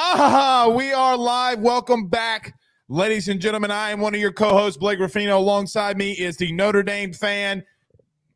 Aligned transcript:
Ah, 0.00 0.72
we 0.72 0.92
are 0.92 1.16
live. 1.16 1.58
Welcome 1.58 2.06
back, 2.06 2.54
ladies 2.88 3.26
and 3.26 3.40
gentlemen. 3.40 3.72
I 3.72 3.90
am 3.90 3.98
one 3.98 4.14
of 4.14 4.20
your 4.20 4.30
co-hosts, 4.30 4.78
Blake 4.78 5.00
Ruffino. 5.00 5.36
Alongside 5.36 5.98
me 5.98 6.12
is 6.12 6.36
the 6.36 6.52
Notre 6.52 6.84
Dame 6.84 7.12
fan. 7.12 7.64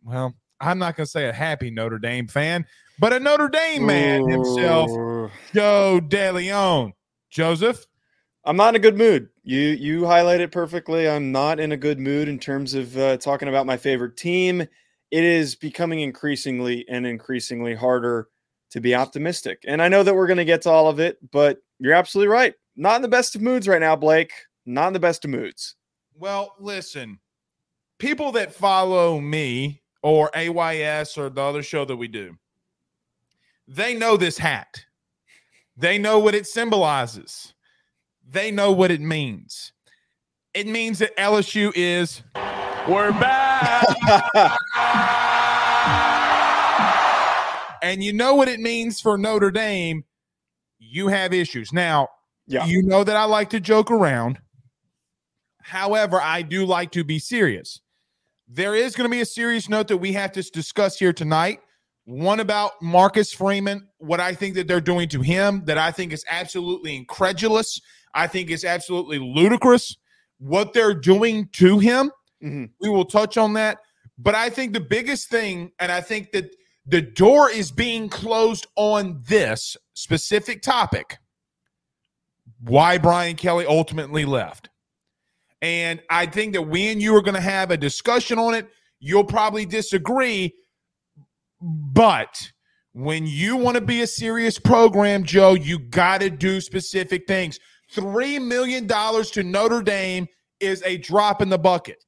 Well, 0.02 0.34
I'm 0.60 0.80
not 0.80 0.96
going 0.96 1.04
to 1.04 1.10
say 1.10 1.28
a 1.28 1.32
happy 1.32 1.70
Notre 1.70 2.00
Dame 2.00 2.26
fan, 2.26 2.66
but 2.98 3.12
a 3.12 3.20
Notre 3.20 3.48
Dame 3.48 3.86
man 3.86 4.28
himself, 4.28 4.90
Ooh. 4.90 5.30
Joe 5.54 6.00
DeLeone. 6.02 6.94
Joseph, 7.30 7.86
I'm 8.44 8.56
not 8.56 8.70
in 8.70 8.80
a 8.80 8.80
good 8.80 8.98
mood. 8.98 9.28
You 9.44 9.60
you 9.60 10.04
highlight 10.04 10.40
it 10.40 10.50
perfectly. 10.50 11.08
I'm 11.08 11.30
not 11.30 11.60
in 11.60 11.70
a 11.70 11.76
good 11.76 12.00
mood 12.00 12.26
in 12.26 12.40
terms 12.40 12.74
of 12.74 12.98
uh, 12.98 13.18
talking 13.18 13.46
about 13.46 13.66
my 13.66 13.76
favorite 13.76 14.16
team. 14.16 14.62
It 14.62 15.24
is 15.24 15.54
becoming 15.54 16.00
increasingly 16.00 16.84
and 16.88 17.06
increasingly 17.06 17.76
harder 17.76 18.26
to 18.72 18.80
be 18.80 18.94
optimistic. 18.94 19.62
And 19.66 19.80
I 19.80 19.88
know 19.88 20.02
that 20.02 20.14
we're 20.14 20.26
going 20.26 20.38
to 20.38 20.44
get 20.44 20.62
to 20.62 20.70
all 20.70 20.88
of 20.88 20.98
it, 20.98 21.18
but 21.30 21.58
you're 21.78 21.94
absolutely 21.94 22.32
right. 22.32 22.54
Not 22.74 22.96
in 22.96 23.02
the 23.02 23.08
best 23.08 23.36
of 23.36 23.42
moods 23.42 23.68
right 23.68 23.80
now, 23.80 23.94
Blake. 23.94 24.32
Not 24.64 24.88
in 24.88 24.92
the 24.94 25.00
best 25.00 25.24
of 25.24 25.30
moods. 25.30 25.76
well, 26.18 26.54
listen, 26.58 27.18
people 27.98 28.32
that 28.32 28.54
follow 28.54 29.20
me 29.20 29.82
or 30.02 30.30
AYS 30.34 31.18
or 31.18 31.28
the 31.28 31.42
other 31.42 31.62
show 31.62 31.84
that 31.84 31.96
we 31.96 32.08
do, 32.08 32.36
they 33.68 33.94
know 33.94 34.16
this 34.16 34.38
hat. 34.38 34.84
They 35.76 35.98
know 35.98 36.18
what 36.18 36.34
it 36.34 36.46
symbolizes. 36.46 37.54
They 38.28 38.50
know 38.50 38.72
what 38.72 38.90
it 38.90 39.00
means. 39.00 39.72
It 40.54 40.66
means 40.66 40.98
that 40.98 41.16
LSU 41.16 41.72
is 41.74 42.22
we're 42.88 43.12
back. 43.12 43.86
and 47.82 48.02
you 48.02 48.12
know 48.12 48.34
what 48.34 48.48
it 48.48 48.60
means 48.60 49.00
for 49.00 49.18
Notre 49.18 49.50
Dame. 49.50 50.04
You 50.78 51.08
have 51.08 51.32
issues. 51.34 51.72
Now, 51.72 52.08
Yeah. 52.46 52.64
you 52.64 52.82
know 52.82 53.04
that 53.04 53.16
I 53.16 53.24
like 53.24 53.50
to 53.50 53.60
joke 53.60 53.90
around. 53.90 54.40
However, 55.62 56.20
I 56.20 56.42
do 56.42 56.64
like 56.64 56.90
to 56.92 57.04
be 57.04 57.18
serious. 57.18 57.80
There 58.48 58.74
is 58.74 58.94
going 58.96 59.08
to 59.08 59.14
be 59.14 59.20
a 59.20 59.26
serious 59.26 59.68
note 59.68 59.88
that 59.88 59.98
we 59.98 60.12
have 60.12 60.32
to 60.32 60.42
discuss 60.42 60.98
here 60.98 61.12
tonight. 61.12 61.60
One 62.04 62.40
about 62.40 62.72
Marcus 62.82 63.32
Freeman, 63.32 63.88
what 63.98 64.18
I 64.20 64.34
think 64.34 64.56
that 64.56 64.66
they're 64.66 64.80
doing 64.80 65.08
to 65.10 65.20
him, 65.22 65.64
that 65.66 65.78
I 65.78 65.92
think 65.92 66.12
is 66.12 66.24
absolutely 66.28 66.96
incredulous. 66.96 67.80
I 68.14 68.26
think 68.26 68.50
is 68.50 68.64
absolutely 68.64 69.18
ludicrous. 69.18 69.96
What 70.38 70.72
they're 70.72 70.94
doing 70.94 71.48
to 71.52 71.78
him, 71.78 72.10
Mhm. 72.42 72.70
we 72.80 72.88
will 72.88 73.04
touch 73.04 73.36
on 73.36 73.52
that. 73.54 73.78
But 74.18 74.34
I 74.34 74.50
think 74.50 74.72
the 74.72 74.80
biggest 74.80 75.30
thing, 75.30 75.70
and 75.78 75.90
I 75.92 76.00
think 76.00 76.32
that 76.32 76.54
the 76.86 77.02
door 77.02 77.50
is 77.50 77.70
being 77.70 78.08
closed 78.08 78.66
on 78.76 79.22
this 79.28 79.76
specific 79.94 80.62
topic 80.62 81.18
why 82.60 82.98
Brian 82.98 83.36
Kelly 83.36 83.66
ultimately 83.66 84.24
left. 84.24 84.68
And 85.60 86.00
I 86.10 86.26
think 86.26 86.54
that 86.54 86.62
when 86.62 87.00
you 87.00 87.14
are 87.16 87.22
going 87.22 87.34
to 87.34 87.40
have 87.40 87.70
a 87.70 87.76
discussion 87.76 88.38
on 88.38 88.54
it. 88.54 88.68
You'll 89.04 89.24
probably 89.24 89.66
disagree. 89.66 90.54
But 91.60 92.52
when 92.92 93.26
you 93.26 93.56
want 93.56 93.76
to 93.76 93.80
be 93.80 94.02
a 94.02 94.06
serious 94.06 94.60
program, 94.60 95.24
Joe, 95.24 95.54
you 95.54 95.80
got 95.80 96.20
to 96.20 96.30
do 96.30 96.60
specific 96.60 97.26
things. 97.26 97.58
$3 97.94 98.40
million 98.46 98.86
to 98.86 99.42
Notre 99.42 99.82
Dame 99.82 100.28
is 100.60 100.82
a 100.84 100.98
drop 100.98 101.42
in 101.42 101.48
the 101.48 101.58
bucket. 101.58 102.04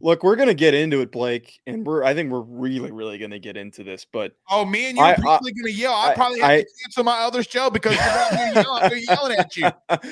Look, 0.00 0.22
we're 0.22 0.36
going 0.36 0.48
to 0.48 0.54
get 0.54 0.74
into 0.74 1.00
it, 1.00 1.10
Blake, 1.10 1.58
and 1.66 1.86
we're 1.86 2.04
I 2.04 2.12
think 2.14 2.30
we're 2.30 2.40
really 2.42 2.90
really 2.92 3.18
going 3.18 3.30
to 3.30 3.38
get 3.38 3.56
into 3.56 3.82
this, 3.82 4.06
but 4.10 4.32
Oh, 4.50 4.64
me 4.64 4.88
and 4.90 4.98
you 4.98 5.02
are 5.02 5.14
probably 5.16 5.52
going 5.52 5.72
to 5.72 5.72
yell. 5.72 5.94
I, 5.94 6.10
I- 6.10 6.14
probably 6.14 6.40
have 6.40 6.50
I- 6.50 6.60
to 6.62 6.68
cancel 6.84 7.04
my 7.04 7.18
other 7.20 7.42
show 7.42 7.70
because 7.76 7.94
you're 7.96 8.62
yelling, 8.62 8.88
they're 8.90 8.96
yelling 8.98 9.38
at 9.38 9.56
you. 9.56 9.68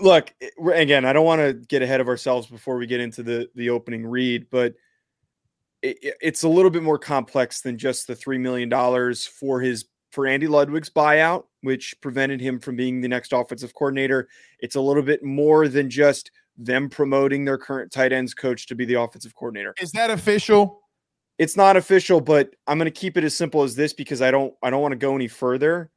look 0.00 0.32
again 0.72 1.04
i 1.04 1.12
don't 1.12 1.24
want 1.26 1.40
to 1.40 1.52
get 1.52 1.82
ahead 1.82 2.00
of 2.00 2.06
ourselves 2.06 2.46
before 2.46 2.76
we 2.76 2.86
get 2.86 3.00
into 3.00 3.20
the 3.24 3.50
the 3.56 3.68
opening 3.68 4.06
read 4.06 4.46
but 4.48 4.72
it- 5.82 6.14
it's 6.20 6.44
a 6.44 6.48
little 6.48 6.70
bit 6.70 6.84
more 6.84 6.98
complex 7.00 7.62
than 7.62 7.76
just 7.76 8.06
the 8.06 8.14
three 8.14 8.38
million 8.38 8.68
dollars 8.68 9.26
for 9.26 9.60
his 9.60 9.86
for 10.12 10.24
andy 10.28 10.46
ludwig's 10.46 10.88
buyout 10.88 11.46
which 11.62 11.96
prevented 12.00 12.40
him 12.40 12.60
from 12.60 12.76
being 12.76 13.00
the 13.00 13.08
next 13.08 13.32
offensive 13.32 13.74
coordinator 13.74 14.28
it's 14.60 14.76
a 14.76 14.80
little 14.80 15.02
bit 15.02 15.24
more 15.24 15.66
than 15.66 15.90
just 15.90 16.30
them 16.58 16.88
promoting 16.88 17.44
their 17.44 17.58
current 17.58 17.92
tight 17.92 18.12
ends 18.12 18.34
coach 18.34 18.66
to 18.66 18.74
be 18.74 18.84
the 18.84 18.94
offensive 18.94 19.34
coordinator. 19.34 19.74
Is 19.80 19.92
that 19.92 20.10
official? 20.10 20.82
it's 21.38 21.56
not 21.56 21.76
official 21.76 22.20
but 22.20 22.54
i'm 22.66 22.78
going 22.78 22.86
to 22.86 22.90
keep 22.90 23.16
it 23.16 23.24
as 23.24 23.34
simple 23.34 23.62
as 23.62 23.74
this 23.74 23.92
because 23.92 24.20
i 24.20 24.30
don't 24.30 24.52
i 24.62 24.68
don't 24.68 24.82
want 24.82 24.92
to 24.92 24.96
go 24.96 25.14
any 25.14 25.28
further. 25.28 25.90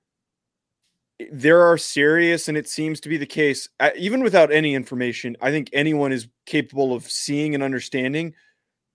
There 1.31 1.61
are 1.61 1.77
serious 1.77 2.47
and 2.47 2.57
it 2.57 2.67
seems 2.67 2.99
to 3.01 3.09
be 3.09 3.17
the 3.17 3.27
case 3.27 3.69
uh, 3.79 3.91
even 3.95 4.23
without 4.23 4.51
any 4.51 4.73
information 4.73 5.35
i 5.41 5.51
think 5.51 5.69
anyone 5.73 6.11
is 6.11 6.27
capable 6.45 6.93
of 6.93 7.09
seeing 7.09 7.53
and 7.53 7.63
understanding 7.63 8.33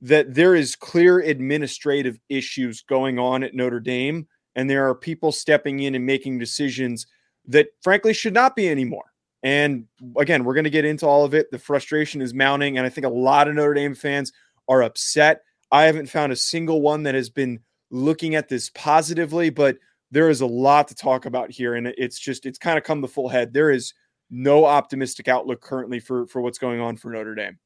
that 0.01 0.35
there 0.35 0.55
is 0.55 0.77
clear 0.77 1.21
administrative 1.21 2.19
issues 2.29 2.83
going 2.83 3.19
on 3.19 3.43
at 3.43 3.55
notre 3.55 3.81
dame 3.81 4.27
and 4.57 4.69
there 4.69 4.89
are 4.89 4.95
people 4.95 5.31
stepping 5.31 5.81
in 5.81 5.95
and 5.95 6.05
making 6.05 6.39
decisions 6.39 7.07
that 7.47 7.69
frankly 7.83 8.13
should 8.13 8.35
not 8.35 8.57
be 8.57 8.69
anymore 8.69 9.13
and 9.43 9.85
again 10.19 10.45
we're 10.45 10.55
going 10.55 10.65
to 10.65 10.71
get 10.71 10.85
into 10.85 11.07
all 11.07 11.25
of 11.25 11.35
it 11.35 11.51
the 11.51 11.59
frustration 11.59 12.21
is 12.23 12.33
mounting 12.33 12.79
and 12.79 12.87
i 12.87 12.89
think 12.89 13.07
a 13.07 13.11
lot 13.11 13.49
of 13.49 13.55
notre 13.55 13.75
dame 13.75 13.95
fans 13.95 14.33
are 14.69 14.83
upset 14.83 15.43
I 15.73 15.85
haven't 15.85 16.07
found 16.07 16.33
a 16.33 16.37
single 16.37 16.81
one 16.81 17.03
that 17.05 17.15
has 17.17 17.29
been 17.29 17.59
looking 17.91 18.37
at 18.37 18.49
this 18.49 18.71
positively, 18.71 19.51
but 19.51 19.79
there 20.13 20.31
is 20.31 20.41
a 20.41 20.47
lot 20.47 20.87
to 20.89 20.95
talk 20.95 21.27
about 21.27 21.51
here. 21.51 21.75
And 21.75 21.89
it's 21.89 22.21
just, 22.21 22.47
it's 22.47 22.59
kind 22.59 22.79
of 22.79 22.85
come 22.85 23.03
to 23.03 23.09
full 23.09 23.29
head. 23.29 23.53
There 23.53 23.71
is 23.71 23.93
no 24.31 24.65
optimistic 24.65 25.27
outlook 25.27 25.61
currently 25.61 25.99
for, 25.99 26.27
for 26.29 26.41
what's 26.41 26.59
going 26.59 26.81
on 26.81 26.97
for 26.97 27.11
Notre 27.11 27.35
Dame. 27.35 27.59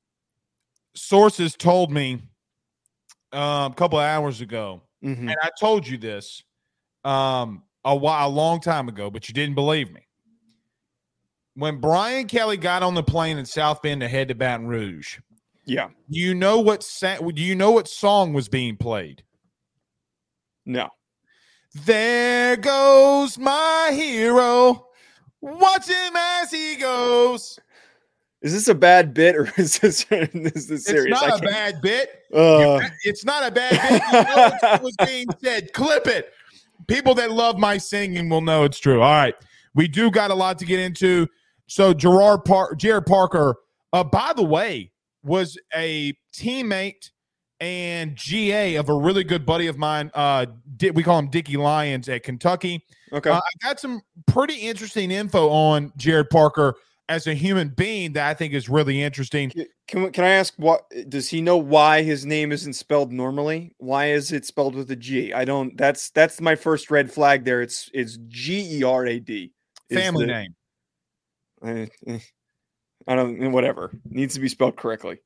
Sources 0.95 1.55
told 1.55 1.93
me 1.93 2.23
um, 3.33 3.73
a 3.73 3.75
couple 3.77 3.99
of 3.99 4.05
hours 4.07 4.41
ago, 4.41 4.81
Mhm. 5.05 5.19
and 5.31 5.37
I 5.43 5.51
told 5.61 5.87
you 5.87 5.99
this 5.99 6.43
um, 7.05 7.63
a 7.85 7.95
while, 7.95 8.29
a 8.29 8.31
long 8.31 8.61
time 8.61 8.89
ago, 8.89 9.11
but 9.11 9.29
you 9.29 9.35
didn't 9.35 9.55
believe 9.55 9.93
me. 9.93 10.07
When 11.61 11.77
Brian 11.77 12.27
Kelly 12.27 12.57
got 12.57 12.83
on 12.83 12.95
the 12.95 13.03
plane 13.03 13.37
in 13.37 13.45
South 13.45 13.83
Bend 13.83 14.01
to 14.01 14.09
head 14.09 14.29
to 14.29 14.35
Baton 14.35 14.67
Rouge, 14.67 15.19
Yeah. 15.67 15.89
do 16.11 16.19
you 16.19 16.35
know 16.35 16.59
what 16.59 16.81
do 17.03 17.43
you 17.43 17.55
know 17.55 17.71
what 17.71 17.87
song 17.87 18.33
was 18.33 18.49
being 18.49 18.79
played? 18.79 19.23
No. 20.65 20.89
There 21.85 22.57
goes 22.57 23.37
my 23.37 23.91
hero. 23.93 24.87
Watch 25.43 25.87
him 25.89 26.17
as 26.17 26.51
he 26.51 26.77
goes. 26.77 27.59
Is 28.41 28.55
this 28.55 28.69
a 28.69 28.75
bad 28.75 29.13
bit 29.13 29.37
or 29.37 29.53
is 29.59 29.79
this, 29.81 30.07
is 30.11 30.67
this 30.67 30.87
serious? 30.87 31.21
It's 31.21 31.31
not 31.31 31.41
a 31.41 31.43
bad 31.43 31.83
bit. 31.83 32.23
Uh, 32.35 32.81
It's 33.05 33.27
not 33.27 33.47
a 33.47 33.51
bad 33.51 33.71
bit. 33.73 34.03
You 34.15 34.35
know 34.35 34.51
what 34.63 34.83
was 34.83 34.97
being 35.07 35.27
said. 35.45 35.75
Clip 35.75 36.07
it. 36.07 36.33
People 36.87 37.15
that 37.17 37.31
love 37.31 37.59
my 37.59 37.77
singing 37.77 38.31
will 38.31 38.41
know 38.41 38.65
it's 38.65 38.79
true. 38.79 39.03
All 39.03 39.13
right. 39.13 39.35
We 39.75 39.89
do 39.89 40.11
got 40.11 40.31
a 40.31 40.35
lot 40.35 40.59
to 40.61 40.65
get 40.65 40.81
into. 40.81 41.29
So 41.71 41.95
Gerard 41.95 42.45
Par- 42.45 42.75
Gerad 42.75 43.07
Parker, 43.07 43.55
uh, 43.93 44.03
by 44.03 44.33
the 44.35 44.43
way, 44.43 44.91
was 45.23 45.57
a 45.73 46.13
teammate 46.35 47.11
and 47.61 48.17
GA 48.17 48.75
of 48.75 48.89
a 48.89 48.95
really 48.95 49.23
good 49.23 49.47
buddy 49.47 49.69
of 49.69 49.79
mine. 49.79 50.11
Uh, 50.13 50.47
Di- 50.77 50.91
we 50.91 51.05
call 51.05 51.21
him 51.21 51.29
Dickie 51.29 51.57
Lyons 51.57 52.09
at 52.09 52.25
Kentucky. 52.25 52.85
okay. 53.13 53.31
Uh, 53.31 53.37
I 53.37 53.67
got 53.69 53.79
some 53.79 54.01
pretty 54.27 54.55
interesting 54.57 55.13
info 55.13 55.49
on 55.49 55.91
Gerad 55.97 56.29
Parker 56.29 56.75
as 57.09 57.29
a 57.29 57.35
human 57.35 57.69
being 57.69 58.15
that 58.15 58.29
I 58.29 58.35
think 58.35 58.53
is 58.53 58.69
really 58.69 59.01
interesting. 59.01 59.51
Can- 59.51 59.67
Can, 59.87 60.11
can 60.11 60.25
I 60.25 60.31
ask 60.31 60.55
what 60.57 60.87
does 61.09 61.29
he 61.29 61.41
know 61.41 61.57
why 61.57 62.03
his 62.03 62.27
name 62.27 62.51
isn't 62.51 62.73
spelled 62.73 63.13
normally? 63.13 63.75
Why 63.79 64.11
is 64.11 64.33
it 64.33 64.45
spelled 64.45 64.75
with 64.75 64.91
a 64.91 64.97
G? 64.97 65.33
I 65.33 65.45
don't 65.45 65.77
that's 65.77 66.11
that's 66.11 66.41
my 66.41 66.57
first 66.57 66.91
red 66.91 67.13
flag 67.13 67.45
there. 67.45 67.63
It's 67.63 67.89
it's 67.95 68.17
G 68.27 68.79
E 68.79 68.83
R 68.83 69.07
A 69.07 69.21
D. 69.21 69.53
Family 69.93 70.27
the- 70.27 70.33
name. 70.33 70.55
Eh, 71.65 71.87
eh, 72.07 72.19
I 73.07 73.15
don't 73.15 73.43
eh, 73.43 73.49
whatever. 73.49 73.93
Needs 74.09 74.35
to 74.35 74.41
be 74.41 74.49
spelled 74.49 74.77
correctly. 74.77 75.19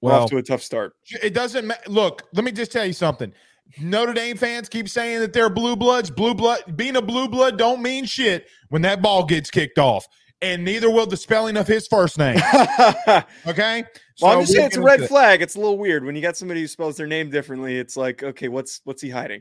We're 0.00 0.12
Well, 0.12 0.22
off 0.24 0.30
to 0.30 0.38
a 0.38 0.42
tough 0.42 0.62
start. 0.62 0.94
it 1.22 1.34
doesn't 1.34 1.66
ma- 1.66 1.74
look. 1.86 2.22
Let 2.32 2.44
me 2.44 2.52
just 2.52 2.72
tell 2.72 2.86
you 2.86 2.92
something. 2.94 3.32
Notre 3.80 4.12
Dame 4.14 4.36
fans 4.36 4.68
keep 4.68 4.88
saying 4.88 5.20
that 5.20 5.32
they're 5.32 5.50
blue 5.50 5.76
bloods. 5.76 6.10
Blue 6.10 6.34
blood 6.34 6.76
being 6.76 6.96
a 6.96 7.02
blue 7.02 7.28
blood 7.28 7.56
don't 7.58 7.80
mean 7.82 8.04
shit 8.04 8.48
when 8.70 8.82
that 8.82 9.00
ball 9.02 9.24
gets 9.24 9.50
kicked 9.50 9.78
off, 9.78 10.06
and 10.42 10.64
neither 10.64 10.90
will 10.90 11.06
the 11.06 11.16
spelling 11.16 11.56
of 11.56 11.68
his 11.68 11.86
first 11.86 12.18
name. 12.18 12.40
Okay. 13.46 13.84
well, 14.20 14.32
Okay, 14.32 14.32
I'm 14.32 14.40
just 14.40 14.52
saying 14.52 14.66
it's 14.66 14.76
a 14.76 14.80
red 14.82 14.94
into 14.94 15.04
it. 15.04 15.08
flag. 15.08 15.40
It's 15.42 15.54
a 15.54 15.60
little 15.60 15.78
weird 15.78 16.04
when 16.04 16.16
you 16.16 16.22
got 16.22 16.36
somebody 16.36 16.60
who 16.62 16.66
spells 16.66 16.96
their 16.96 17.06
name 17.06 17.30
differently. 17.30 17.78
It's 17.78 17.96
like, 17.96 18.22
okay, 18.22 18.48
what's 18.48 18.80
what's 18.84 19.00
he 19.02 19.08
hiding? 19.10 19.40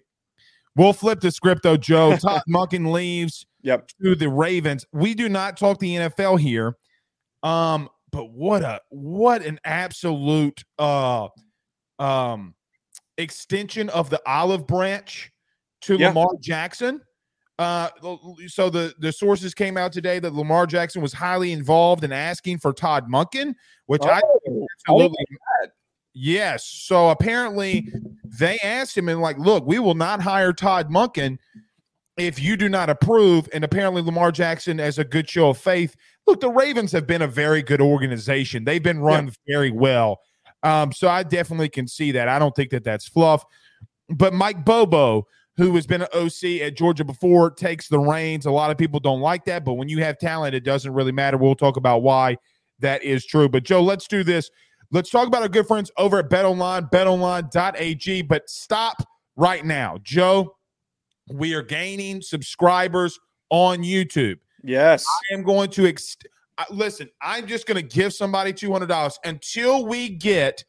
We'll 0.75 0.93
flip 0.93 1.19
the 1.19 1.31
script 1.31 1.63
though, 1.63 1.77
Joe. 1.77 2.15
Todd 2.21 2.41
Monken 2.49 2.91
leaves 2.91 3.45
Yep. 3.61 3.89
to 4.01 4.15
the 4.15 4.29
Ravens. 4.29 4.85
We 4.93 5.13
do 5.13 5.27
not 5.27 5.57
talk 5.57 5.79
the 5.79 5.95
NFL 5.95 6.39
here. 6.39 6.77
Um, 7.43 7.89
but 8.11 8.31
what 8.31 8.63
a 8.63 8.81
what 8.89 9.43
an 9.43 9.59
absolute 9.65 10.63
uh 10.79 11.27
um 11.99 12.55
extension 13.17 13.89
of 13.89 14.09
the 14.09 14.21
olive 14.25 14.65
branch 14.65 15.31
to 15.81 15.95
Yeah. 15.97 16.07
Lamar 16.09 16.29
Jackson. 16.41 17.01
Uh, 17.59 17.89
so 18.47 18.69
the 18.69 18.93
the 18.99 19.11
sources 19.11 19.53
came 19.53 19.75
out 19.75 19.91
today 19.91 20.17
that 20.19 20.33
Lamar 20.33 20.65
Jackson 20.65 21.01
was 21.01 21.11
highly 21.11 21.51
involved 21.51 22.05
in 22.05 22.13
asking 22.13 22.59
for 22.59 22.71
Todd 22.71 23.09
Monken, 23.11 23.53
which 23.87 24.01
I 24.05 24.21
Oh, 24.23 24.65
absolutely 24.87 25.25
yes. 26.13 26.65
So 26.65 27.09
apparently 27.09 27.87
they 28.39 28.57
asked 28.59 28.97
him 28.97 29.09
and 29.09 29.21
like, 29.21 29.37
look, 29.37 29.65
we 29.65 29.79
will 29.79 29.95
not 29.95 30.21
hire 30.21 30.53
Todd 30.53 30.89
Monken 30.89 31.37
if 32.17 32.39
you 32.39 32.57
do 32.57 32.69
not 32.69 32.89
approve. 32.89 33.49
And 33.53 33.63
apparently 33.63 34.01
Lamar 34.01 34.31
Jackson, 34.31 34.79
as 34.79 34.99
a 34.99 35.03
good 35.03 35.29
show 35.29 35.49
of 35.49 35.57
faith, 35.57 35.95
look, 36.27 36.39
the 36.39 36.49
Ravens 36.49 36.91
have 36.91 37.07
been 37.07 37.21
a 37.21 37.27
very 37.27 37.61
good 37.61 37.81
organization. 37.81 38.63
They've 38.63 38.83
been 38.83 38.99
run 38.99 39.31
very 39.47 39.71
well. 39.71 40.19
Um, 40.63 40.91
so 40.91 41.07
I 41.07 41.23
definitely 41.23 41.69
can 41.69 41.87
see 41.87 42.11
that. 42.11 42.27
I 42.27 42.37
don't 42.37 42.55
think 42.55 42.71
that 42.71 42.83
that's 42.83 43.07
fluff. 43.07 43.45
But 44.09 44.33
Mike 44.33 44.65
Bobo, 44.65 45.25
who 45.57 45.75
has 45.75 45.87
been 45.87 46.01
an 46.01 46.07
OC 46.13 46.61
at 46.61 46.75
Georgia 46.75 47.03
before, 47.03 47.51
takes 47.51 47.87
the 47.87 47.99
reins. 47.99 48.45
A 48.45 48.51
lot 48.51 48.71
of 48.71 48.77
people 48.77 48.99
don't 48.99 49.21
like 49.21 49.45
that, 49.45 49.63
but 49.63 49.73
when 49.73 49.89
you 49.89 50.03
have 50.03 50.17
talent, 50.17 50.55
it 50.55 50.63
doesn't 50.63 50.93
really 50.93 51.11
matter. 51.11 51.37
We'll 51.37 51.55
talk 51.55 51.77
about 51.77 52.01
why 52.01 52.37
that 52.79 53.03
is 53.03 53.25
true. 53.25 53.47
But 53.49 53.63
Joe, 53.63 53.83
let's 53.83 54.07
do 54.07 54.23
this. 54.23 54.49
Let's 54.91 55.09
talk 55.09 55.27
about 55.27 55.43
our 55.43 55.49
good 55.49 55.67
friends 55.67 55.91
over 55.97 56.19
at 56.19 56.29
BetOnline, 56.29 56.91
betonline.ag. 56.91 58.23
But 58.23 58.49
stop 58.49 59.03
right 59.35 59.63
now. 59.63 59.99
Joe, 60.01 60.55
we 61.31 61.53
are 61.53 61.61
gaining 61.61 62.21
subscribers 62.21 63.19
on 63.49 63.79
YouTube. 63.79 64.37
Yes. 64.63 65.05
I 65.07 65.33
am 65.35 65.43
going 65.43 65.69
to 65.71 65.87
ex- 65.87 66.17
listen. 66.71 67.09
I'm 67.21 67.47
just 67.47 67.67
going 67.67 67.75
to 67.75 67.95
give 67.95 68.13
somebody 68.13 68.51
two 68.51 68.71
hundred 68.71 68.87
dollars 68.87 69.19
until 69.23 69.85
we 69.85 70.09
get 70.09 70.63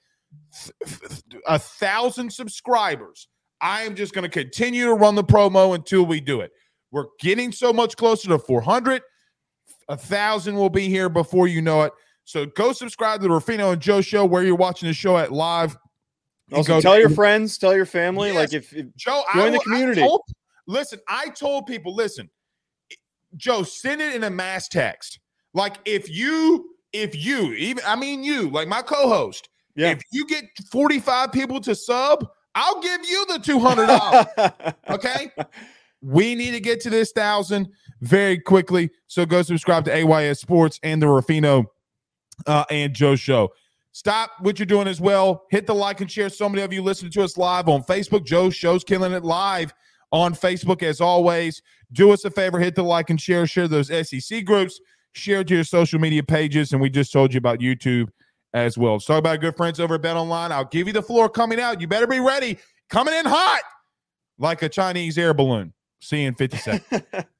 a 1.47 1.59
thousand 1.59 2.33
subscribers. 2.33 3.29
I 3.61 3.83
am 3.83 3.95
just 3.95 4.15
going 4.15 4.23
to 4.23 4.29
continue 4.29 4.87
to 4.87 4.95
run 4.95 5.15
the 5.15 5.25
promo 5.25 5.75
until 5.75 6.07
we 6.07 6.21
do 6.21 6.41
it. 6.41 6.53
We're 6.91 7.07
getting 7.21 7.53
so 7.53 7.73
much 7.73 7.97
closer 7.97 8.29
to 8.29 8.39
400. 8.39 9.03
A 9.89 9.97
thousand 9.97 10.55
will 10.55 10.71
be 10.71 10.89
here 10.89 11.09
before 11.09 11.47
you 11.47 11.61
know 11.61 11.83
it. 11.83 11.93
So 12.25 12.47
go 12.47 12.73
subscribe 12.73 13.21
to 13.21 13.29
the 13.29 13.33
Ruffino 13.35 13.73
and 13.73 13.81
Joe 13.83 14.01
show 14.01 14.25
where 14.25 14.43
you're 14.43 14.55
watching 14.57 14.89
the 14.89 14.93
show 14.95 15.17
at 15.19 15.33
live. 15.33 15.77
Also, 16.53 16.75
go- 16.75 16.81
tell 16.81 16.99
your 16.99 17.11
friends, 17.11 17.59
tell 17.59 17.75
your 17.75 17.87
family. 17.87 18.29
Yes. 18.29 18.37
Like 18.37 18.53
if, 18.53 18.73
if 18.73 18.87
Joe, 18.97 19.23
Join 19.35 19.43
I, 19.43 19.47
the 19.47 19.53
will- 19.53 19.61
I 19.61 19.65
community. 19.65 20.01
told- 20.01 20.23
listen, 20.67 21.01
I 21.09 21.29
told 21.31 21.67
people, 21.67 21.95
listen, 21.95 22.31
Joe, 23.37 23.63
send 23.63 24.01
it 24.01 24.15
in 24.15 24.25
a 24.25 24.31
mass 24.31 24.69
text. 24.69 25.21
Like 25.55 25.77
if 25.85 26.09
you, 26.11 26.75
if 26.93 27.15
you, 27.17 27.53
even 27.55 27.83
I 27.87 27.97
mean 27.97 28.23
you, 28.23 28.51
like 28.51 28.69
my 28.69 28.83
co-host, 28.83 29.49
yeah. 29.77 29.91
if 29.91 30.03
you 30.13 30.27
get 30.27 30.45
45 30.71 31.33
people 31.33 31.61
to 31.61 31.75
sub, 31.75 32.27
I'll 32.55 32.81
give 32.81 33.01
you 33.09 33.25
the 33.27 33.35
$200. 33.35 34.75
okay? 34.91 35.31
We 36.03 36.35
need 36.35 36.53
to 36.53 36.61
get 36.61 36.81
to 36.83 36.91
this 36.91 37.13
thousand 37.13 37.69
very 38.01 38.39
quickly. 38.39 38.91
So 39.07 39.25
go 39.27 39.43
subscribe 39.43 39.85
to 39.85 39.95
AYS 39.95 40.41
Sports 40.41 40.81
and 40.83 41.01
the 41.01 41.09
Ruffino 41.09 41.67
uh, 42.47 42.65
and 42.71 42.95
Joe 42.95 43.17
Show. 43.17 43.51
Stop 43.93 44.31
what 44.41 44.59
you're 44.59 44.67
doing 44.67 44.87
as 44.87 45.01
well. 45.01 45.45
Hit 45.51 45.67
the 45.67 45.75
like 45.75 46.01
and 46.01 46.11
share. 46.11 46.29
So 46.29 46.49
many 46.49 46.63
of 46.63 46.73
you 46.73 46.83
listening 46.83 47.11
to 47.13 47.23
us 47.23 47.37
live 47.37 47.69
on 47.69 47.83
Facebook. 47.83 48.25
Joe 48.25 48.51
Show's 48.51 48.85
killing 48.85 49.13
it 49.13 49.25
live 49.25 49.73
on 50.13 50.35
Facebook 50.35 50.83
as 50.83 51.01
always. 51.01 51.61
Do 51.93 52.13
us 52.13 52.25
a 52.25 52.31
favor, 52.31 52.61
hit 52.61 52.77
the 52.77 52.85
like 52.85 53.11
and 53.11 53.21
share. 53.21 53.47
Share 53.47 53.69
those 53.69 53.89
SEC 54.09 54.45
groups. 54.45 54.81
Share 55.13 55.43
to 55.43 55.55
your 55.55 55.65
social 55.65 55.99
media 55.99 56.23
pages. 56.23 56.73
And 56.73 56.81
we 56.81 56.89
just 56.89 57.13
told 57.13 57.35
you 57.35 57.39
about 57.39 57.59
YouTube 57.59 58.09
as 58.55 58.79
well. 58.79 58.93
Let's 58.93 59.07
talk 59.07 59.19
about 59.19 59.41
good 59.41 59.57
friends 59.57 59.81
over 59.81 59.97
at 59.97 60.03
Bet 60.03 60.17
Online. 60.17 60.53
I'll 60.53 60.65
give 60.65 60.87
you 60.87 60.93
the 60.93 61.03
floor 61.03 61.29
coming 61.29 61.61
out. 61.61 61.81
You 61.81 61.89
better 61.89 62.07
be 62.07 62.21
ready. 62.21 62.59
Coming 62.91 63.15
in 63.15 63.27
hot 63.27 63.63
like 64.39 64.63
a 64.63 64.69
Chinese 64.69 65.19
air 65.19 65.35
balloon. 65.35 65.73
See 66.01 66.23
you 66.23 66.29
in 66.29 66.35
50 66.35 66.57
seconds. 66.57 67.03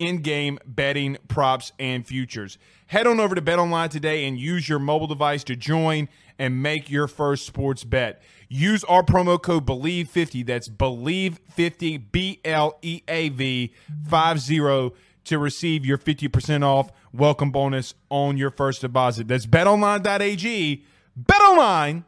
in-game 0.00 0.58
betting, 0.66 1.16
props, 1.28 1.70
and 1.78 2.04
futures. 2.04 2.58
Head 2.88 3.06
on 3.06 3.20
over 3.20 3.36
to 3.36 3.42
BetOnline 3.42 3.90
today 3.90 4.26
and 4.26 4.36
use 4.36 4.68
your 4.68 4.80
mobile 4.80 5.06
device 5.06 5.44
to 5.44 5.54
join 5.54 6.08
and 6.40 6.60
make 6.60 6.90
your 6.90 7.06
first 7.06 7.46
sports 7.46 7.84
bet. 7.84 8.20
Use 8.48 8.82
our 8.84 9.04
promo 9.04 9.40
code 9.40 9.64
BELIEVE50, 9.66 10.44
that's 10.44 10.68
BELIEVE50, 10.68 12.10
B 12.10 12.40
L 12.44 12.78
E 12.82 13.02
A 13.06 13.28
V 13.28 13.72
50 14.08 14.92
to 15.24 15.38
receive 15.38 15.86
your 15.86 15.98
50% 15.98 16.64
off 16.64 16.90
welcome 17.12 17.50
bonus 17.50 17.94
on 18.08 18.36
your 18.36 18.50
first 18.50 18.80
deposit. 18.80 19.28
That's 19.28 19.46
betonline.ag, 19.46 20.84
betonline.ag. 21.22 22.04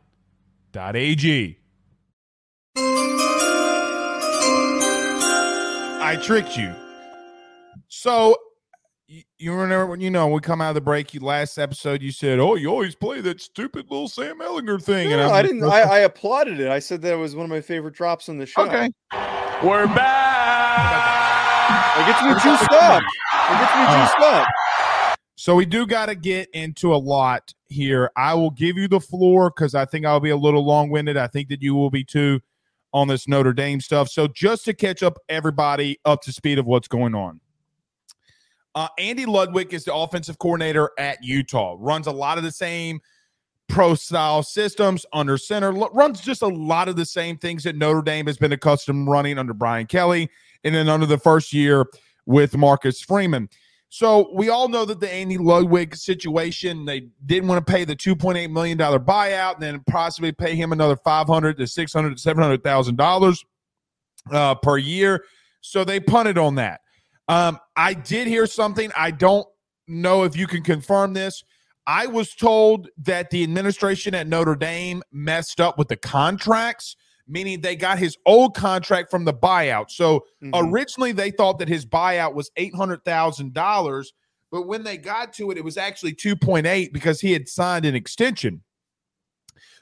I 6.04 6.16
tricked 6.20 6.56
you. 6.56 6.74
So 7.94 8.34
y- 9.06 9.22
you 9.38 9.52
remember 9.52 9.84
when 9.86 10.00
you 10.00 10.10
know 10.10 10.26
we 10.28 10.40
come 10.40 10.62
out 10.62 10.70
of 10.70 10.74
the 10.76 10.80
break? 10.80 11.12
You 11.12 11.20
last 11.20 11.58
episode 11.58 12.00
you 12.00 12.10
said, 12.10 12.38
"Oh, 12.38 12.54
you 12.54 12.68
always 12.68 12.94
play 12.94 13.20
that 13.20 13.42
stupid 13.42 13.90
little 13.90 14.08
Sam 14.08 14.40
Ehlinger 14.40 14.82
thing," 14.82 15.10
No, 15.10 15.26
I'm 15.26 15.32
I 15.34 15.42
didn't. 15.42 15.62
I, 15.62 15.82
I 15.82 15.98
applauded 15.98 16.58
it. 16.58 16.70
I 16.70 16.78
said 16.78 17.02
that 17.02 17.12
it 17.12 17.16
was 17.16 17.36
one 17.36 17.44
of 17.44 17.50
my 17.50 17.60
favorite 17.60 17.92
drops 17.94 18.30
on 18.30 18.38
the 18.38 18.46
show. 18.46 18.62
okay. 18.62 18.88
We're 19.62 19.86
back. 19.88 21.98
It 22.00 22.06
gets 22.06 22.22
me 22.22 22.32
juiced 22.50 22.72
up. 22.72 23.02
It 23.02 23.58
gets 23.60 23.74
me 23.74 23.82
Uh, 23.84 24.06
juiced 24.06 24.20
up. 24.20 24.48
So 25.36 25.54
we 25.54 25.66
do 25.66 25.86
got 25.86 26.06
to 26.06 26.14
get 26.14 26.48
into 26.54 26.94
a 26.94 26.96
lot 26.96 27.52
here. 27.68 28.10
I 28.16 28.32
will 28.32 28.52
give 28.52 28.78
you 28.78 28.88
the 28.88 29.00
floor 29.00 29.50
because 29.50 29.74
I 29.74 29.84
think 29.84 30.06
I'll 30.06 30.18
be 30.18 30.30
a 30.30 30.36
little 30.36 30.64
long 30.64 30.88
winded. 30.88 31.18
I 31.18 31.26
think 31.26 31.50
that 31.50 31.60
you 31.60 31.74
will 31.74 31.90
be 31.90 32.04
too 32.04 32.40
on 32.94 33.08
this 33.08 33.28
Notre 33.28 33.52
Dame 33.52 33.82
stuff. 33.82 34.08
So 34.08 34.28
just 34.28 34.64
to 34.64 34.72
catch 34.72 35.02
up 35.02 35.18
everybody 35.28 35.98
up 36.06 36.22
to 36.22 36.32
speed 36.32 36.58
of 36.58 36.64
what's 36.64 36.88
going 36.88 37.14
on. 37.14 37.41
Uh, 38.74 38.88
Andy 38.98 39.26
Ludwig 39.26 39.74
is 39.74 39.84
the 39.84 39.94
offensive 39.94 40.38
coordinator 40.38 40.90
at 40.98 41.22
Utah. 41.22 41.76
Runs 41.78 42.06
a 42.06 42.12
lot 42.12 42.38
of 42.38 42.44
the 42.44 42.52
same 42.52 43.00
pro 43.68 43.94
style 43.94 44.42
systems 44.42 45.04
under 45.12 45.36
center. 45.36 45.76
L- 45.76 45.90
runs 45.92 46.20
just 46.20 46.42
a 46.42 46.48
lot 46.48 46.88
of 46.88 46.96
the 46.96 47.04
same 47.04 47.36
things 47.36 47.64
that 47.64 47.76
Notre 47.76 48.02
Dame 48.02 48.26
has 48.26 48.38
been 48.38 48.52
accustomed 48.52 49.08
running 49.08 49.38
under 49.38 49.54
Brian 49.54 49.86
Kelly, 49.86 50.30
and 50.64 50.74
then 50.74 50.88
under 50.88 51.06
the 51.06 51.18
first 51.18 51.52
year 51.52 51.86
with 52.26 52.56
Marcus 52.56 53.00
Freeman. 53.00 53.48
So 53.88 54.30
we 54.32 54.48
all 54.48 54.68
know 54.68 54.86
that 54.86 55.00
the 55.00 55.12
Andy 55.12 55.36
Ludwig 55.36 55.94
situation, 55.94 56.86
they 56.86 57.08
didn't 57.26 57.46
want 57.46 57.66
to 57.66 57.70
pay 57.70 57.84
the 57.84 57.94
$2.8 57.94 58.50
million 58.50 58.78
buyout 58.78 59.54
and 59.54 59.62
then 59.62 59.82
possibly 59.86 60.32
pay 60.32 60.54
him 60.54 60.72
another 60.72 60.96
500 60.96 61.58
to 61.58 61.66
600 61.66 62.16
to 62.16 62.34
$700,000 62.34 63.44
uh, 64.32 64.54
per 64.54 64.78
year. 64.78 65.24
So 65.60 65.84
they 65.84 66.00
punted 66.00 66.38
on 66.38 66.54
that. 66.54 66.80
Um, 67.28 67.58
I 67.76 67.94
did 67.94 68.26
hear 68.26 68.46
something. 68.46 68.90
I 68.96 69.10
don't 69.10 69.46
know 69.88 70.24
if 70.24 70.36
you 70.36 70.46
can 70.46 70.62
confirm 70.62 71.14
this. 71.14 71.42
I 71.86 72.06
was 72.06 72.34
told 72.34 72.88
that 72.98 73.30
the 73.30 73.42
administration 73.42 74.14
at 74.14 74.26
Notre 74.26 74.54
Dame 74.54 75.02
messed 75.12 75.60
up 75.60 75.78
with 75.78 75.88
the 75.88 75.96
contracts, 75.96 76.96
meaning 77.26 77.60
they 77.60 77.74
got 77.74 77.98
his 77.98 78.16
old 78.26 78.54
contract 78.54 79.10
from 79.10 79.24
the 79.24 79.34
buyout. 79.34 79.90
So 79.90 80.26
Mhm. 80.42 80.50
originally 80.54 81.12
they 81.12 81.30
thought 81.30 81.58
that 81.58 81.68
his 81.68 81.84
buyout 81.84 82.34
was 82.34 82.50
$800,000, 82.56 84.12
but 84.50 84.62
when 84.62 84.84
they 84.84 84.96
got 84.96 85.32
to 85.34 85.50
it, 85.50 85.58
it 85.58 85.64
was 85.64 85.76
actually 85.76 86.14
2.8 86.14 86.92
because 86.92 87.20
he 87.20 87.32
had 87.32 87.48
signed 87.48 87.84
an 87.84 87.94
extension. 87.96 88.62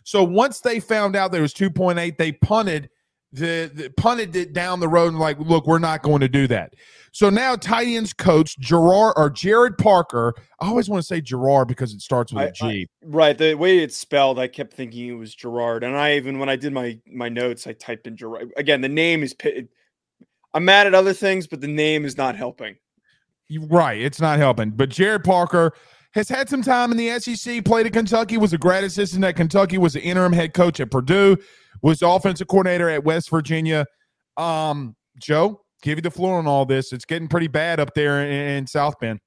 So 0.05 0.25
once 0.25 0.61
they 0.61 0.81
found 0.81 1.17
out 1.17 1.33
there 1.33 1.43
was 1.43 1.53
2.8, 1.53 2.17
they 2.17 2.33
punted 2.33 2.89
the, 3.33 3.71
the 3.73 3.91
punted 3.97 4.35
it 4.35 4.53
down 4.53 4.81
the 4.81 4.89
road 4.89 5.09
and 5.09 5.19
like, 5.19 5.39
look, 5.39 5.67
we're 5.67 5.79
not 5.79 6.03
going 6.03 6.21
to 6.21 6.29
do 6.29 6.47
that. 6.49 6.75
So 7.13 7.29
now 7.31 7.57
tight 7.57 7.89
ends 7.89 8.13
coach 8.13 8.59
Gerard 8.59 9.15
or 9.17 9.31
Gerad 9.31 9.79
Parker. 9.79 10.35
I 10.61 10.69
always 10.69 10.89
want 10.89 11.03
to 11.03 11.07
say 11.07 11.21
Gerard 11.21 11.69
because 11.69 11.93
it 11.93 12.01
starts 12.01 12.33
with 12.33 12.45
a 12.45 12.49
I- 12.49 12.71
G. 12.71 12.89
Right. 13.03 13.37
The 13.37 13.55
way 13.55 13.79
it's 13.79 13.97
spelled, 13.97 14.39
I 14.39 14.47
kept 14.47 14.73
thinking 14.75 15.09
it 15.09 15.13
was 15.13 15.35
Gerard. 15.35 15.83
And 15.85 15.97
I 15.97 16.15
even 16.17 16.39
when 16.39 16.49
I 16.49 16.57
did 16.57 16.73
my 16.73 16.99
my 17.07 17.29
notes, 17.29 17.67
I 17.67 17.73
typed 17.73 18.07
in 18.07 18.17
Gerard. 18.17 18.53
Again, 18.57 18.81
the 18.81 18.89
name 18.89 19.23
is 19.23 19.35
I'm 20.55 20.65
mad 20.65 20.87
at 20.87 20.95
other 20.95 21.13
things, 21.13 21.47
but 21.47 21.61
the 21.61 21.69
name 21.69 22.05
is 22.05 22.17
not 22.17 22.37
helping. 22.37 22.77
You- 23.49 23.67
Right. 23.67 24.01
It's 24.01 24.21
not 24.21 24.39
helping. 24.39 24.71
But 24.71 24.91
Gerad 24.91 25.25
Parker 25.25 25.73
has 26.13 26.29
had 26.29 26.49
some 26.49 26.63
time 26.63 26.91
in 26.91 26.97
the 26.97 27.19
SEC, 27.21 27.65
played 27.65 27.87
at 27.87 27.93
Kentucky, 27.93 28.37
was 28.37 28.53
a 28.53 28.59
grad 28.59 28.83
assistant 28.85 29.25
at 29.25 29.37
Kentucky, 29.37 29.79
was 29.79 29.93
the 29.93 30.01
interim 30.03 30.33
head 30.33 30.55
coach 30.55 30.81
at 30.81 30.91
Purdue, 30.91 31.37
was 31.83 32.03
offensive 32.03 32.49
coordinator 32.49 32.89
at 32.89 33.05
West 33.05 33.31
Virginia. 33.31 33.87
Um, 34.37 34.97
Joe, 35.21 35.63
give 35.83 35.99
you 35.99 36.03
the 36.03 36.11
floor 36.11 36.39
on 36.39 36.47
all 36.47 36.65
this. 36.65 36.93
It's 36.93 37.05
getting 37.05 37.29
pretty 37.29 37.49
bad 37.49 37.81
up 37.81 37.95
there 37.95 38.23
in, 38.25 38.31
in 38.31 38.67
South 38.67 38.99
Bend. 39.01 39.21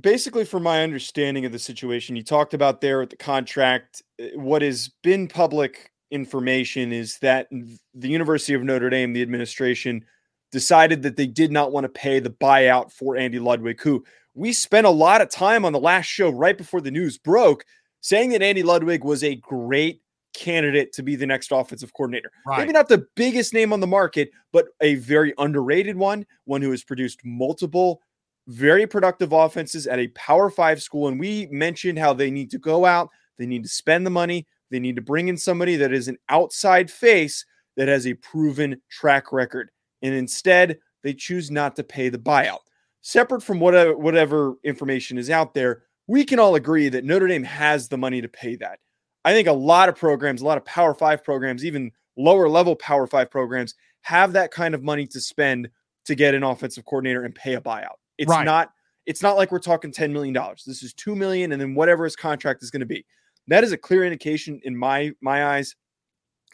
basically, 0.00 0.44
from 0.44 0.62
my 0.62 0.82
understanding 0.82 1.44
of 1.44 1.52
the 1.52 1.58
situation, 1.58 2.16
you 2.16 2.22
talked 2.22 2.54
about 2.54 2.80
there 2.80 3.00
with 3.00 3.10
the 3.10 3.16
contract, 3.16 4.02
uh, 4.20 4.26
what 4.34 4.62
has 4.62 4.90
been 5.02 5.28
public 5.28 5.90
information 6.10 6.92
is 6.92 7.18
that 7.18 7.48
the 7.50 8.08
University 8.08 8.54
of 8.54 8.62
Notre 8.62 8.90
Dame, 8.90 9.12
the 9.12 9.22
administration, 9.22 10.04
decided 10.52 11.02
that 11.02 11.16
they 11.16 11.26
did 11.26 11.50
not 11.50 11.72
want 11.72 11.84
to 11.84 11.88
pay 11.88 12.20
the 12.20 12.30
buyout 12.30 12.92
for 12.92 13.16
Andy 13.16 13.38
Ludwig, 13.38 13.80
who 13.80 14.04
we 14.34 14.52
spent 14.52 14.86
a 14.86 14.90
lot 14.90 15.20
of 15.20 15.30
time 15.30 15.64
on 15.64 15.72
the 15.72 15.80
last 15.80 16.06
show 16.06 16.30
right 16.30 16.56
before 16.56 16.80
the 16.80 16.90
news 16.90 17.18
broke 17.18 17.64
saying 18.00 18.30
that 18.30 18.42
Andy 18.42 18.62
Ludwig 18.62 19.02
was 19.02 19.24
a 19.24 19.34
great 19.34 20.00
candidate 20.36 20.92
to 20.92 21.02
be 21.02 21.16
the 21.16 21.26
next 21.26 21.50
offensive 21.50 21.92
coordinator. 21.94 22.30
Right. 22.46 22.58
Maybe 22.58 22.72
not 22.72 22.88
the 22.88 23.06
biggest 23.16 23.52
name 23.52 23.72
on 23.72 23.80
the 23.80 23.86
market, 23.86 24.30
but 24.52 24.68
a 24.80 24.96
very 24.96 25.34
underrated 25.38 25.96
one, 25.96 26.26
one 26.44 26.62
who 26.62 26.70
has 26.70 26.84
produced 26.84 27.24
multiple 27.24 28.00
very 28.48 28.86
productive 28.86 29.32
offenses 29.32 29.86
at 29.86 29.98
a 29.98 30.08
Power 30.08 30.50
5 30.50 30.80
school 30.80 31.08
and 31.08 31.18
we 31.18 31.46
mentioned 31.50 31.98
how 31.98 32.12
they 32.12 32.30
need 32.30 32.50
to 32.52 32.58
go 32.58 32.84
out, 32.84 33.10
they 33.38 33.46
need 33.46 33.64
to 33.64 33.68
spend 33.68 34.06
the 34.06 34.10
money, 34.10 34.46
they 34.70 34.78
need 34.78 34.96
to 34.96 35.02
bring 35.02 35.28
in 35.28 35.36
somebody 35.36 35.76
that 35.76 35.92
is 35.92 36.08
an 36.08 36.18
outside 36.28 36.90
face 36.90 37.44
that 37.76 37.88
has 37.88 38.06
a 38.06 38.14
proven 38.14 38.80
track 38.90 39.32
record. 39.32 39.70
And 40.02 40.14
instead, 40.14 40.78
they 41.02 41.14
choose 41.14 41.50
not 41.50 41.76
to 41.76 41.84
pay 41.84 42.08
the 42.08 42.18
buyout. 42.18 42.58
Separate 43.00 43.42
from 43.42 43.60
whatever 43.60 43.96
whatever 43.96 44.54
information 44.64 45.18
is 45.18 45.30
out 45.30 45.54
there, 45.54 45.84
we 46.06 46.24
can 46.24 46.38
all 46.38 46.56
agree 46.56 46.88
that 46.88 47.04
Notre 47.04 47.28
Dame 47.28 47.44
has 47.44 47.88
the 47.88 47.98
money 47.98 48.20
to 48.20 48.28
pay 48.28 48.56
that. 48.56 48.78
I 49.26 49.32
think 49.32 49.48
a 49.48 49.52
lot 49.52 49.88
of 49.88 49.96
programs, 49.96 50.40
a 50.40 50.44
lot 50.44 50.56
of 50.56 50.64
Power 50.64 50.94
Five 50.94 51.24
programs, 51.24 51.64
even 51.64 51.90
lower 52.16 52.48
level 52.48 52.76
Power 52.76 53.08
Five 53.08 53.28
programs, 53.28 53.74
have 54.02 54.32
that 54.34 54.52
kind 54.52 54.72
of 54.72 54.84
money 54.84 55.04
to 55.08 55.20
spend 55.20 55.68
to 56.04 56.14
get 56.14 56.36
an 56.36 56.44
offensive 56.44 56.84
coordinator 56.84 57.24
and 57.24 57.34
pay 57.34 57.54
a 57.54 57.60
buyout. 57.60 57.96
It's 58.18 58.30
right. 58.30 58.44
not. 58.44 58.70
It's 59.04 59.22
not 59.22 59.36
like 59.36 59.50
we're 59.50 59.58
talking 59.58 59.90
ten 59.90 60.12
million 60.12 60.32
dollars. 60.32 60.62
This 60.64 60.84
is 60.84 60.94
two 60.94 61.16
million, 61.16 61.50
and 61.50 61.60
then 61.60 61.74
whatever 61.74 62.04
his 62.04 62.14
contract 62.14 62.62
is 62.62 62.70
going 62.70 62.80
to 62.80 62.86
be. 62.86 63.04
That 63.48 63.64
is 63.64 63.72
a 63.72 63.76
clear 63.76 64.04
indication 64.04 64.60
in 64.62 64.76
my 64.76 65.10
my 65.20 65.56
eyes 65.56 65.74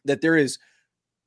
that 0.07 0.23
there 0.23 0.38
is 0.38 0.59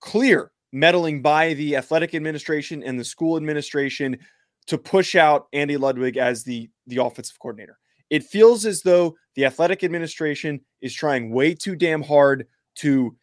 clear 0.01 0.51
meddling 0.73 1.21
by 1.21 1.53
the 1.53 1.75
athletic 1.75 2.15
administration 2.15 2.81
and 2.81 2.99
the 2.99 3.05
school 3.05 3.37
administration 3.37 4.17
to 4.65 4.79
push 4.79 5.15
out 5.15 5.45
Andy 5.53 5.77
Ludwig 5.77 6.17
as 6.17 6.43
the 6.43 6.71
the 6.87 6.97
offensive 6.97 7.37
coordinator. 7.37 7.77
It 8.09 8.23
feels 8.23 8.65
as 8.65 8.81
though 8.81 9.15
the 9.35 9.45
athletic 9.45 9.83
administration 9.83 10.61
is 10.81 10.93
trying 10.93 11.31
way 11.31 11.53
too 11.53 11.75
damn 11.75 12.01
hard 12.01 12.47
to 12.75 13.15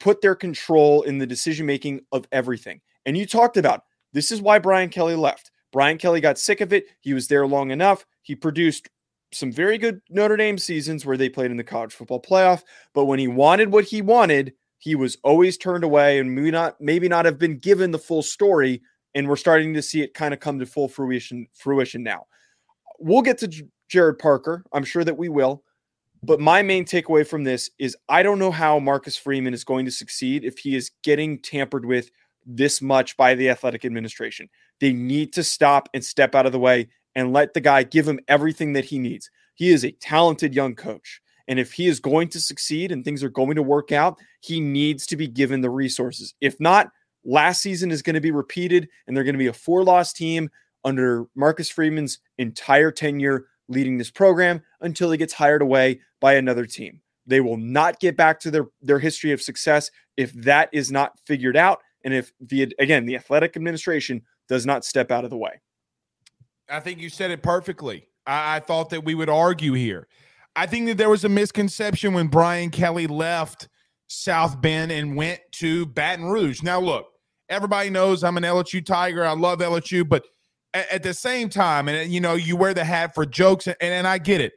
put 0.00 0.20
their 0.20 0.34
control 0.34 1.02
in 1.02 1.18
the 1.18 1.26
decision 1.26 1.66
making 1.66 2.00
of 2.12 2.26
everything. 2.32 2.80
And 3.06 3.16
you 3.16 3.26
talked 3.26 3.56
about 3.56 3.82
this 4.12 4.30
is 4.30 4.40
why 4.40 4.58
Brian 4.58 4.88
Kelly 4.88 5.16
left. 5.16 5.50
Brian 5.72 5.98
Kelly 5.98 6.20
got 6.20 6.38
sick 6.38 6.60
of 6.60 6.72
it. 6.72 6.86
He 7.00 7.14
was 7.14 7.28
there 7.28 7.46
long 7.46 7.70
enough. 7.70 8.04
He 8.22 8.34
produced 8.34 8.88
some 9.32 9.52
very 9.52 9.78
good 9.78 10.00
Notre 10.08 10.36
Dame 10.36 10.58
seasons 10.58 11.04
where 11.04 11.16
they 11.16 11.28
played 11.28 11.50
in 11.50 11.56
the 11.56 11.64
college 11.64 11.92
football 11.92 12.20
playoff. 12.20 12.62
But 12.94 13.06
when 13.06 13.18
he 13.18 13.28
wanted 13.28 13.72
what 13.72 13.84
he 13.84 14.02
wanted, 14.02 14.54
he 14.78 14.94
was 14.94 15.16
always 15.22 15.56
turned 15.56 15.84
away 15.84 16.18
and 16.18 16.34
maybe 16.34 16.50
not 16.50 16.80
maybe 16.80 17.08
not 17.08 17.24
have 17.24 17.38
been 17.38 17.58
given 17.58 17.90
the 17.90 17.98
full 17.98 18.22
story. 18.22 18.82
And 19.14 19.28
we're 19.28 19.36
starting 19.36 19.74
to 19.74 19.82
see 19.82 20.02
it 20.02 20.14
kind 20.14 20.34
of 20.34 20.40
come 20.40 20.58
to 20.58 20.66
full 20.66 20.88
fruition 20.88 21.46
fruition 21.54 22.02
now. 22.02 22.26
We'll 22.98 23.22
get 23.22 23.38
to 23.38 23.66
Gerad 23.90 24.18
Parker. 24.18 24.64
I'm 24.72 24.84
sure 24.84 25.04
that 25.04 25.18
we 25.18 25.28
will. 25.28 25.62
But 26.22 26.40
my 26.40 26.62
main 26.62 26.84
takeaway 26.84 27.26
from 27.26 27.44
this 27.44 27.70
is 27.78 27.96
I 28.08 28.22
don't 28.22 28.38
know 28.38 28.50
how 28.50 28.78
Marcus 28.78 29.16
Freeman 29.16 29.54
is 29.54 29.64
going 29.64 29.84
to 29.84 29.90
succeed 29.90 30.44
if 30.44 30.58
he 30.58 30.74
is 30.74 30.90
getting 31.02 31.38
tampered 31.38 31.84
with 31.84 32.10
this 32.44 32.80
much 32.80 33.16
by 33.16 33.34
the 33.34 33.50
athletic 33.50 33.84
administration. 33.84 34.48
They 34.80 34.92
need 34.92 35.32
to 35.34 35.44
stop 35.44 35.88
and 35.94 36.04
step 36.04 36.34
out 36.34 36.46
of 36.46 36.52
the 36.52 36.58
way 36.58 36.88
and 37.14 37.32
let 37.32 37.54
the 37.54 37.60
guy 37.60 37.82
give 37.82 38.06
him 38.06 38.20
everything 38.28 38.72
that 38.74 38.86
he 38.86 38.98
needs. 38.98 39.30
He 39.54 39.70
is 39.70 39.84
a 39.84 39.92
talented 39.92 40.54
young 40.54 40.74
coach. 40.74 41.20
And 41.48 41.58
if 41.58 41.72
he 41.72 41.86
is 41.86 42.00
going 42.00 42.28
to 42.30 42.40
succeed 42.40 42.90
and 42.90 43.04
things 43.04 43.22
are 43.22 43.30
going 43.30 43.54
to 43.54 43.62
work 43.62 43.92
out, 43.92 44.18
he 44.40 44.60
needs 44.60 45.06
to 45.06 45.16
be 45.16 45.28
given 45.28 45.60
the 45.60 45.70
resources. 45.70 46.34
If 46.40 46.58
not, 46.60 46.90
last 47.24 47.62
season 47.62 47.90
is 47.90 48.02
going 48.02 48.14
to 48.14 48.20
be 48.20 48.32
repeated 48.32 48.88
and 49.06 49.16
they're 49.16 49.24
going 49.24 49.34
to 49.34 49.38
be 49.38 49.46
a 49.46 49.52
four 49.52 49.84
loss 49.84 50.12
team 50.12 50.50
under 50.84 51.26
Marcus 51.34 51.70
Freeman's 51.70 52.18
entire 52.38 52.90
tenure 52.90 53.46
leading 53.68 53.98
this 53.98 54.10
program 54.10 54.62
until 54.80 55.10
he 55.10 55.18
gets 55.18 55.32
hired 55.32 55.62
away 55.62 56.00
by 56.20 56.34
another 56.34 56.66
team. 56.66 57.00
They 57.26 57.40
will 57.40 57.56
not 57.56 57.98
get 57.98 58.16
back 58.16 58.38
to 58.40 58.50
their, 58.50 58.66
their 58.80 58.98
history 58.98 59.32
of 59.32 59.42
success 59.42 59.90
if 60.16 60.32
that 60.34 60.68
is 60.72 60.92
not 60.92 61.18
figured 61.26 61.56
out. 61.56 61.80
And 62.04 62.14
if 62.14 62.32
the, 62.40 62.72
again, 62.78 63.04
the 63.04 63.16
athletic 63.16 63.56
administration 63.56 64.22
does 64.48 64.64
not 64.64 64.84
step 64.84 65.10
out 65.10 65.24
of 65.24 65.30
the 65.30 65.36
way. 65.36 65.60
I 66.68 66.80
think 66.80 67.00
you 67.00 67.10
said 67.10 67.30
it 67.30 67.42
perfectly. 67.42 68.08
I, 68.26 68.56
I 68.56 68.60
thought 68.60 68.90
that 68.90 69.04
we 69.04 69.14
would 69.14 69.28
argue 69.28 69.72
here. 69.72 70.06
I 70.54 70.66
think 70.66 70.86
that 70.86 70.98
there 70.98 71.10
was 71.10 71.24
a 71.24 71.28
misconception 71.28 72.14
when 72.14 72.28
Brian 72.28 72.70
Kelly 72.70 73.06
left 73.06 73.68
South 74.08 74.60
Bend 74.60 74.92
and 74.92 75.16
went 75.16 75.40
to 75.52 75.86
Baton 75.86 76.26
Rouge. 76.26 76.62
Now, 76.62 76.80
look, 76.80 77.06
everybody 77.48 77.90
knows 77.90 78.24
I'm 78.24 78.36
an 78.36 78.42
LSU 78.42 78.84
Tiger. 78.84 79.24
I 79.24 79.32
love 79.32 79.58
LSU, 79.58 80.08
but 80.08 80.24
at, 80.76 80.92
at 80.92 81.02
the 81.02 81.14
same 81.14 81.48
time, 81.48 81.88
and 81.88 82.12
you 82.12 82.20
know, 82.20 82.34
you 82.34 82.56
wear 82.56 82.74
the 82.74 82.84
hat 82.84 83.14
for 83.14 83.24
jokes, 83.24 83.66
and, 83.66 83.76
and 83.80 84.06
I 84.06 84.18
get 84.18 84.40
it. 84.40 84.52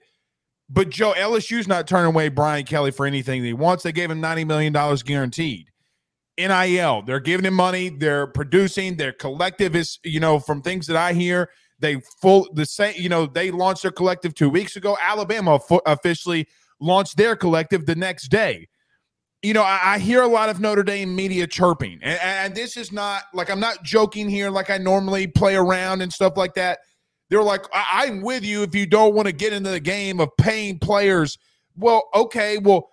But 0.69 0.89
Joe, 0.89 1.13
LSU's 1.17 1.67
not 1.67 1.87
turning 1.87 2.13
away 2.13 2.29
Brian 2.29 2.65
Kelly 2.65 2.91
for 2.91 3.05
anything 3.05 3.43
he 3.43 3.53
wants. 3.53 3.83
They 3.83 3.91
gave 3.91 4.11
him 4.11 4.21
$90 4.21 4.45
million 4.45 4.73
guaranteed. 5.03 5.71
NIL, 6.37 7.01
they're 7.01 7.19
giving 7.19 7.45
him 7.45 7.55
money, 7.55 7.89
they're 7.89 8.27
producing, 8.27 8.95
their 8.95 9.11
collective 9.11 9.75
is, 9.75 9.99
you 10.03 10.19
know, 10.19 10.39
from 10.39 10.61
things 10.61 10.87
that 10.87 10.95
I 10.95 11.11
hear, 11.11 11.49
they 11.79 11.99
full 12.21 12.47
the 12.53 12.65
same, 12.65 12.93
you 12.97 13.09
know, 13.09 13.25
they 13.25 13.51
launched 13.51 13.81
their 13.81 13.91
collective 13.91 14.35
two 14.35 14.49
weeks 14.49 14.77
ago. 14.77 14.95
Alabama 15.01 15.59
officially 15.85 16.47
launched 16.79 17.17
their 17.17 17.35
collective 17.35 17.85
the 17.85 17.95
next 17.95 18.29
day 18.29 18.67
you 19.41 19.53
know, 19.53 19.63
I, 19.63 19.93
I, 19.93 19.99
hear 19.99 20.21
a 20.21 20.27
lot 20.27 20.49
of 20.49 20.59
Notre 20.59 20.83
Dame 20.83 21.15
media 21.15 21.47
chirping, 21.47 21.99
and, 22.01 22.19
and, 22.21 22.55
this 22.55 22.75
is 22.75 22.91
not 22.91 23.23
like 23.33 23.49
I'm 23.49 23.59
not 23.59 23.83
joking 23.83 24.29
here, 24.29 24.49
like 24.49 24.69
I 24.69 24.77
normally 24.77 25.27
play 25.27 25.55
around 25.55 26.01
and 26.01 26.11
stuff 26.11 26.33
like 26.35 26.53
that. 26.55 26.79
They're 27.29 27.43
like, 27.43 27.65
I, 27.73 28.05
I'm 28.05 28.21
with 28.21 28.43
you 28.43 28.63
if 28.63 28.75
you 28.75 28.85
don't 28.85 29.13
want 29.13 29.27
to 29.27 29.31
get 29.31 29.53
into 29.53 29.69
the 29.69 29.79
game 29.79 30.19
of 30.19 30.29
paying 30.37 30.77
players. 30.79 31.37
Well, 31.77 32.03
okay, 32.13 32.57
well, 32.57 32.89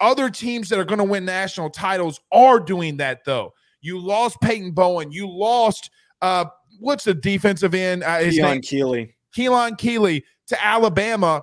other 0.00 0.28
teams 0.28 0.68
that 0.68 0.78
are 0.78 0.84
going 0.84 0.98
to 0.98 1.04
win 1.04 1.24
national 1.24 1.70
titles 1.70 2.20
are 2.32 2.60
doing 2.60 2.98
that 2.98 3.20
though. 3.24 3.52
You 3.80 3.98
lost 3.98 4.38
Peyton 4.42 4.72
Bowen, 4.72 5.10
you 5.12 5.28
lost 5.28 5.90
uh, 6.20 6.44
what's 6.78 7.04
the 7.04 7.14
defensive 7.14 7.74
end? 7.74 8.02
Uh, 8.02 8.18
his 8.18 8.34
Keon 8.34 8.50
name? 8.50 8.60
Keeley. 8.62 9.14
Keelan 9.36 9.78
Keeley 9.78 10.24
to 10.48 10.64
Alabama, 10.64 11.42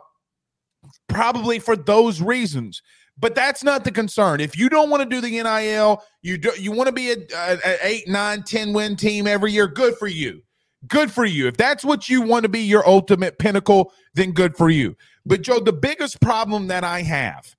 probably 1.08 1.60
for 1.60 1.76
those 1.76 2.22
reasons. 2.22 2.82
But 3.20 3.34
that's 3.34 3.64
not 3.64 3.84
the 3.84 3.92
concern. 3.92 4.40
If 4.40 4.58
you 4.58 4.70
don't 4.70 4.90
want 4.90 5.02
to 5.02 5.10
do 5.10 5.22
the 5.22 5.42
NIL, 5.42 6.04
you 6.22 6.38
do, 6.38 6.52
you 6.60 6.72
want 6.72 6.88
to 6.88 6.94
be 6.94 7.12
a, 7.12 7.18
a, 7.36 7.58
a 7.66 7.78
eight, 7.82 8.08
nine, 8.08 8.44
10 8.44 8.74
win 8.74 8.96
team 8.96 9.26
every 9.26 9.52
year, 9.52 9.68
good 9.68 9.98
for 9.98 10.08
you. 10.08 10.44
Good 10.88 11.12
for 11.12 11.26
you. 11.26 11.48
If 11.48 11.58
that's 11.58 11.84
what 11.84 12.08
you 12.08 12.22
want 12.22 12.44
to 12.44 12.50
be 12.50 12.60
your 12.60 12.88
ultimate 12.88 13.40
pinnacle, 13.40 13.92
then 14.14 14.32
good 14.32 14.56
for 14.56 14.70
you. 14.70 14.96
But 15.26 15.42
Joe, 15.42 15.60
the 15.60 15.74
biggest 15.74 16.22
problem 16.22 16.68
that 16.68 16.84
I 16.84 17.02
have, 17.02 17.56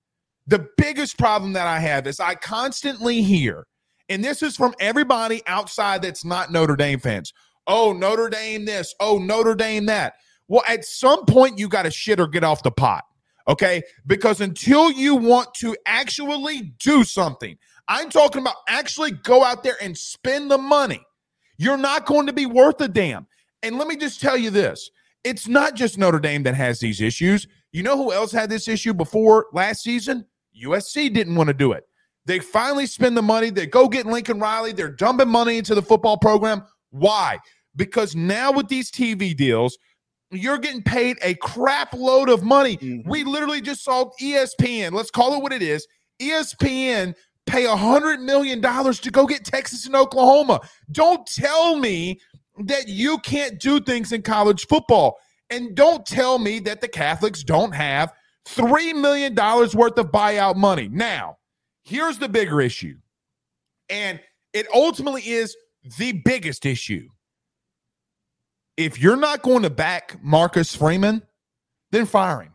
the 0.46 0.68
biggest 0.76 1.18
problem 1.18 1.52
that 1.54 1.66
I 1.66 1.80
have 1.80 2.06
is 2.06 2.20
I 2.20 2.36
constantly 2.36 3.20
hear, 3.22 3.66
and 4.08 4.24
this 4.24 4.42
is 4.42 4.56
from 4.56 4.74
everybody 4.78 5.42
outside 5.46 6.02
that's 6.02 6.24
not 6.24 6.52
Notre 6.52 6.76
Dame 6.76 7.00
fans. 7.00 7.32
Oh, 7.66 7.92
Notre 7.92 8.30
Dame 8.30 8.64
this. 8.64 8.94
Oh, 9.00 9.18
Notre 9.18 9.54
Dame 9.54 9.86
that. 9.86 10.14
Well, 10.46 10.62
at 10.66 10.84
some 10.86 11.26
point, 11.26 11.58
you 11.58 11.68
got 11.68 11.82
to 11.82 11.90
shit 11.90 12.18
or 12.18 12.26
get 12.26 12.44
off 12.44 12.62
the 12.62 12.70
pot. 12.70 13.04
Okay. 13.48 13.82
Because 14.06 14.40
until 14.40 14.90
you 14.90 15.16
want 15.16 15.54
to 15.54 15.76
actually 15.86 16.74
do 16.78 17.02
something, 17.02 17.56
I'm 17.88 18.10
talking 18.10 18.42
about 18.42 18.56
actually 18.68 19.12
go 19.12 19.42
out 19.42 19.62
there 19.62 19.76
and 19.80 19.96
spend 19.96 20.50
the 20.50 20.58
money, 20.58 21.00
you're 21.56 21.78
not 21.78 22.06
going 22.06 22.26
to 22.26 22.32
be 22.32 22.46
worth 22.46 22.80
a 22.80 22.88
damn. 22.88 23.26
And 23.62 23.78
let 23.78 23.88
me 23.88 23.96
just 23.96 24.20
tell 24.20 24.36
you 24.36 24.50
this 24.50 24.90
it's 25.24 25.48
not 25.48 25.74
just 25.74 25.98
Notre 25.98 26.20
Dame 26.20 26.42
that 26.44 26.54
has 26.54 26.78
these 26.78 27.00
issues. 27.00 27.46
You 27.72 27.82
know 27.82 27.96
who 27.96 28.12
else 28.12 28.32
had 28.32 28.50
this 28.50 28.68
issue 28.68 28.94
before 28.94 29.46
last 29.52 29.82
season? 29.82 30.26
USC 30.62 31.12
didn't 31.12 31.34
want 31.34 31.48
to 31.48 31.54
do 31.54 31.72
it. 31.72 31.84
They 32.26 32.38
finally 32.38 32.86
spend 32.86 33.16
the 33.16 33.22
money. 33.22 33.50
They 33.50 33.66
go 33.66 33.88
get 33.88 34.06
Lincoln 34.06 34.38
Riley. 34.38 34.72
They're 34.72 34.90
dumping 34.90 35.28
money 35.28 35.58
into 35.58 35.74
the 35.74 35.82
football 35.82 36.18
program. 36.18 36.62
Why? 36.90 37.38
Because 37.74 38.14
now 38.14 38.52
with 38.52 38.68
these 38.68 38.90
TV 38.90 39.36
deals, 39.36 39.78
you're 40.30 40.58
getting 40.58 40.82
paid 40.82 41.16
a 41.22 41.34
crap 41.34 41.94
load 41.94 42.28
of 42.28 42.42
money. 42.42 42.76
Mm-hmm. 42.76 43.08
We 43.08 43.24
literally 43.24 43.60
just 43.60 43.82
saw 43.82 44.10
ESPN, 44.20 44.92
let's 44.92 45.10
call 45.10 45.34
it 45.34 45.42
what 45.42 45.52
it 45.52 45.62
is. 45.62 45.86
ESPN 46.20 47.14
pay 47.46 47.64
a 47.64 47.76
hundred 47.76 48.20
million 48.20 48.60
dollars 48.60 49.00
to 49.00 49.10
go 49.10 49.26
get 49.26 49.44
Texas 49.44 49.86
and 49.86 49.96
Oklahoma. 49.96 50.60
Don't 50.92 51.26
tell 51.26 51.76
me 51.76 52.20
that 52.64 52.88
you 52.88 53.18
can't 53.18 53.58
do 53.58 53.80
things 53.80 54.12
in 54.12 54.22
college 54.22 54.66
football. 54.66 55.18
And 55.50 55.74
don't 55.74 56.04
tell 56.04 56.38
me 56.38 56.58
that 56.60 56.80
the 56.80 56.88
Catholics 56.88 57.42
don't 57.42 57.72
have 57.72 58.12
$3 58.48 58.94
million 58.94 59.34
worth 59.34 59.98
of 59.98 60.10
buyout 60.10 60.56
money. 60.56 60.88
Now, 60.88 61.38
here's 61.84 62.18
the 62.18 62.28
bigger 62.28 62.60
issue. 62.60 62.96
And 63.88 64.20
it 64.52 64.66
ultimately 64.74 65.22
is 65.22 65.56
the 65.98 66.12
biggest 66.24 66.66
issue 66.66 67.08
if 68.78 69.00
you're 69.00 69.16
not 69.16 69.42
going 69.42 69.64
to 69.64 69.70
back 69.70 70.16
Marcus 70.22 70.74
Freeman, 70.74 71.20
then 71.90 72.06
fire 72.06 72.42
him. 72.42 72.54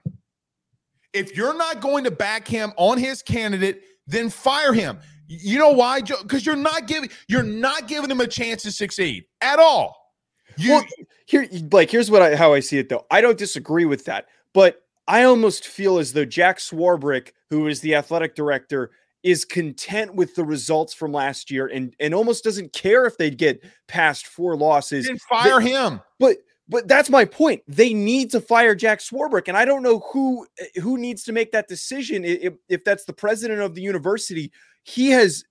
If 1.11 1.35
you're 1.35 1.55
not 1.55 1.81
going 1.81 2.05
to 2.05 2.11
back 2.11 2.47
him 2.47 2.71
on 2.77 2.97
his 2.97 3.21
candidate, 3.21 3.83
then 4.07 4.29
fire 4.29 4.73
him. 4.73 4.99
You 5.27 5.59
know 5.59 5.71
why, 5.71 6.01
Joe? 6.01 6.15
Because 6.21 6.45
you're 6.45 6.55
not 6.55 6.87
giving 6.87 7.09
you're 7.27 7.43
not 7.43 7.87
giving 7.87 8.09
him 8.09 8.21
a 8.21 8.27
chance 8.27 8.63
to 8.63 8.71
succeed 8.71 9.25
at 9.41 9.59
all. 9.59 10.13
You, 10.57 10.71
well, 10.71 10.85
here, 11.25 11.47
Blake. 11.63 11.91
Here's 11.91 12.09
what 12.09 12.21
I 12.21 12.35
how 12.35 12.53
I 12.53 12.61
see 12.61 12.77
it 12.77 12.89
though. 12.89 13.05
I 13.11 13.21
don't 13.21 13.37
disagree 13.37 13.85
with 13.85 14.05
that, 14.05 14.27
but 14.53 14.81
I 15.07 15.23
almost 15.23 15.67
feel 15.67 15.97
as 15.97 16.13
though 16.13 16.25
Jack 16.25 16.59
Swarbrick, 16.59 17.33
who 17.49 17.67
is 17.67 17.81
the 17.81 17.95
athletic 17.95 18.35
director, 18.35 18.91
is 19.23 19.45
content 19.45 20.13
with 20.13 20.35
the 20.35 20.43
results 20.43 20.93
from 20.93 21.13
last 21.13 21.49
year 21.49 21.67
and 21.67 21.95
and 21.99 22.13
almost 22.13 22.43
doesn't 22.43 22.73
care 22.73 23.05
if 23.05 23.17
they 23.17 23.29
get 23.29 23.63
past 23.87 24.27
four 24.27 24.55
losses. 24.55 25.07
Then 25.07 25.17
fire 25.17 25.59
but, 25.59 25.67
him. 25.67 26.01
But 26.19 26.37
but 26.69 26.87
that's 26.87 27.09
my 27.09 27.25
point. 27.25 27.61
They 27.67 27.93
need 27.93 28.31
to 28.31 28.41
fire 28.41 28.75
Jack 28.75 28.99
Swarbrick, 28.99 29.47
and 29.47 29.57
I 29.57 29.65
don't 29.65 29.83
know 29.83 29.99
who 30.11 30.45
eh, 30.59 30.81
who 30.81 30.97
needs 30.97 31.23
to 31.23 31.31
make 31.31 31.51
that 31.51 31.67
decision. 31.67 32.23
If, 32.25 32.53
if 32.69 32.83
that's 32.83 33.05
the 33.05 33.13
president 33.13 33.61
of 33.61 33.75
the 33.75 33.81
university, 33.81 34.51
he 34.83 35.09
has 35.11 35.43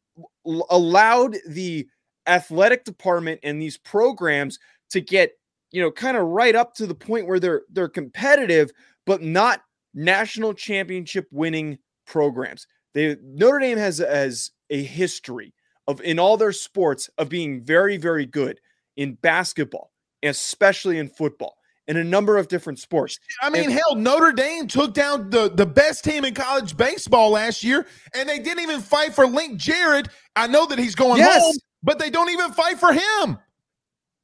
allowed 0.70 1.36
the 1.48 1.86
athletic 2.26 2.84
department 2.84 3.40
and 3.42 3.60
these 3.60 3.78
programs 3.78 4.58
to 4.90 5.00
get 5.00 5.32
you 5.70 5.80
know 5.80 5.90
kind 5.90 6.16
of 6.16 6.26
right 6.26 6.54
up 6.54 6.74
to 6.74 6.86
the 6.86 6.94
point 6.94 7.26
where 7.26 7.40
they're 7.40 7.62
they're 7.70 7.88
competitive, 7.88 8.70
but 9.06 9.22
not 9.22 9.62
national 9.94 10.54
championship 10.54 11.26
winning 11.30 11.78
programs. 12.06 12.66
They 12.94 13.16
Notre 13.22 13.58
Dame 13.58 13.78
has 13.78 14.00
as 14.00 14.50
a 14.70 14.82
history 14.82 15.54
of 15.86 16.00
in 16.00 16.18
all 16.18 16.36
their 16.36 16.52
sports 16.52 17.10
of 17.18 17.28
being 17.28 17.62
very 17.62 17.96
very 17.96 18.26
good 18.26 18.60
in 18.96 19.14
basketball, 19.14 19.92
especially 20.22 20.98
in 20.98 21.08
football, 21.08 21.56
in 21.88 21.96
a 21.96 22.04
number 22.04 22.36
of 22.36 22.48
different 22.48 22.78
sports. 22.78 23.18
I 23.40 23.50
mean, 23.50 23.64
and, 23.64 23.72
hell, 23.72 23.94
Notre 23.94 24.32
Dame 24.32 24.66
took 24.66 24.94
down 24.94 25.30
the 25.30 25.50
the 25.50 25.66
best 25.66 26.04
team 26.04 26.24
in 26.24 26.34
college 26.34 26.76
baseball 26.76 27.30
last 27.30 27.64
year, 27.64 27.86
and 28.14 28.28
they 28.28 28.38
didn't 28.38 28.60
even 28.60 28.80
fight 28.80 29.14
for 29.14 29.26
Link 29.26 29.58
Jarrett. 29.58 30.08
I 30.36 30.46
know 30.46 30.66
that 30.66 30.78
he's 30.78 30.94
going 30.94 31.18
yes. 31.18 31.42
home, 31.42 31.56
but 31.82 31.98
they 31.98 32.10
don't 32.10 32.30
even 32.30 32.52
fight 32.52 32.78
for 32.78 32.92
him 32.92 33.38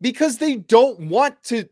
because 0.01 0.39
they 0.39 0.57
don't 0.57 1.09
want 1.09 1.43
to 1.45 1.69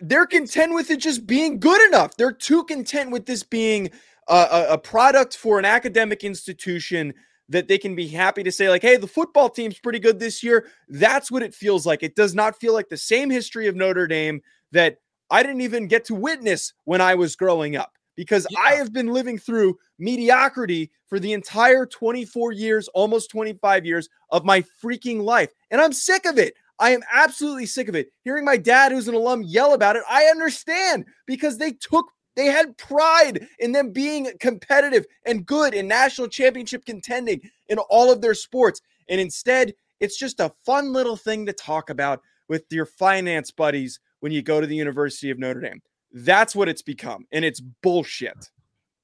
they're 0.00 0.26
content 0.26 0.74
with 0.74 0.90
it 0.90 0.98
just 0.98 1.26
being 1.26 1.58
good 1.58 1.80
enough 1.88 2.16
they're 2.16 2.32
too 2.32 2.64
content 2.64 3.10
with 3.10 3.26
this 3.26 3.42
being 3.42 3.90
a, 4.28 4.66
a, 4.70 4.78
product 4.78 5.36
for 5.36 5.58
an 5.58 5.64
academic 5.64 6.24
institution 6.24 7.12
that 7.48 7.68
they 7.68 7.78
can 7.78 7.94
be 7.94 8.06
happy 8.06 8.42
to 8.42 8.52
say 8.52 8.68
like 8.68 8.82
hey 8.82 8.96
the 8.96 9.06
football 9.06 9.48
team's 9.48 9.78
pretty 9.78 9.98
good 9.98 10.18
this 10.18 10.42
year 10.42 10.68
that's 10.88 11.30
what 11.30 11.42
it 11.42 11.54
feels 11.54 11.86
like 11.86 12.02
it 12.02 12.14
does 12.14 12.34
not 12.34 12.58
feel 12.58 12.72
like 12.72 12.88
the 12.88 12.96
same 12.96 13.30
history 13.30 13.66
of 13.66 13.76
notre 13.76 14.06
dame 14.06 14.40
that 14.72 14.98
i 15.30 15.42
didn't 15.42 15.62
even 15.62 15.88
get 15.88 16.04
to 16.04 16.14
witness 16.14 16.72
when 16.84 17.00
i 17.00 17.14
was 17.14 17.36
growing 17.36 17.76
up 17.76 17.92
because 18.16 18.46
yeah. 18.50 18.60
i 18.60 18.74
have 18.74 18.92
been 18.92 19.08
living 19.08 19.38
through 19.38 19.76
mediocrity 19.98 20.90
for 21.08 21.18
the 21.18 21.32
entire 21.32 21.86
24 21.86 22.52
years 22.52 22.88
almost 22.88 23.30
25 23.30 23.84
years 23.84 24.08
of 24.30 24.44
my 24.44 24.62
freaking 24.82 25.22
life 25.22 25.50
and 25.70 25.80
i'm 25.80 25.92
sick 25.92 26.24
of 26.24 26.38
it 26.38 26.54
I 26.80 26.92
am 26.92 27.02
absolutely 27.12 27.66
sick 27.66 27.88
of 27.88 27.94
it. 27.94 28.10
Hearing 28.24 28.44
my 28.44 28.56
dad, 28.56 28.90
who's 28.90 29.06
an 29.06 29.14
alum, 29.14 29.42
yell 29.42 29.74
about 29.74 29.96
it, 29.96 30.02
I 30.08 30.24
understand 30.24 31.04
because 31.26 31.58
they 31.58 31.72
took, 31.72 32.06
they 32.36 32.46
had 32.46 32.76
pride 32.78 33.46
in 33.58 33.72
them 33.72 33.92
being 33.92 34.30
competitive 34.40 35.06
and 35.26 35.46
good 35.46 35.74
in 35.74 35.88
national 35.88 36.28
championship 36.28 36.84
contending 36.84 37.40
in 37.68 37.78
all 37.78 38.12
of 38.12 38.20
their 38.20 38.34
sports. 38.34 38.80
And 39.08 39.20
instead, 39.20 39.74
it's 39.98 40.18
just 40.18 40.40
a 40.40 40.52
fun 40.64 40.92
little 40.92 41.16
thing 41.16 41.46
to 41.46 41.52
talk 41.52 41.90
about 41.90 42.20
with 42.48 42.64
your 42.70 42.86
finance 42.86 43.50
buddies 43.50 44.00
when 44.20 44.32
you 44.32 44.42
go 44.42 44.60
to 44.60 44.66
the 44.66 44.76
University 44.76 45.30
of 45.30 45.38
Notre 45.38 45.60
Dame. 45.60 45.80
That's 46.12 46.54
what 46.54 46.68
it's 46.68 46.82
become. 46.82 47.26
And 47.32 47.44
it's 47.44 47.60
bullshit. 47.60 48.50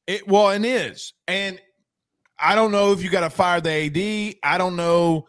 It 0.07 0.27
well, 0.27 0.51
it 0.51 0.65
is. 0.65 1.13
And 1.27 1.61
I 2.39 2.55
don't 2.55 2.73
know 2.73 2.93
if 2.93 3.03
you 3.03 3.11
got 3.11 3.21
to 3.21 3.31
fire 3.31 3.61
the 3.61 3.71
AD. 3.71 4.37
I 4.43 4.59
don't 4.59 4.77
know 4.77 5.27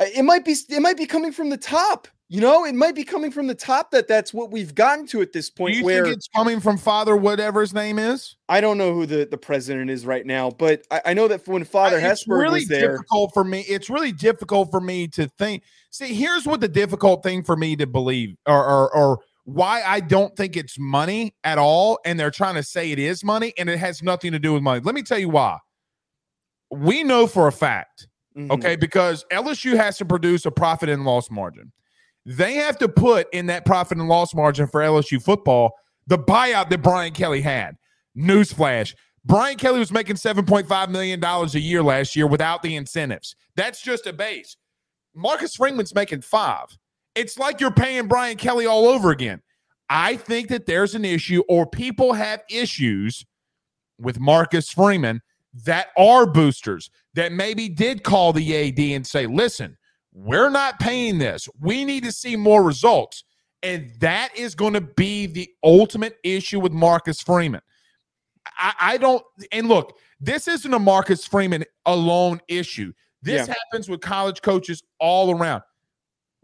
uh, 0.00 0.06
it 0.14 0.22
might 0.22 0.44
be 0.44 0.54
it 0.68 0.80
might 0.80 0.96
be 0.96 1.06
coming 1.06 1.32
from 1.32 1.50
the 1.50 1.56
top. 1.56 2.08
You 2.28 2.40
know, 2.40 2.64
it 2.64 2.74
might 2.74 2.94
be 2.94 3.04
coming 3.04 3.30
from 3.30 3.46
the 3.46 3.54
top 3.54 3.90
that 3.90 4.08
that's 4.08 4.32
what 4.32 4.50
we've 4.50 4.74
gotten 4.74 5.06
to 5.08 5.20
at 5.20 5.32
this 5.32 5.50
point. 5.50 5.74
Do 5.74 5.78
you 5.80 5.84
where 5.84 6.04
think 6.04 6.16
it's 6.16 6.28
coming 6.28 6.58
from 6.58 6.78
Father, 6.78 7.16
whatever 7.16 7.60
his 7.60 7.74
name 7.74 7.98
is? 7.98 8.36
I 8.48 8.60
don't 8.60 8.78
know 8.78 8.94
who 8.94 9.04
the, 9.04 9.26
the 9.26 9.36
president 9.36 9.90
is 9.90 10.06
right 10.06 10.24
now, 10.24 10.50
but 10.50 10.86
I, 10.90 11.02
I 11.06 11.14
know 11.14 11.28
that 11.28 11.46
when 11.46 11.64
Father 11.64 11.98
it's 11.98 12.24
Hesburgh 12.24 12.40
really 12.40 12.60
was 12.60 12.68
there, 12.68 12.92
difficult 12.92 13.34
for 13.34 13.44
me. 13.44 13.60
It's 13.68 13.90
really 13.90 14.12
difficult 14.12 14.70
for 14.70 14.80
me 14.80 15.06
to 15.08 15.28
think. 15.38 15.64
See, 15.90 16.14
here's 16.14 16.46
what 16.46 16.60
the 16.60 16.68
difficult 16.68 17.22
thing 17.22 17.42
for 17.42 17.56
me 17.56 17.76
to 17.76 17.86
believe, 17.86 18.36
or, 18.46 18.64
or, 18.64 18.94
or 18.94 19.18
why 19.44 19.82
I 19.82 20.00
don't 20.00 20.34
think 20.34 20.56
it's 20.56 20.78
money 20.78 21.34
at 21.44 21.58
all, 21.58 21.98
and 22.06 22.18
they're 22.18 22.30
trying 22.30 22.54
to 22.54 22.62
say 22.62 22.90
it 22.90 22.98
is 22.98 23.22
money, 23.22 23.52
and 23.58 23.68
it 23.68 23.78
has 23.78 24.02
nothing 24.02 24.32
to 24.32 24.38
do 24.38 24.54
with 24.54 24.62
money. 24.62 24.80
Let 24.82 24.94
me 24.94 25.02
tell 25.02 25.18
you 25.18 25.28
why. 25.28 25.58
We 26.70 27.04
know 27.04 27.26
for 27.26 27.46
a 27.46 27.52
fact 27.52 28.08
Mm-hmm. 28.36 28.50
Okay, 28.50 28.76
because 28.76 29.24
LSU 29.30 29.76
has 29.76 29.96
to 29.98 30.04
produce 30.04 30.44
a 30.44 30.50
profit 30.50 30.88
and 30.88 31.04
loss 31.04 31.30
margin. 31.30 31.72
They 32.26 32.54
have 32.54 32.78
to 32.78 32.88
put 32.88 33.26
in 33.32 33.46
that 33.46 33.64
profit 33.66 33.98
and 33.98 34.08
loss 34.08 34.34
margin 34.34 34.66
for 34.66 34.80
LSU 34.80 35.22
football 35.22 35.72
the 36.06 36.18
buyout 36.18 36.68
that 36.70 36.82
Brian 36.82 37.12
Kelly 37.12 37.40
had. 37.40 37.76
Newsflash. 38.16 38.94
Brian 39.24 39.56
Kelly 39.56 39.78
was 39.78 39.90
making 39.90 40.16
$7.5 40.16 40.88
million 40.90 41.22
a 41.24 41.46
year 41.58 41.82
last 41.82 42.14
year 42.14 42.26
without 42.26 42.62
the 42.62 42.76
incentives. 42.76 43.36
That's 43.56 43.80
just 43.80 44.06
a 44.06 44.12
base. 44.12 44.56
Marcus 45.14 45.56
Freeman's 45.56 45.94
making 45.94 46.20
five. 46.20 46.66
It's 47.14 47.38
like 47.38 47.60
you're 47.60 47.70
paying 47.70 48.06
Brian 48.06 48.36
Kelly 48.36 48.66
all 48.66 48.86
over 48.86 49.10
again. 49.10 49.40
I 49.88 50.16
think 50.16 50.48
that 50.48 50.66
there's 50.66 50.94
an 50.94 51.04
issue, 51.04 51.42
or 51.48 51.66
people 51.66 52.12
have 52.14 52.42
issues 52.50 53.24
with 53.98 54.18
Marcus 54.18 54.70
Freeman 54.70 55.20
that 55.64 55.88
are 55.96 56.26
boosters 56.26 56.90
that 57.14 57.32
maybe 57.32 57.68
did 57.68 58.02
call 58.02 58.32
the 58.32 58.68
AD 58.68 58.78
and 58.78 59.06
say, 59.06 59.26
listen, 59.26 59.76
we're 60.14 60.48
not 60.48 60.78
paying 60.78 61.18
this. 61.18 61.48
We 61.60 61.84
need 61.84 62.04
to 62.04 62.12
see 62.12 62.36
more 62.36 62.62
results. 62.62 63.24
And 63.62 63.90
that 64.00 64.30
is 64.36 64.54
going 64.54 64.74
to 64.74 64.80
be 64.80 65.26
the 65.26 65.50
ultimate 65.62 66.18
issue 66.22 66.60
with 66.60 66.72
Marcus 66.72 67.20
Freeman. 67.20 67.62
I, 68.58 68.74
I, 68.80 68.96
don't, 68.98 69.22
and 69.52 69.68
look, 69.68 69.98
this 70.20 70.46
isn't 70.46 70.72
a 70.72 70.78
Marcus 70.78 71.26
Freeman 71.26 71.64
alone 71.86 72.40
issue. 72.46 72.92
This 73.22 73.48
yeah. 73.48 73.54
happens 73.54 73.88
with 73.88 74.00
college 74.00 74.42
coaches 74.42 74.82
all 75.00 75.36
around. 75.36 75.62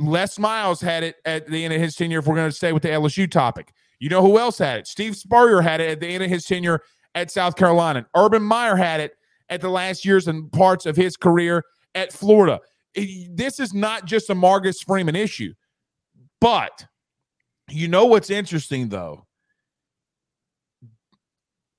Les 0.00 0.38
Miles 0.38 0.80
had 0.80 1.02
it 1.02 1.16
at 1.26 1.46
the 1.46 1.62
end 1.62 1.74
of 1.74 1.80
his 1.80 1.94
tenure, 1.94 2.20
if 2.20 2.26
we're 2.26 2.34
going 2.34 2.48
to 2.48 2.56
stay 2.56 2.72
with 2.72 2.82
the 2.82 2.88
LSU 2.88 3.30
topic. 3.30 3.72
You 3.98 4.08
know 4.08 4.22
who 4.22 4.38
else 4.38 4.58
had 4.58 4.78
it? 4.80 4.86
Steve 4.86 5.14
Spurrier 5.14 5.60
had 5.60 5.80
it 5.82 5.90
at 5.90 6.00
the 6.00 6.08
end 6.08 6.24
of 6.24 6.30
his 6.30 6.46
tenure 6.46 6.80
at 7.14 7.30
South 7.30 7.54
Carolina. 7.54 8.06
Urban 8.16 8.42
Meyer 8.42 8.76
had 8.76 9.00
it 9.00 9.12
at 9.50 9.60
the 9.60 9.68
last 9.68 10.06
years 10.06 10.26
and 10.26 10.50
parts 10.50 10.86
of 10.86 10.96
his 10.96 11.18
career 11.18 11.64
at 11.94 12.12
Florida. 12.12 12.60
This 12.94 13.60
is 13.60 13.72
not 13.72 14.04
just 14.04 14.30
a 14.30 14.34
Marcus 14.34 14.82
Freeman 14.82 15.16
issue. 15.16 15.54
But 16.40 16.86
you 17.68 17.88
know 17.88 18.06
what's 18.06 18.30
interesting 18.30 18.88
though? 18.88 19.26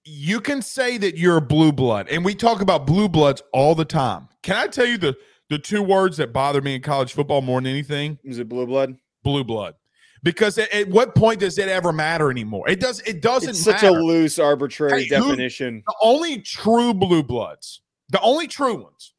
You 0.03 0.41
can 0.41 0.61
say 0.61 0.97
that 0.97 1.17
you're 1.17 1.37
a 1.37 1.41
blue 1.41 1.71
blood, 1.71 2.07
and 2.09 2.25
we 2.25 2.33
talk 2.33 2.61
about 2.61 2.87
blue 2.87 3.07
bloods 3.07 3.41
all 3.53 3.75
the 3.75 3.85
time. 3.85 4.29
Can 4.41 4.55
I 4.55 4.67
tell 4.67 4.85
you 4.85 4.97
the 4.97 5.15
the 5.49 5.59
two 5.59 5.83
words 5.83 6.17
that 6.17 6.31
bother 6.31 6.61
me 6.61 6.75
in 6.75 6.81
college 6.81 7.13
football 7.13 7.41
more 7.41 7.59
than 7.61 7.69
anything? 7.69 8.17
Is 8.23 8.39
it 8.39 8.47
blue 8.49 8.65
blood? 8.65 8.95
Blue 9.23 9.43
blood 9.43 9.75
because 10.23 10.57
at, 10.57 10.71
at, 10.73 10.87
what 10.89 11.15
point 11.15 11.39
does 11.39 11.57
it 11.57 11.67
ever 11.67 11.91
matter 11.91 12.29
anymore? 12.29 12.69
It 12.69 12.79
does. 12.79 12.99
It 13.01 13.21
doesn't. 13.21 13.51
It's 13.51 13.59
such 13.63 13.81
matter. 13.81 13.97
a 13.97 14.03
loose, 14.03 14.39
arbitrary 14.39 15.03
hey, 15.03 15.09
definition. 15.09 15.83
Who, 15.85 15.93
the 15.93 15.95
only 16.01 16.41
true 16.41 16.93
blue 16.93 17.23
bloods, 17.23 17.81
the 18.09 18.21
only 18.21 18.47
true 18.47 18.83
ones, 18.83 19.10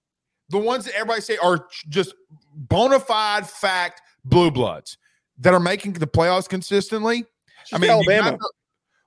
the 0.52 0.58
ones 0.58 0.84
that 0.84 0.94
everybody 0.94 1.20
say 1.22 1.36
are 1.38 1.66
just 1.88 2.14
bona 2.54 3.00
fide 3.00 3.48
fact 3.48 4.02
blue 4.24 4.50
bloods 4.50 4.98
that 5.38 5.52
are 5.52 5.60
making 5.60 5.94
the 5.94 6.06
playoffs 6.06 6.48
consistently. 6.48 7.24
I 7.72 7.78
mean, 7.78 7.90
Alabama. 7.90 8.32
To, 8.32 8.50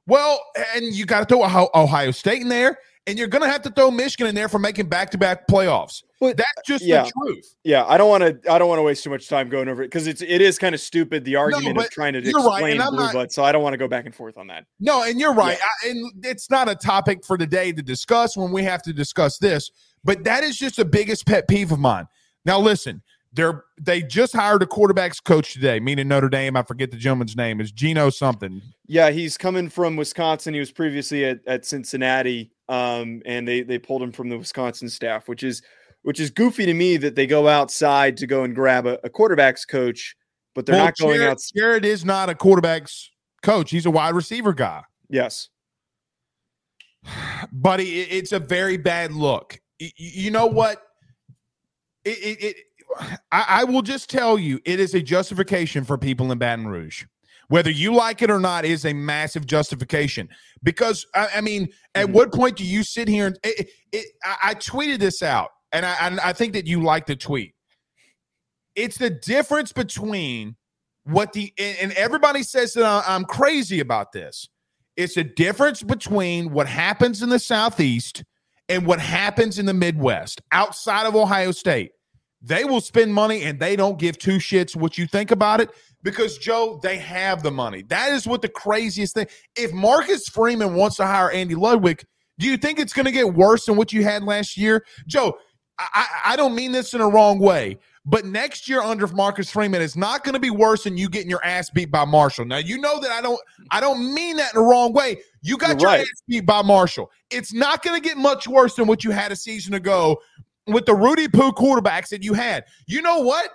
well, 0.07 0.41
and 0.75 0.83
you 0.85 1.05
got 1.05 1.27
to 1.27 1.33
throw 1.33 1.69
Ohio 1.73 2.11
State 2.11 2.41
in 2.41 2.49
there, 2.49 2.79
and 3.07 3.17
you're 3.17 3.27
going 3.27 3.43
to 3.43 3.49
have 3.49 3.61
to 3.63 3.69
throw 3.69 3.91
Michigan 3.91 4.27
in 4.27 4.35
there 4.35 4.49
for 4.49 4.59
making 4.59 4.87
back 4.87 5.11
to 5.11 5.17
back 5.17 5.47
playoffs. 5.47 6.03
But 6.19 6.37
that's 6.37 6.61
just 6.65 6.83
yeah, 6.83 7.03
the 7.03 7.11
truth. 7.11 7.55
Yeah, 7.63 7.85
I 7.85 7.97
don't 7.97 8.09
want 8.09 8.23
to. 8.23 8.51
I 8.51 8.57
don't 8.57 8.69
want 8.69 8.79
to 8.79 8.83
waste 8.83 9.03
too 9.03 9.09
much 9.09 9.27
time 9.27 9.49
going 9.49 9.67
over 9.67 9.83
it 9.83 9.87
because 9.87 10.07
it's 10.07 10.21
it 10.21 10.41
is 10.41 10.57
kind 10.57 10.73
of 10.73 10.81
stupid 10.81 11.25
the 11.25 11.35
argument 11.35 11.75
no, 11.75 11.83
of 11.83 11.89
trying 11.91 12.13
to 12.13 12.19
explain 12.19 12.79
right, 12.79 12.89
blue 12.89 12.97
not, 12.97 13.11
blood. 13.11 13.31
So 13.31 13.43
I 13.43 13.51
don't 13.51 13.61
want 13.61 13.73
to 13.73 13.77
go 13.77 13.87
back 13.87 14.05
and 14.05 14.15
forth 14.15 14.37
on 14.37 14.47
that. 14.47 14.65
No, 14.79 15.03
and 15.03 15.19
you're 15.19 15.33
right. 15.33 15.57
Yeah. 15.59 15.89
I, 15.89 15.91
and 15.91 16.25
it's 16.25 16.49
not 16.49 16.69
a 16.69 16.75
topic 16.75 17.25
for 17.25 17.37
today 17.37 17.71
to 17.73 17.83
discuss 17.83 18.37
when 18.37 18.51
we 18.51 18.63
have 18.63 18.81
to 18.83 18.93
discuss 18.93 19.37
this. 19.37 19.69
But 20.05 20.23
that 20.23 20.43
is 20.43 20.57
just 20.57 20.77
the 20.77 20.85
biggest 20.85 21.25
pet 21.25 21.47
peeve 21.47 21.73
of 21.73 21.79
mine. 21.79 22.07
Now 22.45 22.59
listen, 22.59 23.01
they're 23.33 23.65
they 23.81 24.01
just 24.01 24.33
hired 24.33 24.63
a 24.63 24.65
quarterbacks 24.65 25.21
coach 25.21 25.53
today, 25.53 25.81
meaning 25.81 26.07
Notre 26.07 26.29
Dame. 26.29 26.55
I 26.55 26.63
forget 26.63 26.91
the 26.91 26.97
gentleman's 26.97 27.35
name. 27.35 27.59
Is 27.59 27.71
Gino 27.71 28.09
something? 28.09 28.61
Yeah, 28.87 29.09
he's 29.09 29.37
coming 29.37 29.67
from 29.67 29.97
Wisconsin. 29.97 30.53
He 30.53 30.59
was 30.61 30.71
previously 30.71 31.25
at, 31.25 31.39
at 31.45 31.65
Cincinnati, 31.65 32.51
um, 32.69 33.21
and 33.25 33.45
they 33.45 33.63
they 33.63 33.79
pulled 33.79 34.01
him 34.01 34.13
from 34.13 34.29
the 34.29 34.37
Wisconsin 34.37 34.87
staff, 34.87 35.27
which 35.27 35.43
is 35.43 35.61
which 36.03 36.21
is 36.21 36.29
goofy 36.29 36.65
to 36.65 36.73
me 36.73 36.95
that 36.97 37.15
they 37.15 37.27
go 37.27 37.47
outside 37.49 38.15
to 38.17 38.27
go 38.27 38.43
and 38.43 38.55
grab 38.55 38.85
a, 38.85 38.99
a 39.03 39.09
quarterbacks 39.09 39.67
coach 39.67 40.15
but 40.55 40.65
they're 40.65 40.75
Well, 40.75 40.85
not 40.85 40.97
going 40.97 41.19
Gerad, 41.19 41.31
out. 41.31 41.37
Gerad 41.55 41.85
is 41.85 42.03
not 42.03 42.29
a 42.29 42.35
quarterback's 42.35 43.11
coach. 43.43 43.69
He's 43.69 43.85
a 43.85 43.91
wide 43.91 44.15
receiver 44.15 44.53
guy. 44.53 44.83
Yes. 45.09 45.49
buddy, 47.51 48.01
it's 48.01 48.31
a 48.31 48.39
very 48.39 48.77
bad 48.77 49.11
look. 49.11 49.59
You 49.79 50.31
know 50.31 50.45
what? 50.45 50.81
It, 52.03 52.17
it, 52.17 52.43
it 52.43 52.55
I, 53.31 53.45
I 53.47 53.63
will 53.63 53.81
just 53.81 54.09
tell 54.09 54.37
you, 54.37 54.59
it 54.65 54.79
is 54.79 54.93
a 54.93 55.01
justification 55.01 55.83
for 55.83 55.97
people 55.97 56.31
in 56.31 56.37
Baton 56.37 56.67
Rouge. 56.67 57.05
Whether 57.47 57.69
you 57.69 57.93
like 57.93 58.21
it 58.21 58.31
or 58.31 58.39
not, 58.39 58.65
is 58.65 58.85
a 58.85 58.93
massive 58.93 59.45
justification. 59.45 60.29
Because 60.63 61.05
I, 61.13 61.27
I 61.35 61.41
mean, 61.41 61.69
at 61.93 62.07
Mhm. 62.07 62.13
what 62.13 62.31
point 62.31 62.57
do 62.57 62.63
you 62.65 62.83
sit 62.83 63.07
here 63.07 63.27
and 63.27 63.39
it, 63.43 63.69
it, 63.91 64.05
I, 64.23 64.37
I 64.43 64.55
tweeted 64.55 64.99
this 64.99 65.21
out, 65.21 65.51
and 65.71 65.85
I, 65.85 66.17
I 66.23 66.33
think 66.33 66.53
that 66.53 66.65
you 66.65 66.81
like 66.81 67.05
the 67.05 67.15
tweet. 67.15 67.53
It's 68.75 68.97
the 68.97 69.09
difference 69.09 69.71
between 69.71 70.55
what 71.03 71.33
the 71.33 71.53
and 71.59 71.91
everybody 71.93 72.41
says 72.43 72.73
that 72.73 73.03
I'm 73.07 73.25
crazy 73.25 73.79
about 73.79 74.11
this. 74.11 74.49
It's 74.97 75.17
a 75.17 75.23
difference 75.23 75.83
between 75.83 76.51
what 76.51 76.67
happens 76.67 77.21
in 77.21 77.29
the 77.29 77.39
Southeast 77.39 78.23
and 78.69 78.85
what 78.85 78.99
happens 78.99 79.59
in 79.59 79.65
the 79.65 79.73
Midwest 79.73 80.41
outside 80.51 81.05
of 81.05 81.15
Ohio 81.15 81.51
State. 81.51 81.91
They 82.41 82.63
will 82.63 82.81
spend 82.81 83.13
money 83.13 83.43
and 83.43 83.59
they 83.59 83.75
don't 83.75 83.97
give 83.97 84.19
two 84.19 84.37
shits 84.37 84.75
what 84.75 84.97
you 84.97 85.07
think 85.07 85.31
about 85.31 85.61
it 85.61 85.71
because, 86.03 86.37
Joe, 86.37 86.79
they 86.83 86.97
have 86.97 87.41
the 87.41 87.51
money. 87.51 87.81
That 87.83 88.11
is 88.11 88.27
what 88.27 88.43
the 88.43 88.49
craziest 88.49 89.15
thing. 89.15 89.27
If 89.55 89.73
Marcus 89.73 90.29
Freeman 90.29 90.75
wants 90.75 90.97
to 90.97 91.05
hire 91.05 91.31
Andy 91.31 91.55
Ludwig, 91.55 92.05
do 92.37 92.47
you 92.47 92.57
think 92.57 92.79
it's 92.79 92.93
going 92.93 93.05
to 93.05 93.11
get 93.11 93.33
worse 93.33 93.65
than 93.65 93.77
what 93.77 93.91
you 93.91 94.03
had 94.03 94.23
last 94.23 94.57
year? 94.57 94.85
Joe, 95.07 95.37
I, 95.79 96.07
I 96.25 96.35
don't 96.35 96.55
mean 96.55 96.71
this 96.71 96.93
in 96.93 97.01
a 97.01 97.07
wrong 97.07 97.39
way, 97.39 97.79
but 98.05 98.25
next 98.25 98.69
year 98.69 98.81
under 98.81 99.07
Marcus 99.07 99.49
Freeman 99.49 99.81
is 99.81 99.95
not 99.95 100.23
going 100.23 100.33
to 100.33 100.39
be 100.39 100.49
worse 100.49 100.83
than 100.83 100.97
you 100.97 101.09
getting 101.09 101.29
your 101.29 101.43
ass 101.43 101.69
beat 101.69 101.91
by 101.91 102.05
Marshall. 102.05 102.45
Now 102.45 102.57
you 102.57 102.77
know 102.77 102.99
that 102.99 103.11
I 103.11 103.21
don't 103.21 103.39
I 103.71 103.81
don't 103.81 104.13
mean 104.13 104.37
that 104.37 104.53
in 104.53 104.61
the 104.61 104.65
wrong 104.65 104.93
way. 104.93 105.17
You 105.45 105.57
got 105.57 105.79
your 105.79 105.91
right. 105.91 106.01
ass 106.01 106.23
beat 106.27 106.45
by 106.45 106.63
Marshall. 106.63 107.11
It's 107.29 107.53
not 107.53 107.83
going 107.83 108.01
to 108.01 108.07
get 108.07 108.17
much 108.17 108.47
worse 108.47 108.75
than 108.75 108.87
what 108.87 109.03
you 109.03 109.11
had 109.11 109.31
a 109.31 109.35
season 109.35 109.75
ago 109.75 110.19
with 110.65 110.87
the 110.87 110.95
Rudy 110.95 111.27
Poo 111.27 111.51
quarterbacks 111.51 112.09
that 112.09 112.23
you 112.23 112.33
had. 112.33 112.65
You 112.87 113.03
know 113.03 113.19
what? 113.19 113.51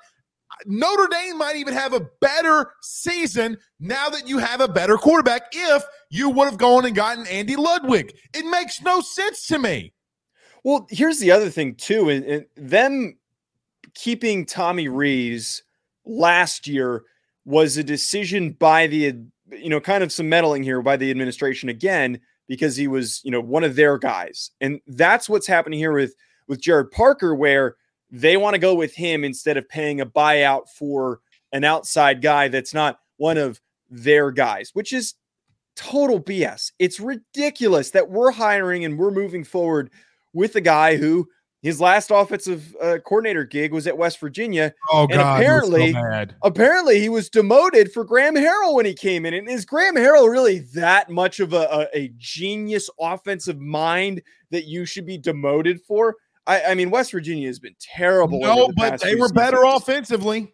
Notre 0.67 1.09
Dame 1.09 1.39
might 1.39 1.57
even 1.57 1.75
have 1.75 1.93
a 1.93 2.07
better 2.21 2.73
season 2.81 3.59
now 3.81 4.09
that 4.09 4.29
you 4.29 4.39
have 4.39 4.61
a 4.61 4.69
better 4.69 4.97
quarterback 4.97 5.43
if 5.53 5.83
you 6.11 6.29
would 6.31 6.45
have 6.45 6.59
gone 6.59 6.85
and 6.85 6.95
gotten 6.95 7.27
Andy 7.27 7.57
Ludwig. 7.57 8.15
It 8.35 8.49
makes 8.49 8.81
no 8.83 9.01
sense 9.01 9.47
to 9.49 9.59
me. 9.59 9.93
Well, 10.63 10.87
here's 10.91 11.19
the 11.19 11.33
other 11.33 11.51
thing 11.51 11.75
too, 11.75 12.09
and, 12.09 12.25
and 12.25 12.47
them 12.57 13.17
keeping 13.95 14.47
Tommy 14.47 14.89
Rees 14.89 15.63
last 16.05 16.69
year 16.69 17.03
was 17.45 17.77
a 17.77 17.85
decision 17.85 18.53
by 18.53 18.87
the 18.87 19.25
you 19.53 19.69
know 19.69 19.81
kind 19.81 20.03
of 20.03 20.13
some 20.13 20.29
meddling 20.29 20.63
here 20.63 20.83
by 20.83 20.97
the 20.97 21.11
administration 21.11 21.69
again 21.69 22.21
because 22.49 22.77
he 22.77 22.89
was 22.89 23.21
you 23.25 23.31
know 23.31 23.41
one 23.41 23.65
of 23.65 23.77
their 23.77 23.99
guys, 23.99 24.51
and 24.61 24.81
that's 24.87 25.29
what's 25.29 25.47
happening 25.47 25.79
here 25.79 25.93
with 25.93 26.15
with 26.49 26.61
Gerad 26.61 26.91
Parker 26.91 27.35
where 27.35 27.77
they 28.11 28.37
want 28.37 28.55
to 28.55 28.59
go 28.59 28.75
with 28.75 28.95
him 28.95 29.25
instead 29.25 29.57
of 29.57 29.69
paying 29.69 30.01
a 30.01 30.07
buyout 30.07 30.69
for 30.69 31.21
an 31.53 31.65
outside 31.65 32.23
guy 32.23 32.49
that's 32.49 32.75
not 32.75 32.99
one 33.17 33.39
of 33.39 33.61
their 33.89 34.31
guys, 34.31 34.71
which 34.73 34.93
is 34.93 35.15
total 35.77 36.21
BS. 36.21 36.73
It's 36.79 37.01
ridiculous 37.01 37.91
that 37.91 38.11
we're 38.11 38.33
hiring 38.33 38.85
and 38.85 38.99
we're 38.99 39.11
moving 39.11 39.45
forward 39.45 39.91
with 40.33 40.57
a 40.57 40.61
guy 40.61 40.97
who 40.97 41.29
his 41.63 41.81
last 41.81 42.11
offensive 42.11 42.75
uh, 42.81 42.99
coordinator 43.05 43.45
gig 43.45 43.73
was 43.73 43.87
at 43.87 43.97
West 43.99 44.19
Virginia. 44.19 44.73
Oh 44.91 45.07
And 45.11 45.21
apparently- 45.21 45.93
bad. 45.93 46.35
Apparently, 46.43 47.01
he 47.01 47.09
was 47.09 47.29
demoted 47.29 47.93
for 47.93 48.05
Graham 48.05 48.35
Harrell 48.35 48.75
when 48.75 48.87
he 48.87 48.95
came 48.95 49.27
in. 49.27 49.35
And 49.35 49.49
is 49.49 49.65
Graham 49.65 49.95
Harrell 49.95 50.31
really 50.31 50.61
that 50.75 51.11
much 51.11 51.39
of 51.41 51.53
a, 51.53 51.89
a, 51.93 51.99
a 51.99 52.13
genius 52.17 52.89
offensive 52.99 53.59
mind 53.61 54.23
that 54.51 54.65
you 54.65 54.87
should 54.87 55.05
be 55.05 55.19
demoted 55.19 55.81
for? 55.83 56.17
I, 56.47 56.63
I 56.63 56.75
mean, 56.75 56.91
West 56.91 57.13
Virginia 57.13 57.47
has 57.49 57.59
been 57.59 57.77
terrible. 57.79 58.41
No, 58.41 58.69
the 58.69 58.73
but 58.75 59.01
they 59.03 59.15
were 59.15 59.29
better 59.29 59.63
offensively. 59.63 60.53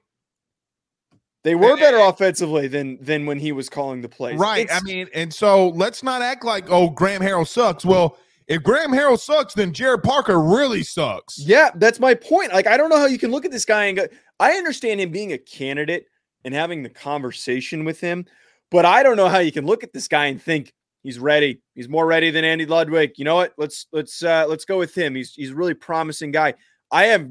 They 1.45 1.55
were 1.55 1.77
better 1.77 1.99
offensively 2.01 2.67
than 2.67 2.99
than 3.01 3.25
when 3.25 3.39
he 3.39 3.53
was 3.53 3.69
calling 3.69 4.01
the 4.01 4.09
plays. 4.09 4.37
Right. 4.37 4.65
It's- 4.65 4.81
I 4.83 4.85
mean, 4.85 5.09
and 5.15 5.33
so 5.33 5.69
let's 5.69 6.03
not 6.03 6.21
act 6.21 6.45
like, 6.45 6.65
oh, 6.69 6.91
Graham 6.91 7.23
Harrell 7.23 7.47
sucks. 7.47 7.85
Well, 7.85 8.19
if 8.49 8.63
Graham 8.63 8.93
Harrell 8.93 9.19
sucks, 9.19 9.55
then 9.55 9.73
Gerad 9.73 10.03
Parker 10.03 10.41
really 10.41 10.83
sucks. 10.83 11.39
Yeah, 11.39 11.71
that's 11.75 11.99
my 11.99 12.15
point. 12.15 12.53
Like, 12.53 12.67
I 12.67 12.77
don't 12.77 12.91
know 12.91 12.99
how 12.99 13.07
you 13.07 13.19
can 13.19 13.31
look 13.31 13.45
at 13.45 13.51
this 13.51 13.65
guy 13.65 13.87
and 13.87 13.97
go, 13.97 14.07
I 14.39 14.53
understand 14.53 15.01
him 15.01 15.11
being 15.11 15.33
a 15.33 15.39
candidate 15.39 16.07
and 16.45 16.55
having 16.55 16.83
the 16.83 16.89
conversation 16.89 17.85
with 17.85 18.01
him, 18.01 18.25
but 18.71 18.85
I 18.85 19.03
don't 19.03 19.17
know 19.17 19.29
how 19.29 19.39
you 19.39 19.53
can 19.53 19.67
look 19.67 19.83
at 19.83 19.93
this 19.93 20.07
guy 20.07 20.27
and 20.27 20.41
think 20.41 20.73
he's 21.03 21.19
ready. 21.19 21.61
He's 21.75 21.89
more 21.89 22.07
ready 22.07 22.31
than 22.31 22.45
Andy 22.45 22.67
Ludwig. 22.67 23.13
You 23.17 23.25
know 23.25 23.35
what? 23.37 23.55
Let's 23.59 23.87
let's 23.93 24.23
uh 24.23 24.47
let's 24.49 24.65
go 24.65 24.79
with 24.79 24.97
him. 24.97 25.15
He's 25.15 25.35
he's 25.35 25.51
a 25.51 25.55
really 25.55 25.75
promising 25.75 26.31
guy. 26.31 26.55
I 26.91 27.07
have 27.07 27.29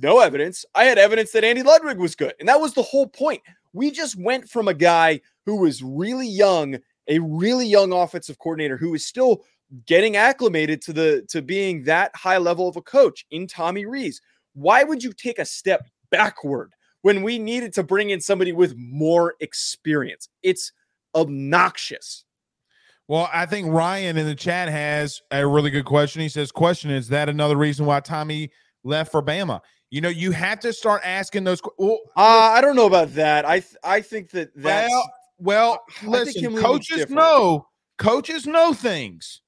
no 0.00 0.20
evidence. 0.20 0.64
I 0.74 0.84
had 0.84 0.98
evidence 0.98 1.32
that 1.32 1.44
Andy 1.44 1.62
Ludwig 1.62 1.98
was 1.98 2.14
good. 2.14 2.34
And 2.40 2.48
that 2.48 2.60
was 2.60 2.72
the 2.72 2.82
whole 2.82 3.06
point. 3.06 3.42
We 3.72 3.90
just 3.90 4.16
went 4.16 4.48
from 4.48 4.68
a 4.68 4.74
guy 4.74 5.20
who 5.44 5.56
was 5.56 5.82
really 5.82 6.28
young, 6.28 6.78
a 7.08 7.18
really 7.18 7.66
young 7.66 7.92
offensive 7.92 8.38
coordinator 8.38 8.78
who 8.78 8.94
is 8.94 9.06
still 9.06 9.44
getting 9.86 10.16
acclimated 10.16 10.82
to 10.82 10.92
the 10.92 11.24
to 11.28 11.42
being 11.42 11.84
that 11.84 12.14
high 12.14 12.38
level 12.38 12.68
of 12.68 12.76
a 12.76 12.82
coach 12.82 13.26
in 13.30 13.46
Tommy 13.46 13.86
Rees. 13.86 14.20
Why 14.54 14.84
would 14.84 15.02
you 15.02 15.12
take 15.12 15.38
a 15.38 15.44
step 15.44 15.86
backward 16.10 16.72
when 17.02 17.22
we 17.22 17.38
needed 17.38 17.72
to 17.74 17.82
bring 17.82 18.10
in 18.10 18.20
somebody 18.20 18.52
with 18.52 18.74
more 18.76 19.34
experience? 19.40 20.28
It's 20.42 20.72
obnoxious. 21.14 22.24
Well, 23.06 23.28
I 23.32 23.44
think 23.46 23.68
Ryan 23.68 24.16
in 24.16 24.26
the 24.26 24.34
chat 24.34 24.68
has 24.68 25.20
a 25.30 25.46
really 25.46 25.70
good 25.70 25.84
question. 25.84 26.22
He 26.22 26.28
says, 26.28 26.50
Question 26.50 26.90
is 26.90 27.08
that 27.08 27.28
another 27.28 27.56
reason 27.56 27.84
why 27.84 28.00
Tommy 28.00 28.50
left 28.82 29.10
for 29.10 29.22
Bama? 29.22 29.60
You 29.90 30.00
know, 30.00 30.08
you 30.08 30.30
have 30.32 30.60
to 30.60 30.72
start 30.72 31.02
asking 31.04 31.44
those. 31.44 31.60
Well, 31.78 31.98
Uh, 32.16 32.52
I 32.52 32.60
don't 32.60 32.76
know 32.76 32.86
about 32.86 33.14
that. 33.14 33.44
I 33.44 33.60
th- 33.60 33.76
I 33.84 34.00
think 34.00 34.30
that 34.30 34.50
that's 34.56 34.90
well, 34.90 35.10
well 35.38 35.84
I 36.02 36.06
listen, 36.06 36.56
coaches 36.56 37.10
know, 37.10 37.68
coaches 37.98 38.46
know 38.46 38.72
things. 38.72 39.42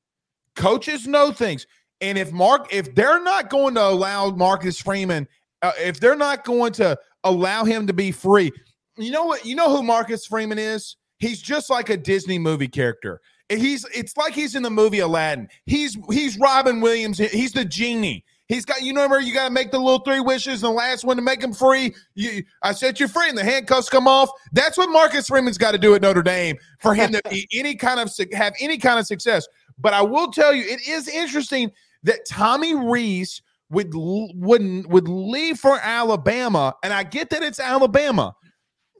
Coaches 0.56 1.06
know 1.06 1.32
things. 1.32 1.66
And 2.00 2.18
if 2.18 2.32
Mark, 2.32 2.72
if 2.72 2.94
they're 2.94 3.22
not 3.22 3.48
going 3.50 3.74
to 3.74 3.82
allow 3.82 4.30
Marcus 4.30 4.80
Freeman, 4.80 5.26
uh, 5.62 5.72
if 5.78 6.00
they're 6.00 6.16
not 6.16 6.44
going 6.44 6.72
to 6.74 6.98
allow 7.24 7.64
him 7.64 7.86
to 7.86 7.92
be 7.92 8.12
free, 8.12 8.52
you 8.98 9.10
know 9.10 9.24
what? 9.24 9.44
You 9.44 9.54
know 9.54 9.74
who 9.74 9.82
Marcus 9.82 10.26
Freeman 10.26 10.58
is? 10.58 10.96
He's 11.18 11.40
just 11.40 11.70
like 11.70 11.88
a 11.88 11.96
Disney 11.96 12.38
movie 12.38 12.68
character. 12.68 13.20
He's 13.48 13.86
it's 13.94 14.16
like 14.16 14.34
he's 14.34 14.54
in 14.54 14.62
the 14.62 14.70
movie 14.70 14.98
Aladdin. 14.98 15.48
He's 15.66 15.96
he's 16.10 16.38
Robin 16.38 16.80
Williams. 16.80 17.18
He's 17.18 17.52
the 17.52 17.64
genie. 17.64 18.24
He's 18.48 18.64
got 18.64 18.82
you 18.82 18.92
know 18.92 19.08
where 19.08 19.20
you 19.20 19.32
got 19.32 19.48
to 19.48 19.54
make 19.54 19.70
the 19.70 19.78
little 19.78 20.00
three 20.00 20.20
wishes 20.20 20.62
and 20.62 20.70
the 20.72 20.76
last 20.76 21.04
one 21.04 21.16
to 21.16 21.22
make 21.22 21.42
him 21.42 21.52
free. 21.52 21.94
You, 22.14 22.44
I 22.62 22.72
set 22.72 23.00
you 23.00 23.08
free 23.08 23.28
and 23.28 23.38
the 23.38 23.44
handcuffs 23.44 23.88
come 23.88 24.06
off. 24.06 24.30
That's 24.52 24.76
what 24.76 24.88
Marcus 24.90 25.28
Freeman's 25.28 25.58
got 25.58 25.72
to 25.72 25.78
do 25.78 25.94
at 25.94 26.02
Notre 26.02 26.22
Dame 26.22 26.56
for 26.80 26.94
him 26.94 27.12
to 27.12 27.20
be 27.30 27.48
any 27.52 27.74
kind 27.74 28.00
of 28.00 28.12
have 28.32 28.54
any 28.60 28.78
kind 28.78 28.98
of 28.98 29.06
success. 29.06 29.46
But 29.78 29.94
I 29.94 30.02
will 30.02 30.30
tell 30.30 30.54
you, 30.54 30.64
it 30.64 30.86
is 30.86 31.08
interesting 31.08 31.70
that 32.02 32.26
Tommy 32.28 32.74
Rees 32.74 33.42
would 33.70 33.92
wouldn't 33.94 34.88
would 34.88 35.08
leave 35.08 35.58
for 35.58 35.78
Alabama, 35.80 36.74
and 36.82 36.92
I 36.92 37.02
get 37.02 37.30
that 37.30 37.42
it's 37.42 37.60
Alabama, 37.60 38.34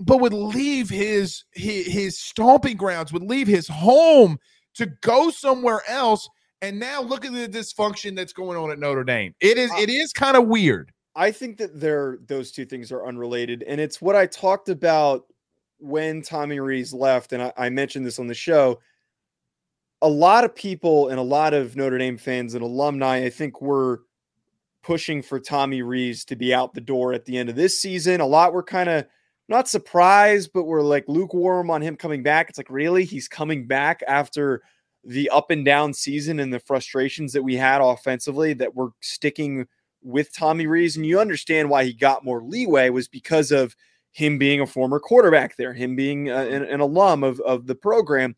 but 0.01 0.21
would 0.21 0.33
leave 0.33 0.89
his 0.89 1.45
his, 1.53 1.87
his 1.87 2.19
stomping 2.19 2.77
grounds, 2.77 3.13
would 3.13 3.23
leave 3.23 3.47
his 3.47 3.69
home 3.69 4.39
to 4.75 4.87
go 5.03 5.31
somewhere 5.31 5.83
else. 5.89 6.29
And 6.63 6.81
now 6.81 7.03
look 7.03 7.25
at 7.25 7.33
the 7.33 7.47
dysfunction 7.47 8.17
that's 8.17 8.33
going 8.33 8.57
on 8.57 8.71
at 8.71 8.79
Notre 8.79 9.05
Dame. 9.05 9.35
It 9.41 9.59
is 9.59 9.71
it 9.79 9.91
is 9.91 10.13
kind 10.13 10.37
of 10.37 10.47
weird. 10.49 10.91
I 11.15 11.31
think 11.31 11.59
that 11.59 11.81
they're 11.81 12.19
those 12.27 12.51
two 12.51 12.65
things 12.65 12.91
are 12.91 13.07
unrelated, 13.07 13.63
and 13.67 13.81
it's 13.81 14.03
what 14.03 14.17
I 14.17 14.27
talked 14.27 14.69
about 14.69 15.27
when 15.79 16.23
Tommy 16.23 16.59
Rees 16.59 16.93
left, 16.93 17.33
and 17.33 17.43
I, 17.43 17.53
I 17.57 17.69
mentioned 17.69 18.07
this 18.07 18.19
on 18.19 18.27
the 18.27 18.35
show. 18.35 18.81
A 20.07 20.09
lot 20.09 20.45
of 20.45 20.55
people 20.55 21.09
and 21.09 21.19
a 21.19 21.23
lot 21.23 21.53
of 21.53 21.75
Notre 21.75 21.99
Dame 21.99 22.17
fans 22.17 22.55
and 22.55 22.63
alumni, 22.63 23.25
I 23.25 23.31
think, 23.31 23.61
were 23.61 24.03
pushing 24.85 25.21
for 25.21 25.41
Tommy 25.41 25.83
Rees 25.83 26.25
to 26.27 26.37
be 26.37 26.55
out 26.55 26.75
the 26.75 26.81
door 26.81 27.13
at 27.13 27.25
the 27.25 27.37
end 27.37 27.49
of 27.49 27.57
this 27.57 27.77
season. 27.77 28.21
A 28.21 28.27
lot 28.27 28.53
were 28.53 28.63
kind 28.63 28.89
of 28.89 29.05
not 29.49 29.67
surprised, 29.67 30.53
but 30.55 30.63
were 30.63 30.81
like 30.81 31.09
lukewarm 31.09 31.73
on 31.73 31.83
him 31.83 31.97
coming 31.97 32.23
back. 32.23 32.49
It's 32.49 32.57
like, 32.57 32.71
really? 32.71 33.05
He's 33.05 33.27
coming 33.27 33.67
back 33.67 34.01
after 34.07 34.63
the 35.03 35.29
up 35.31 35.51
and 35.51 35.65
down 35.65 35.93
season 35.93 36.39
and 36.39 36.55
the 36.55 36.61
frustrations 36.61 37.33
that 37.33 37.43
we 37.43 37.57
had 37.57 37.81
offensively 37.81 38.53
that 38.55 38.77
were 38.77 38.91
sticking 39.01 39.67
with 40.03 40.33
Tommy 40.33 40.69
Rees. 40.69 40.97
And 40.97 41.05
you 41.05 41.19
understand 41.19 41.69
why 41.69 41.83
he 41.83 41.93
got 41.93 42.25
more 42.25 42.45
leeway 42.45 42.91
was 42.91 43.09
because 43.09 43.51
of 43.51 43.75
him 44.13 44.39
being 44.39 44.61
a 44.61 44.67
former 44.67 45.01
quarterback 45.01 45.57
there, 45.57 45.73
him 45.73 45.97
being 45.97 46.31
uh, 46.31 46.45
an, 46.45 46.63
an 46.63 46.79
alum 46.79 47.25
of, 47.25 47.41
of 47.41 47.67
the 47.67 47.75
program. 47.75 48.37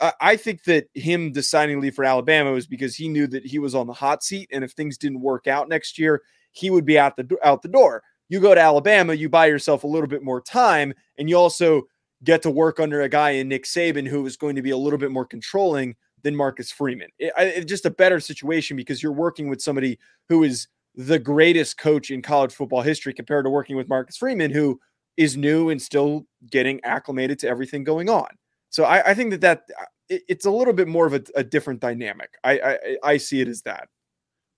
I- 0.00 0.36
think 0.36 0.64
that 0.64 0.88
him 0.94 1.32
deciding 1.32 1.76
to 1.76 1.80
leave 1.80 1.94
for 1.94 2.04
Alabama 2.04 2.52
was 2.52 2.66
because 2.66 2.94
he 2.94 3.08
knew 3.08 3.26
that 3.28 3.44
he 3.44 3.58
was 3.58 3.74
on 3.74 3.86
the 3.86 3.92
hot 3.92 4.22
seat, 4.22 4.48
and 4.52 4.62
if 4.62 4.72
things 4.72 4.98
didn't 4.98 5.20
work 5.20 5.46
out 5.46 5.68
next 5.68 5.98
year, 5.98 6.22
he 6.52 6.70
would 6.70 6.84
be 6.84 6.98
out 6.98 7.16
the 7.16 7.38
out 7.42 7.62
the 7.62 7.68
door. 7.68 8.02
You 8.28 8.40
go 8.40 8.54
to 8.54 8.60
Alabama, 8.60 9.14
you 9.14 9.28
buy 9.28 9.46
yourself 9.46 9.84
a 9.84 9.86
little 9.86 10.08
bit 10.08 10.22
more 10.22 10.40
time, 10.40 10.92
and 11.18 11.28
you 11.28 11.36
also 11.36 11.82
get 12.24 12.42
to 12.42 12.50
work 12.50 12.80
under 12.80 13.02
a 13.02 13.08
guy 13.08 13.30
in 13.30 13.48
Nick 13.48 13.64
Saban 13.64 14.06
who 14.06 14.24
is 14.26 14.36
going 14.36 14.56
to 14.56 14.62
be 14.62 14.70
a 14.70 14.76
little 14.76 14.98
bit 14.98 15.10
more 15.10 15.26
controlling 15.26 15.94
than 16.22 16.34
Marcus 16.34 16.72
Freeman. 16.72 17.08
It, 17.18 17.32
it's 17.36 17.66
just 17.66 17.86
a 17.86 17.90
better 17.90 18.20
situation 18.20 18.76
because 18.76 19.02
you're 19.02 19.12
working 19.12 19.48
with 19.48 19.62
somebody 19.62 19.98
who 20.28 20.42
is 20.42 20.66
the 20.94 21.18
greatest 21.18 21.78
coach 21.78 22.10
in 22.10 22.22
college 22.22 22.54
football 22.54 22.80
history 22.80 23.12
compared 23.12 23.44
to 23.44 23.50
working 23.50 23.76
with 23.76 23.88
Marcus 23.88 24.16
Freeman, 24.16 24.50
who 24.50 24.80
is 25.16 25.36
new 25.36 25.68
and 25.68 25.80
still 25.80 26.26
getting 26.50 26.82
acclimated 26.84 27.38
to 27.40 27.48
everything 27.48 27.84
going 27.84 28.08
on. 28.08 28.28
So 28.70 28.84
I, 28.84 29.10
I 29.10 29.14
think 29.14 29.30
that 29.30 29.40
that 29.40 29.64
uh, 29.80 29.84
it, 30.08 30.22
it's 30.28 30.46
a 30.46 30.50
little 30.50 30.74
bit 30.74 30.88
more 30.88 31.06
of 31.06 31.14
a, 31.14 31.22
a 31.34 31.44
different 31.44 31.80
dynamic. 31.80 32.30
I, 32.44 32.60
I 32.60 32.96
I 33.02 33.16
see 33.16 33.40
it 33.40 33.48
as 33.48 33.62
that. 33.62 33.88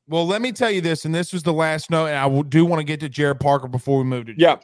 Well, 0.09 0.27
let 0.27 0.41
me 0.41 0.53
tell 0.53 0.71
you 0.71 0.81
this, 0.81 1.05
and 1.05 1.15
this 1.15 1.35
was 1.35 1.43
the 1.43 1.53
last 1.53 1.91
note, 1.91 2.07
and 2.07 2.17
I 2.17 2.43
do 2.49 2.65
want 2.65 2.81
to 2.81 2.85
get 2.85 3.01
to 3.01 3.11
Gerad 3.11 3.41
Parker 3.41 3.69
before 3.69 3.99
we 3.99 4.05
move 4.05 4.27
to. 4.27 4.35
Yeah. 4.37 4.57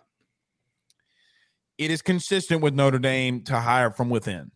It 1.77 1.91
is 1.91 2.01
consistent 2.01 2.63
with 2.63 2.73
Notre 2.73 2.99
Dame 2.99 3.43
to 3.43 3.61
hire 3.61 3.91
from 3.91 4.09
within. 4.09 4.51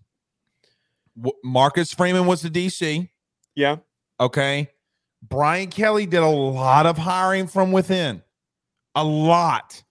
Marcus 1.44 1.92
Freeman 1.92 2.27
was 2.27 2.42
the 2.42 2.48
DC. 2.48 3.09
Yeah. 3.55 3.77
Okay. 4.18 4.70
Brian 5.22 5.68
Kelly 5.68 6.07
did 6.07 6.22
a 6.22 6.29
lot 6.29 6.87
of 6.87 6.96
hiring 6.96 7.48
from 7.48 7.72
within. 7.72 8.22
A 8.94 9.05
lot. 9.05 9.83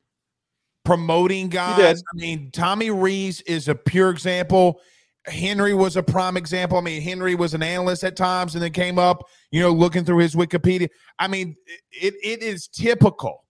Promoting 0.87 1.49
guys. 1.49 2.01
I 2.01 2.15
mean, 2.15 2.49
Tommy 2.51 2.91
Rees 2.91 3.41
is 3.41 3.67
a 3.67 3.75
pure 3.75 4.09
example. 4.09 4.79
Henry 5.25 5.73
was 5.73 5.97
a 5.97 6.01
prime 6.01 6.37
example. 6.37 6.77
I 6.77 6.81
mean, 6.81 7.01
Henry 7.01 7.35
was 7.35 7.53
an 7.53 7.61
analyst 7.61 8.05
at 8.05 8.15
times 8.15 8.55
and 8.55 8.63
then 8.63 8.71
came 8.71 8.97
up, 8.97 9.27
you 9.51 9.59
know, 9.59 9.71
looking 9.71 10.05
through 10.05 10.19
his 10.19 10.33
Wikipedia. 10.33 10.87
I 11.19 11.27
mean, 11.27 11.57
it, 11.91 12.13
it 12.23 12.41
is 12.41 12.69
typical. 12.69 13.43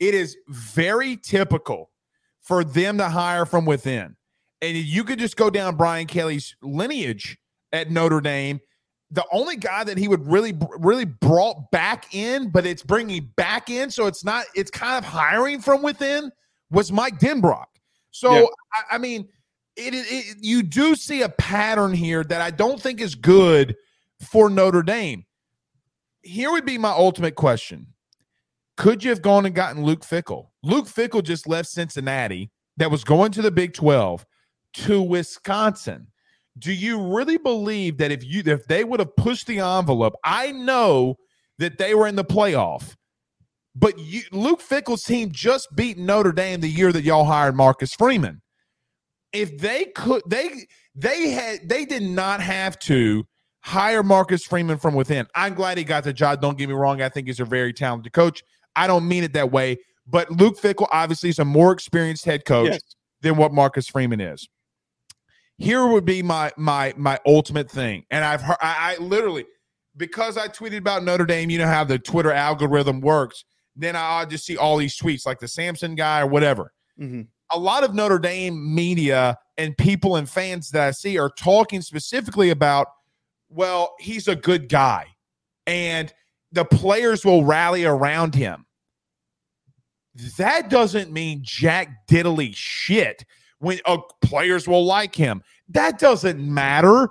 It 0.00 0.12
is 0.12 0.36
very 0.48 1.16
typical 1.16 1.90
for 2.42 2.62
them 2.62 2.98
to 2.98 3.08
hire 3.08 3.46
from 3.46 3.64
within. 3.64 4.14
And 4.60 4.76
you 4.76 5.02
could 5.02 5.18
just 5.18 5.38
go 5.38 5.48
down 5.48 5.76
Brian 5.76 6.06
Kelly's 6.06 6.54
lineage 6.60 7.38
at 7.72 7.90
Notre 7.90 8.20
Dame. 8.20 8.60
The 9.10 9.24
only 9.32 9.56
guy 9.56 9.84
that 9.84 9.96
he 9.96 10.08
would 10.08 10.26
really, 10.26 10.52
really 10.78 11.06
brought 11.06 11.70
back 11.70 12.14
in, 12.14 12.50
but 12.50 12.66
it's 12.66 12.82
bringing 12.82 13.30
back 13.36 13.70
in, 13.70 13.90
so 13.90 14.06
it's 14.06 14.24
not, 14.24 14.44
it's 14.54 14.70
kind 14.70 14.98
of 14.98 15.10
hiring 15.10 15.60
from 15.62 15.82
within, 15.82 16.30
was 16.72 16.90
Mike 16.90 17.18
Denbrock. 17.18 17.66
So, 18.10 18.32
yeah. 18.34 18.46
I, 18.72 18.94
I 18.96 18.98
mean, 18.98 19.28
it, 19.76 19.94
it 19.94 20.36
you 20.40 20.62
do 20.62 20.94
see 20.94 21.22
a 21.22 21.28
pattern 21.28 21.94
here 21.94 22.24
that 22.24 22.40
I 22.40 22.50
don't 22.50 22.80
think 22.80 23.00
is 23.00 23.14
good 23.14 23.76
for 24.20 24.50
Notre 24.50 24.82
Dame. 24.82 25.24
Here 26.22 26.50
would 26.50 26.66
be 26.66 26.78
my 26.78 26.90
ultimate 26.90 27.34
question. 27.34 27.86
Could 28.76 29.04
you 29.04 29.10
have 29.10 29.22
gone 29.22 29.46
and 29.46 29.54
gotten 29.54 29.84
Luke 29.84 30.02
Fickell? 30.02 30.48
Luke 30.62 30.86
Fickell 30.86 31.22
just 31.22 31.46
left 31.46 31.68
Cincinnati 31.68 32.50
that 32.76 32.90
was 32.90 33.04
going 33.04 33.32
to 33.32 33.42
the 33.42 33.50
Big 33.50 33.74
12 33.74 34.24
to 34.74 35.02
Wisconsin. 35.02 36.06
Do 36.58 36.72
you 36.72 37.00
really 37.00 37.38
believe 37.38 37.98
that 37.98 38.12
if 38.12 38.24
you 38.24 38.42
if 38.44 38.66
they 38.66 38.84
would 38.84 39.00
have 39.00 39.16
pushed 39.16 39.46
the 39.46 39.60
envelope, 39.60 40.14
I 40.24 40.52
know 40.52 41.16
that 41.58 41.78
they 41.78 41.94
were 41.94 42.06
in 42.06 42.16
the 42.16 42.24
playoff. 42.24 42.94
But 43.74 43.98
you, 43.98 44.22
Luke 44.32 44.60
Fickell's 44.60 45.02
team 45.02 45.30
just 45.32 45.74
beat 45.74 45.96
Notre 45.96 46.32
Dame 46.32 46.60
the 46.60 46.68
year 46.68 46.92
that 46.92 47.04
y'all 47.04 47.24
hired 47.24 47.56
Marcus 47.56 47.94
Freeman 47.94 48.42
if 49.32 49.58
they 49.58 49.86
could 49.86 50.22
they 50.26 50.66
they 50.94 51.30
had 51.30 51.68
they 51.68 51.84
did 51.84 52.02
not 52.02 52.40
have 52.40 52.78
to 52.80 53.26
hire 53.60 54.02
Marcus 54.02 54.44
Freeman 54.44 54.78
from 54.78 54.94
within. 54.94 55.26
I'm 55.34 55.54
glad 55.54 55.78
he 55.78 55.84
got 55.84 56.04
the 56.04 56.12
job. 56.12 56.40
Don't 56.40 56.58
get 56.58 56.68
me 56.68 56.74
wrong. 56.74 57.00
I 57.00 57.08
think 57.08 57.26
he's 57.26 57.40
a 57.40 57.44
very 57.44 57.72
talented 57.72 58.12
coach. 58.12 58.42
I 58.76 58.86
don't 58.86 59.06
mean 59.06 59.24
it 59.24 59.32
that 59.34 59.50
way, 59.52 59.78
but 60.06 60.30
Luke 60.30 60.58
Fickell 60.60 60.88
obviously 60.90 61.30
is 61.30 61.38
a 61.38 61.44
more 61.44 61.72
experienced 61.72 62.24
head 62.24 62.44
coach 62.44 62.72
yes. 62.72 62.80
than 63.20 63.36
what 63.36 63.52
Marcus 63.52 63.88
Freeman 63.88 64.20
is. 64.20 64.48
Here 65.58 65.86
would 65.86 66.04
be 66.04 66.22
my 66.22 66.52
my 66.56 66.92
my 66.96 67.18
ultimate 67.26 67.70
thing, 67.70 68.04
and 68.10 68.24
I've 68.24 68.42
heard 68.42 68.58
I, 68.60 68.96
I 68.96 69.02
literally 69.02 69.46
because 69.96 70.36
I 70.36 70.48
tweeted 70.48 70.78
about 70.78 71.04
Notre 71.04 71.26
Dame. 71.26 71.50
You 71.50 71.58
know 71.58 71.66
how 71.66 71.84
the 71.84 71.98
Twitter 71.98 72.32
algorithm 72.32 73.00
works. 73.00 73.44
Then 73.74 73.96
I 73.96 74.24
just 74.26 74.44
see 74.44 74.56
all 74.56 74.76
these 74.76 74.98
tweets, 74.98 75.26
like 75.26 75.38
the 75.38 75.48
Samson 75.48 75.94
guy 75.94 76.20
or 76.20 76.26
whatever. 76.26 76.72
Mm-hmm 77.00 77.22
a 77.52 77.58
lot 77.58 77.84
of 77.84 77.94
Notre 77.94 78.18
Dame 78.18 78.74
media 78.74 79.38
and 79.58 79.76
people 79.76 80.16
and 80.16 80.28
fans 80.28 80.70
that 80.70 80.88
I 80.88 80.90
see 80.90 81.18
are 81.18 81.30
talking 81.30 81.82
specifically 81.82 82.50
about, 82.50 82.88
well, 83.50 83.94
he's 84.00 84.26
a 84.26 84.34
good 84.34 84.68
guy 84.68 85.06
and 85.66 86.12
the 86.50 86.64
players 86.64 87.24
will 87.24 87.44
rally 87.44 87.84
around 87.84 88.34
him. 88.34 88.66
That 90.36 90.70
doesn't 90.70 91.12
mean 91.12 91.40
Jack 91.42 92.06
Diddley 92.08 92.52
shit 92.54 93.24
when 93.58 93.80
uh, 93.86 93.98
players 94.22 94.66
will 94.66 94.84
like 94.84 95.14
him. 95.14 95.42
That 95.68 95.98
doesn't 95.98 96.40
matter. 96.40 97.08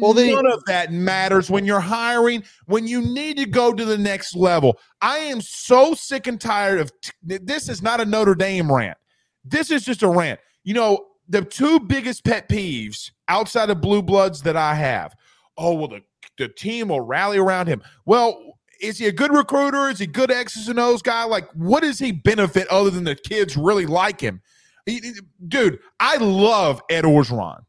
Well, 0.00 0.12
they, 0.12 0.32
none 0.32 0.46
of 0.46 0.64
that 0.66 0.92
matters 0.92 1.50
when 1.50 1.64
you're 1.64 1.80
hiring, 1.80 2.44
when 2.66 2.86
you 2.86 3.00
need 3.00 3.36
to 3.38 3.46
go 3.46 3.72
to 3.72 3.84
the 3.84 3.98
next 3.98 4.36
level. 4.36 4.78
I 5.00 5.18
am 5.18 5.40
so 5.40 5.94
sick 5.94 6.26
and 6.26 6.40
tired 6.40 6.80
of 6.80 6.92
this 7.22 7.68
is 7.68 7.82
not 7.82 8.00
a 8.00 8.04
Notre 8.04 8.34
Dame 8.34 8.72
rant. 8.72 8.98
This 9.44 9.70
is 9.70 9.84
just 9.84 10.02
a 10.02 10.08
rant. 10.08 10.40
You 10.64 10.74
know, 10.74 11.06
the 11.28 11.42
two 11.42 11.80
biggest 11.80 12.24
pet 12.24 12.48
peeves 12.48 13.10
outside 13.28 13.70
of 13.70 13.80
blue 13.80 14.02
bloods 14.02 14.42
that 14.42 14.56
I 14.56 14.74
have. 14.74 15.14
Oh, 15.56 15.74
well, 15.74 15.88
the, 15.88 16.02
the 16.38 16.48
team 16.48 16.88
will 16.88 17.00
rally 17.00 17.38
around 17.38 17.66
him. 17.66 17.82
Well, 18.06 18.58
is 18.80 18.98
he 18.98 19.06
a 19.06 19.12
good 19.12 19.32
recruiter? 19.32 19.88
Is 19.88 19.98
he 19.98 20.06
good 20.06 20.30
X's 20.30 20.68
and 20.68 20.78
O's 20.78 21.02
guy? 21.02 21.24
Like, 21.24 21.48
what 21.52 21.82
does 21.82 21.98
he 21.98 22.12
benefit 22.12 22.68
other 22.68 22.90
than 22.90 23.04
the 23.04 23.14
kids 23.14 23.56
really 23.56 23.86
like 23.86 24.20
him? 24.20 24.42
He, 24.86 25.00
dude, 25.48 25.78
I 26.00 26.16
love 26.16 26.82
Ed 26.90 27.04
Orgeron. 27.04 27.62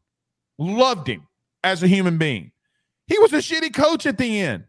Loved 0.58 1.08
him 1.08 1.26
as 1.66 1.82
a 1.82 1.88
human 1.88 2.16
being. 2.16 2.52
He 3.08 3.18
was 3.18 3.32
a 3.32 3.38
shitty 3.38 3.74
coach 3.74 4.06
at 4.06 4.18
the 4.18 4.40
end. 4.40 4.64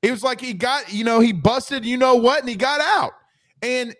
It 0.00 0.12
was 0.12 0.22
like 0.22 0.40
he 0.40 0.52
got, 0.52 0.92
you 0.92 1.02
know, 1.02 1.18
he 1.18 1.32
busted, 1.32 1.84
you 1.84 1.96
know 1.96 2.14
what, 2.14 2.40
and 2.40 2.48
he 2.48 2.54
got 2.54 2.80
out. 2.80 3.12
And 3.62 3.94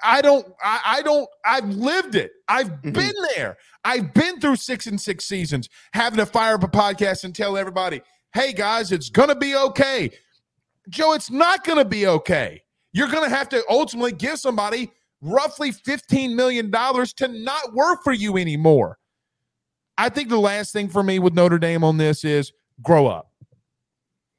I 0.00 0.22
don't, 0.22 0.46
I, 0.62 0.80
I, 0.84 1.02
don't, 1.02 1.28
I've 1.44 1.68
lived 1.68 2.14
it. 2.14 2.30
I've 2.48 2.68
mm-hmm. 2.68 2.92
been 2.92 3.14
there. 3.34 3.56
I've 3.84 4.14
been 4.14 4.38
through 4.38 4.56
six 4.56 4.86
and 4.86 5.00
six 5.00 5.24
seasons 5.24 5.68
having 5.92 6.18
to 6.18 6.26
fire 6.26 6.54
up 6.54 6.62
a 6.62 6.68
podcast 6.68 7.24
and 7.24 7.34
tell 7.34 7.56
everybody, 7.56 8.00
hey 8.32 8.52
guys, 8.52 8.92
it's 8.92 9.10
going 9.10 9.30
to 9.30 9.34
be 9.34 9.56
okay. 9.56 10.10
Joe, 10.88 11.14
it's 11.14 11.32
not 11.32 11.64
going 11.64 11.78
to 11.78 11.84
be 11.84 12.06
okay. 12.06 12.62
You're 12.92 13.08
going 13.08 13.28
to 13.28 13.34
have 13.34 13.48
to 13.48 13.64
ultimately 13.68 14.12
give 14.12 14.38
somebody 14.38 14.92
roughly 15.20 15.72
$15 15.72 16.34
million 16.34 16.70
to 16.70 17.28
not 17.28 17.72
work 17.74 18.04
for 18.04 18.12
you 18.12 18.36
anymore. 18.36 18.98
I 19.98 20.08
think 20.08 20.28
the 20.28 20.38
last 20.38 20.72
thing 20.72 20.88
for 20.88 21.02
me 21.02 21.18
with 21.18 21.34
Notre 21.34 21.58
Dame 21.58 21.84
on 21.84 21.96
this 21.96 22.24
is 22.24 22.52
grow 22.82 23.06
up. 23.06 23.30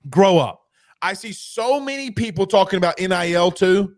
Grow 0.09 0.37
up. 0.37 0.61
I 1.01 1.13
see 1.13 1.33
so 1.33 1.79
many 1.79 2.11
people 2.11 2.45
talking 2.47 2.77
about 2.77 2.99
NIL 2.99 3.51
too 3.51 3.95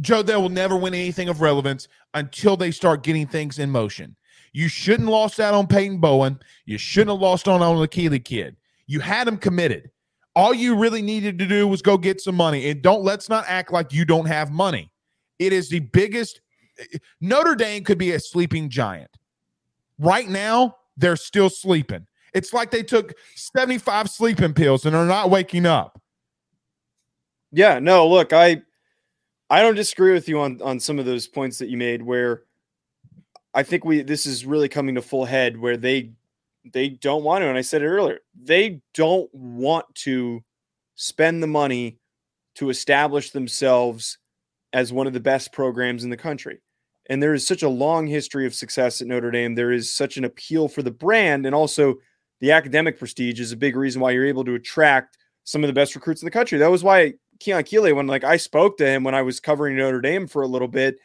Joe, 0.00 0.22
they 0.22 0.36
will 0.36 0.48
never 0.48 0.76
win 0.76 0.94
anything 0.94 1.28
of 1.28 1.40
relevance 1.40 1.88
until 2.14 2.56
they 2.56 2.70
start 2.70 3.02
getting 3.02 3.26
things 3.26 3.58
in 3.58 3.70
motion. 3.70 4.16
You 4.52 4.68
shouldn't 4.68 5.08
have 5.08 5.10
lost 5.10 5.40
out 5.40 5.54
on 5.54 5.66
Peyton 5.66 5.98
Bowen. 5.98 6.38
You 6.66 6.78
shouldn't 6.78 7.10
have 7.10 7.20
lost 7.20 7.48
on 7.48 7.62
on 7.62 7.78
the 7.80 7.88
Keeley 7.88 8.20
kid. 8.20 8.56
You 8.86 9.00
had 9.00 9.28
him 9.28 9.36
committed. 9.36 9.90
All 10.36 10.54
you 10.54 10.76
really 10.76 11.02
needed 11.02 11.38
to 11.40 11.46
do 11.46 11.66
was 11.66 11.82
go 11.82 11.98
get 11.98 12.20
some 12.20 12.36
money. 12.36 12.70
And 12.70 12.80
don't 12.80 13.02
let's 13.02 13.28
not 13.28 13.44
act 13.48 13.72
like 13.72 13.92
you 13.92 14.04
don't 14.04 14.26
have 14.26 14.52
money. 14.52 14.90
It 15.38 15.52
is 15.52 15.68
the 15.68 15.80
biggest 15.80 16.40
Notre 17.20 17.56
Dame 17.56 17.82
could 17.82 17.98
be 17.98 18.12
a 18.12 18.20
sleeping 18.20 18.70
giant. 18.70 19.10
Right 19.98 20.28
now, 20.28 20.76
they're 20.96 21.16
still 21.16 21.50
sleeping. 21.50 22.06
It's 22.34 22.52
like 22.52 22.70
they 22.70 22.82
took 22.82 23.14
75 23.34 24.10
sleeping 24.10 24.52
pills 24.52 24.84
and 24.84 24.94
are 24.94 25.06
not 25.06 25.30
waking 25.30 25.66
up. 25.66 26.00
Yeah, 27.50 27.78
no, 27.78 28.06
look, 28.06 28.32
I 28.32 28.62
I 29.50 29.62
don't 29.62 29.74
disagree 29.74 30.12
with 30.12 30.28
you 30.28 30.40
on 30.40 30.60
on 30.62 30.78
some 30.80 30.98
of 30.98 31.06
those 31.06 31.26
points 31.26 31.58
that 31.58 31.68
you 31.68 31.76
made 31.76 32.02
where 32.02 32.42
I 33.54 33.62
think 33.62 33.84
we 33.84 34.02
this 34.02 34.26
is 34.26 34.44
really 34.44 34.68
coming 34.68 34.94
to 34.96 35.02
full 35.02 35.24
head 35.24 35.58
where 35.58 35.76
they 35.76 36.12
they 36.70 36.90
don't 36.90 37.24
want 37.24 37.42
to 37.42 37.48
and 37.48 37.56
I 37.56 37.62
said 37.62 37.82
it 37.82 37.86
earlier. 37.86 38.20
They 38.38 38.82
don't 38.92 39.32
want 39.34 39.86
to 39.96 40.44
spend 40.96 41.42
the 41.42 41.46
money 41.46 41.98
to 42.56 42.70
establish 42.70 43.30
themselves 43.30 44.18
as 44.72 44.92
one 44.92 45.06
of 45.06 45.12
the 45.14 45.20
best 45.20 45.52
programs 45.52 46.04
in 46.04 46.10
the 46.10 46.16
country. 46.16 46.60
And 47.08 47.22
there 47.22 47.34
is 47.34 47.46
such 47.46 47.62
a 47.62 47.68
long 47.68 48.06
history 48.06 48.46
of 48.46 48.54
success 48.54 49.00
at 49.00 49.06
Notre 49.06 49.30
Dame. 49.30 49.54
There 49.54 49.72
is 49.72 49.92
such 49.92 50.16
an 50.16 50.24
appeal 50.24 50.68
for 50.68 50.82
the 50.82 50.90
brand 50.90 51.46
and 51.46 51.54
also 51.54 51.96
the 52.40 52.52
academic 52.52 52.98
prestige 52.98 53.40
is 53.40 53.52
a 53.52 53.56
big 53.56 53.76
reason 53.76 54.00
why 54.00 54.12
you're 54.12 54.26
able 54.26 54.44
to 54.44 54.54
attract 54.54 55.16
some 55.44 55.64
of 55.64 55.68
the 55.68 55.74
best 55.74 55.94
recruits 55.94 56.22
in 56.22 56.26
the 56.26 56.30
country. 56.30 56.58
That 56.58 56.70
was 56.70 56.84
why 56.84 57.14
Keon 57.40 57.64
Keeley, 57.64 57.92
when 57.92 58.06
like 58.06 58.24
I 58.24 58.36
spoke 58.36 58.76
to 58.78 58.86
him 58.86 59.04
when 59.04 59.14
I 59.14 59.22
was 59.22 59.40
covering 59.40 59.76
Notre 59.76 60.00
Dame 60.00 60.26
for 60.26 60.42
a 60.42 60.46
little 60.46 60.68
bit, 60.68 60.98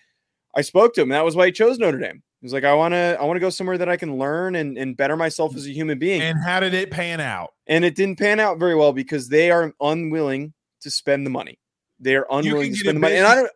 I 0.55 0.61
spoke 0.61 0.93
to 0.95 1.01
him. 1.01 1.09
that 1.09 1.25
was 1.25 1.35
why 1.35 1.47
he 1.47 1.51
chose 1.51 1.79
Notre 1.79 1.97
Dame. 1.97 2.21
He 2.41 2.45
was 2.45 2.53
like, 2.53 2.65
I 2.65 2.73
want 2.73 2.93
to, 2.93 3.17
I 3.19 3.23
want 3.23 3.37
to 3.37 3.41
go 3.41 3.49
somewhere 3.49 3.77
that 3.77 3.87
I 3.87 3.95
can 3.95 4.17
learn 4.17 4.55
and, 4.55 4.77
and 4.77 4.97
better 4.97 5.15
myself 5.15 5.53
mm. 5.53 5.57
as 5.57 5.65
a 5.65 5.71
human 5.71 5.97
being. 5.97 6.21
And 6.21 6.37
how 6.43 6.59
did 6.59 6.73
it 6.73 6.91
pan 6.91 7.21
out? 7.21 7.53
And 7.67 7.85
it 7.85 7.95
didn't 7.95 8.19
pan 8.19 8.39
out 8.39 8.59
very 8.59 8.75
well 8.75 8.91
because 8.91 9.29
they 9.29 9.49
are 9.49 9.73
unwilling 9.79 10.53
to 10.81 10.91
spend 10.91 11.25
the 11.25 11.29
money. 11.29 11.57
They're 12.03 12.25
unwilling 12.29 12.71
to 12.71 12.77
spend 12.77 12.97
the 12.97 13.01
money. 13.01 13.15
And 13.15 13.25
I 13.25 13.35
don't 13.35 13.49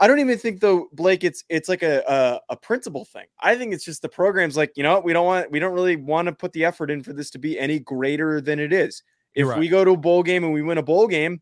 I 0.00 0.06
don't 0.06 0.20
even 0.20 0.38
think 0.38 0.60
though, 0.60 0.88
Blake, 0.92 1.24
it's 1.24 1.44
it's 1.48 1.68
like 1.68 1.82
a, 1.82 2.02
a 2.08 2.52
a 2.54 2.56
principle 2.56 3.04
thing. 3.04 3.26
I 3.40 3.56
think 3.56 3.72
it's 3.72 3.84
just 3.84 4.02
the 4.02 4.08
program's 4.08 4.56
like, 4.56 4.72
you 4.76 4.82
know 4.82 5.00
we 5.00 5.12
don't 5.12 5.26
want 5.26 5.50
we 5.50 5.58
don't 5.58 5.74
really 5.74 5.96
want 5.96 6.26
to 6.26 6.32
put 6.32 6.52
the 6.52 6.64
effort 6.64 6.90
in 6.90 7.02
for 7.02 7.12
this 7.12 7.30
to 7.30 7.38
be 7.38 7.58
any 7.58 7.78
greater 7.78 8.40
than 8.40 8.58
it 8.58 8.72
is. 8.72 9.02
If 9.34 9.48
right. 9.48 9.58
we 9.58 9.68
go 9.68 9.84
to 9.84 9.92
a 9.92 9.96
bowl 9.96 10.22
game 10.22 10.44
and 10.44 10.52
we 10.52 10.62
win 10.62 10.78
a 10.78 10.82
bowl 10.82 11.08
game, 11.08 11.40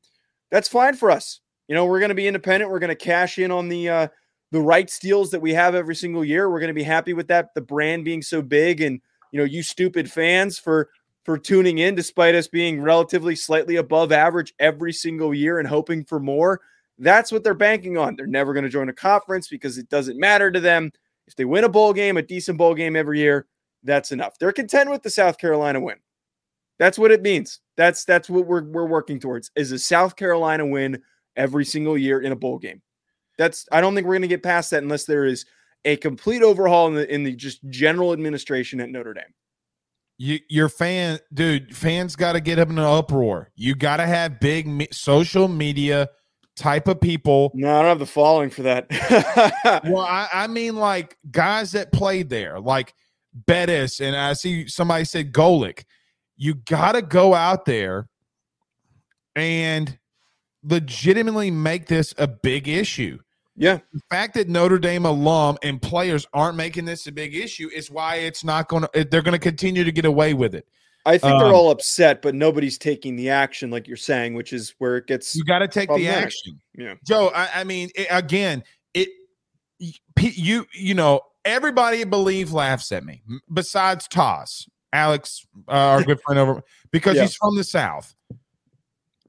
that's 0.51 0.68
fine 0.68 0.94
for 0.94 1.11
us. 1.11 1.40
You 1.68 1.75
know, 1.75 1.85
we're 1.85 2.01
gonna 2.01 2.14
be 2.14 2.27
independent. 2.27 2.70
We're 2.70 2.79
gonna 2.79 2.94
cash 2.94 3.38
in 3.38 3.51
on 3.51 3.68
the 3.68 3.88
uh 3.88 4.09
the 4.51 4.61
rights 4.61 4.98
deals 4.98 5.31
that 5.31 5.40
we 5.40 5.55
have 5.55 5.75
every 5.75 5.94
single 5.94 6.25
year. 6.25 6.51
We're 6.51 6.61
gonna 6.61 6.75
be 6.75 6.83
happy 6.83 7.12
with 7.12 7.29
that, 7.29 7.55
the 7.55 7.61
brand 7.61 8.05
being 8.05 8.22
so 8.22 8.42
big 8.42 8.81
and 8.81 9.01
you 9.33 9.38
know, 9.38 9.44
you 9.44 9.62
stupid 9.62 10.11
fans 10.11 10.59
for 10.59 10.90
for 11.24 11.38
tuning 11.38 11.78
in 11.78 11.94
despite 11.94 12.35
us 12.35 12.48
being 12.48 12.80
relatively 12.80 13.37
slightly 13.37 13.76
above 13.76 14.12
average 14.12 14.52
every 14.58 14.92
single 14.92 15.32
year 15.35 15.58
and 15.58 15.68
hoping 15.68 16.04
for 16.04 16.20
more. 16.20 16.61
That's 16.98 17.32
what 17.32 17.44
they're 17.44 17.54
banking 17.54 17.96
on. 17.96 18.16
They're 18.16 18.26
never 18.26 18.52
going 18.52 18.64
to 18.64 18.70
join 18.70 18.88
a 18.88 18.92
conference 18.92 19.48
because 19.48 19.78
it 19.78 19.88
doesn't 19.88 20.18
matter 20.18 20.50
to 20.50 20.61
them. 20.61 20.92
If 21.26 21.37
they 21.37 21.44
win 21.44 21.64
a 21.64 21.68
bowl 21.68 21.92
game, 21.92 22.16
a 22.16 22.22
decent 22.22 22.58
bowl 22.58 22.74
game 22.74 22.96
every 22.96 23.20
year, 23.20 23.46
that's 23.82 24.12
enough. 24.12 24.38
They're 24.38 24.52
content 24.52 24.90
with 24.90 25.02
the 25.02 25.11
South 25.11 25.38
Carolina 25.38 25.80
win. 25.80 25.96
That's 26.78 26.98
what 26.98 27.12
it 27.12 27.22
means. 27.22 27.61
That's 27.76 28.04
that's 28.04 28.28
what 28.28 28.46
we're 28.46 28.64
we're 28.64 28.87
working 28.87 29.20
towards 29.20 29.50
is 29.56 29.72
a 29.72 29.78
South 29.78 30.16
Carolina 30.16 30.66
win 30.66 31.00
every 31.37 31.64
single 31.64 31.96
year 31.96 32.20
in 32.20 32.32
a 32.32 32.37
bowl 32.37 32.58
game. 32.58 32.82
That's 33.38 33.66
I 33.72 33.80
don't 33.80 33.94
think 33.94 34.06
we're 34.06 34.14
going 34.14 34.22
to 34.22 34.28
get 34.28 34.42
past 34.42 34.70
that 34.70 34.82
unless 34.82 35.04
there 35.04 35.24
is 35.24 35.46
a 35.85 35.96
complete 35.96 36.42
overhaul 36.42 36.88
in 36.88 36.94
the 36.94 37.12
in 37.12 37.24
the 37.24 37.35
just 37.35 37.61
general 37.68 38.12
administration 38.12 38.80
at 38.80 38.90
Notre 38.90 39.14
Dame. 39.14 39.24
You, 40.22 40.38
your 40.48 40.68
fan, 40.68 41.18
dude, 41.35 41.76
fans 41.76 42.14
got 42.14 42.35
to 42.35 42.40
get 42.40 42.61
up 42.61 42.70
in 42.70 42.78
an 42.78 42.85
uproar. 42.85 43.50
You 43.56 43.74
got 43.74 43.96
to 43.96 44.06
have 44.06 44.38
big 44.38 44.68
me- 44.68 44.87
social 44.92 45.48
media 45.48 46.11
type 46.54 46.87
of 46.87 47.00
people. 47.00 47.50
No, 47.54 47.74
I 47.74 47.80
don't 47.80 47.88
have 47.88 47.98
the 47.98 48.06
following 48.06 48.48
for 48.48 48.62
that. 48.62 48.87
Well, 49.85 50.04
I, 50.04 50.28
I 50.32 50.46
mean, 50.46 50.76
like 50.76 51.16
guys 51.28 51.72
that 51.72 51.90
played 51.90 52.30
there, 52.30 52.61
like 52.61 52.94
Bettis, 53.35 54.00
and 54.00 54.14
I 54.14 54.35
see 54.35 54.68
somebody 54.68 55.06
said 55.06 55.32
Golic. 55.32 55.82
You 56.37 56.54
got 56.54 56.92
to 56.92 57.02
go 57.02 57.35
out 57.35 57.64
there 57.64 58.08
and 59.35 59.98
legitimately 60.62 61.50
make 61.50 61.88
this 61.88 62.14
a 62.16 62.28
big 62.28 62.68
issue. 62.68 63.18
Yeah, 63.62 63.79
The 63.92 64.01
fact 64.11 64.35
that 64.35 64.48
Notre 64.48 64.79
Dame 64.79 65.07
alum 65.07 65.57
and 65.62 65.81
players 65.81 66.27
aren't 66.35 66.57
making 66.57 66.85
this 66.85 67.07
a 67.07 67.12
big 67.12 67.37
issue 67.37 67.68
is 67.72 67.92
why 67.92 68.16
it's 68.16 68.42
not 68.42 68.68
going 68.68 68.83
to. 68.92 69.05
They're 69.05 69.22
going 69.22 69.33
to 69.33 69.38
continue 69.38 69.85
to 69.85 69.92
get 69.92 70.05
away 70.05 70.35
with 70.35 70.57
it. 70.57 70.66
I 71.07 71.12
think 71.12 71.38
they're 71.38 71.46
Um, 71.48 71.55
all 71.55 71.70
upset, 71.70 72.22
but 72.22 72.35
nobody's 72.35 72.77
taking 72.77 73.14
the 73.14 73.31
action, 73.31 73.70
like 73.70 73.87
you're 73.87 73.96
saying, 73.96 74.35
which 74.35 74.53
is 74.53 74.75
where 74.79 74.96
it 74.96 75.07
gets. 75.07 75.37
You 75.37 75.44
got 75.44 75.61
to 75.61 75.68
take 75.68 75.88
the 75.94 76.09
action. 76.09 76.61
Yeah. 76.77 76.94
Joe. 77.07 77.31
I, 77.35 77.51
I 77.61 77.64
mean, 77.64 77.90
it, 77.94 78.09
again, 78.11 78.64
it 78.94 79.09
you 80.20 80.66
you 80.75 80.94
know 80.94 81.20
everybody 81.44 82.03
believe 82.03 82.53
laughs 82.53 82.90
at 82.90 83.05
me 83.05 83.22
besides 83.53 84.09
Toss, 84.09 84.68
Alex, 84.92 85.46
uh, 85.68 85.72
our 85.72 86.03
good 86.05 86.20
friend 86.20 86.40
over 86.40 86.62
because 86.90 87.14
Yeah. 87.14 87.22
he's 87.22 87.37
from 87.37 87.57
the 87.57 87.64
South. 87.64 88.12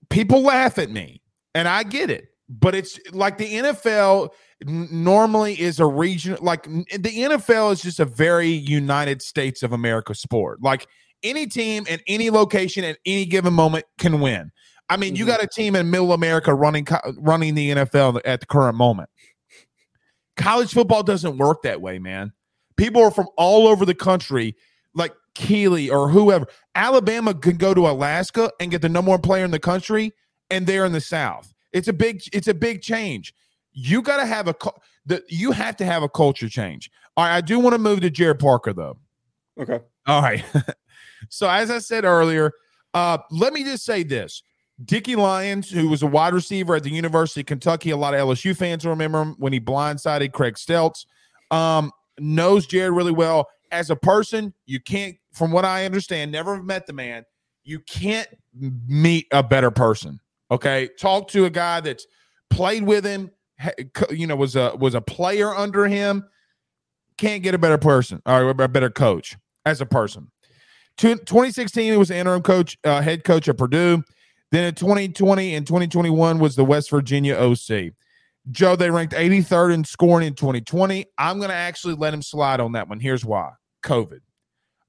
People 0.09 0.41
laugh 0.41 0.79
at 0.79 0.89
me, 0.89 1.21
and 1.53 1.67
I 1.67 1.83
get 1.83 2.09
it. 2.09 2.32
But 2.49 2.75
it's 2.75 2.99
like 3.11 3.37
the 3.37 3.53
NFL 3.53 4.29
normally 4.61 5.59
is 5.59 5.79
a 5.79 5.85
region. 5.85 6.37
Like 6.41 6.63
the 6.63 7.09
NFL 7.09 7.71
is 7.73 7.81
just 7.81 7.99
a 7.99 8.05
very 8.05 8.49
United 8.49 9.21
States 9.21 9.63
of 9.63 9.71
America 9.71 10.13
sport. 10.13 10.61
Like 10.61 10.87
any 11.23 11.47
team 11.47 11.85
in 11.87 12.01
any 12.07 12.29
location 12.29 12.83
at 12.83 12.97
any 13.05 13.25
given 13.25 13.53
moment 13.53 13.85
can 13.97 14.19
win. 14.19 14.51
I 14.89 14.97
mean, 14.97 15.15
you 15.15 15.23
Mhm. 15.23 15.27
got 15.27 15.43
a 15.43 15.47
team 15.47 15.75
in 15.75 15.89
Middle 15.89 16.11
America 16.11 16.53
running 16.53 16.85
running 17.17 17.55
the 17.55 17.71
NFL 17.71 18.19
at 18.25 18.41
the 18.41 18.45
current 18.45 18.75
moment. 18.75 19.09
College 20.35 20.71
football 20.73 21.03
doesn't 21.03 21.37
work 21.37 21.61
that 21.63 21.81
way, 21.81 21.99
man. 21.99 22.33
People 22.75 23.03
are 23.03 23.11
from 23.11 23.27
all 23.37 23.67
over 23.67 23.85
the 23.85 23.93
country, 23.93 24.55
like 24.95 25.13
Keeley 25.35 25.89
or 25.89 26.09
whoever. 26.09 26.47
Alabama 26.75 27.33
can 27.33 27.55
go 27.57 27.73
to 27.73 27.87
Alaska 27.87 28.51
and 28.59 28.71
get 28.71 28.81
the 28.81 28.89
number 28.89 29.11
one 29.11 29.21
player 29.21 29.45
in 29.45 29.51
the 29.51 29.59
country, 29.59 30.11
and 30.49 30.65
they're 30.67 30.85
in 30.85 30.91
the 30.91 31.01
South. 31.01 31.52
It's 31.73 31.87
a 31.87 31.93
big, 31.93 32.21
it's 32.31 32.47
a 32.47 32.53
big 32.53 32.81
change. 32.81 33.33
You 33.73 34.01
got 34.01 34.17
to 34.17 34.25
have 34.25 34.47
a, 34.47 34.55
the, 35.05 35.23
you 35.27 35.51
have 35.51 35.75
to 35.77 35.85
have 35.85 36.03
a 36.03 36.09
culture 36.09 36.47
change. 36.47 36.89
All 37.17 37.25
right, 37.25 37.35
I 37.35 37.41
do 37.41 37.59
want 37.59 37.73
to 37.73 37.79
move 37.79 38.01
to 38.01 38.09
Gerad 38.09 38.39
Parker 38.39 38.73
though. 38.73 38.97
Okay. 39.59 39.79
All 40.07 40.21
right. 40.21 40.43
so 41.29 41.49
as 41.49 41.69
I 41.69 41.79
said 41.79 42.05
earlier, 42.05 42.51
uh, 42.93 43.17
let 43.31 43.53
me 43.53 43.63
just 43.63 43.85
say 43.85 44.03
this. 44.03 44.43
Dicky 44.83 45.15
Lyons, 45.15 45.69
who 45.69 45.87
was 45.87 46.01
a 46.01 46.07
wide 46.07 46.33
receiver 46.33 46.75
at 46.75 46.83
the 46.83 46.89
University 46.89 47.41
of 47.41 47.45
Kentucky, 47.45 47.91
a 47.91 47.97
lot 47.97 48.13
of 48.13 48.19
LSU 48.19 48.55
fans 48.55 48.83
will 48.83 48.91
remember 48.91 49.21
him 49.21 49.35
when 49.37 49.53
he 49.53 49.59
blindsided 49.59 50.31
Craig 50.31 50.55
Steltz. 50.55 51.05
Um, 51.51 51.91
knows 52.19 52.65
Gerad 52.67 52.95
really 52.95 53.11
well. 53.11 53.47
As 53.71 53.89
a 53.89 53.95
person, 53.95 54.53
you 54.65 54.79
can't, 54.79 55.15
from 55.31 55.51
what 55.51 55.65
I 55.65 55.85
understand, 55.85 56.31
never 56.31 56.55
have 56.55 56.65
met 56.65 56.87
the 56.87 56.93
man. 56.93 57.23
You 57.63 57.79
can't 57.79 58.27
meet 58.87 59.27
a 59.31 59.43
better 59.43 59.71
person. 59.71 60.19
Okay, 60.53 60.89
talk 60.99 61.27
to 61.29 61.45
a 61.45 61.49
guy 61.49 61.79
that's 61.79 62.05
played 62.51 62.83
with 62.83 63.03
him. 63.03 63.31
You 64.11 64.27
know, 64.27 64.35
was 64.35 64.55
a 64.55 64.75
was 64.77 64.93
a 64.93 65.01
player 65.01 65.53
under 65.53 65.87
him. 65.87 66.23
Can't 67.17 67.41
get 67.41 67.55
a 67.55 67.57
better 67.57 67.77
person 67.77 68.21
or 68.25 68.49
a 68.49 68.67
better 68.67 68.89
coach 68.89 69.35
as 69.65 69.81
a 69.81 69.85
person. 69.85 70.29
2016, 70.97 71.91
he 71.91 71.97
was 71.97 72.09
the 72.09 72.15
interim 72.17 72.43
coach, 72.43 72.77
uh, 72.83 73.01
head 73.01 73.23
coach 73.23 73.47
at 73.49 73.57
Purdue. 73.57 74.03
Then 74.51 74.65
in 74.65 74.75
2020 74.75 75.55
and 75.55 75.65
2021 75.65 76.37
was 76.37 76.55
the 76.55 76.63
West 76.65 76.91
Virginia 76.91 77.35
OC. 77.35 77.93
Joe, 78.51 78.75
they 78.75 78.91
ranked 78.91 79.13
83rd 79.13 79.73
in 79.73 79.83
scoring 79.83 80.27
in 80.27 80.35
2020. 80.35 81.05
I'm 81.17 81.37
going 81.37 81.49
to 81.49 81.55
actually 81.55 81.95
let 81.95 82.13
him 82.13 82.21
slide 82.21 82.59
on 82.59 82.73
that 82.73 82.87
one. 82.89 82.99
Here's 82.99 83.25
why: 83.25 83.51
COVID. 83.83 84.19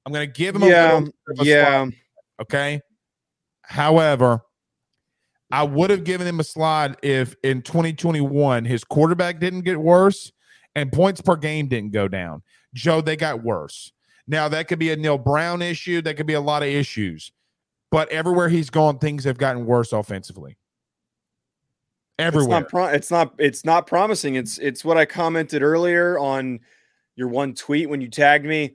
I'm 0.05 0.13
going 0.13 0.27
to 0.27 0.31
give 0.31 0.55
him 0.55 0.61
a 0.63 0.67
Yeah. 0.67 0.83
little 0.93 1.01
bit 1.01 1.13
of 1.29 1.33
a 1.33 1.35
slide, 1.37 1.47
Yeah. 1.47 1.85
okay. 2.41 2.81
However, 3.63 4.41
I 5.51 5.63
would 5.63 5.89
have 5.89 6.03
given 6.03 6.27
him 6.27 6.39
a 6.39 6.43
slide 6.43 6.97
if 7.03 7.35
in 7.43 7.61
2021 7.61 8.65
his 8.65 8.83
quarterback 8.83 9.39
didn't 9.39 9.61
get 9.61 9.79
worse 9.79 10.31
and 10.75 10.91
points 10.91 11.21
per 11.21 11.35
game 11.35 11.67
didn't 11.67 11.91
go 11.91 12.07
down. 12.07 12.41
Joe, 12.73 13.01
they 13.01 13.15
got 13.15 13.43
worse. 13.43 13.91
Now 14.27 14.49
that 14.49 14.67
could 14.67 14.79
be 14.79 14.91
a 14.91 14.95
Neal 14.95 15.17
Brown 15.17 15.61
issue. 15.61 16.01
That 16.01 16.17
could 16.17 16.25
be 16.25 16.33
a 16.33 16.41
lot 16.41 16.63
of 16.63 16.69
issues, 16.69 17.31
but 17.91 18.09
everywhere 18.09 18.49
he's 18.49 18.69
gone, 18.69 18.97
things 18.97 19.23
have 19.23 19.37
gotten 19.37 19.65
worse 19.65 19.93
offensively. 19.93 20.57
It's 22.17 22.27
Everywhere. 22.27 22.61
not, 22.61 22.69
pro- 22.69 22.87
it's 22.87 23.11
not. 23.11 23.35
It's 23.37 23.65
not 23.65 23.87
promising. 23.87 24.35
It's. 24.35 24.57
It's 24.57 24.85
what 24.85 24.97
I 24.97 25.05
commented 25.05 25.61
earlier 25.61 26.17
on 26.17 26.61
your 27.17 27.27
one 27.27 27.53
tweet 27.53 27.89
when 27.89 27.99
you 27.99 28.07
tagged 28.09 28.45
me 28.45 28.73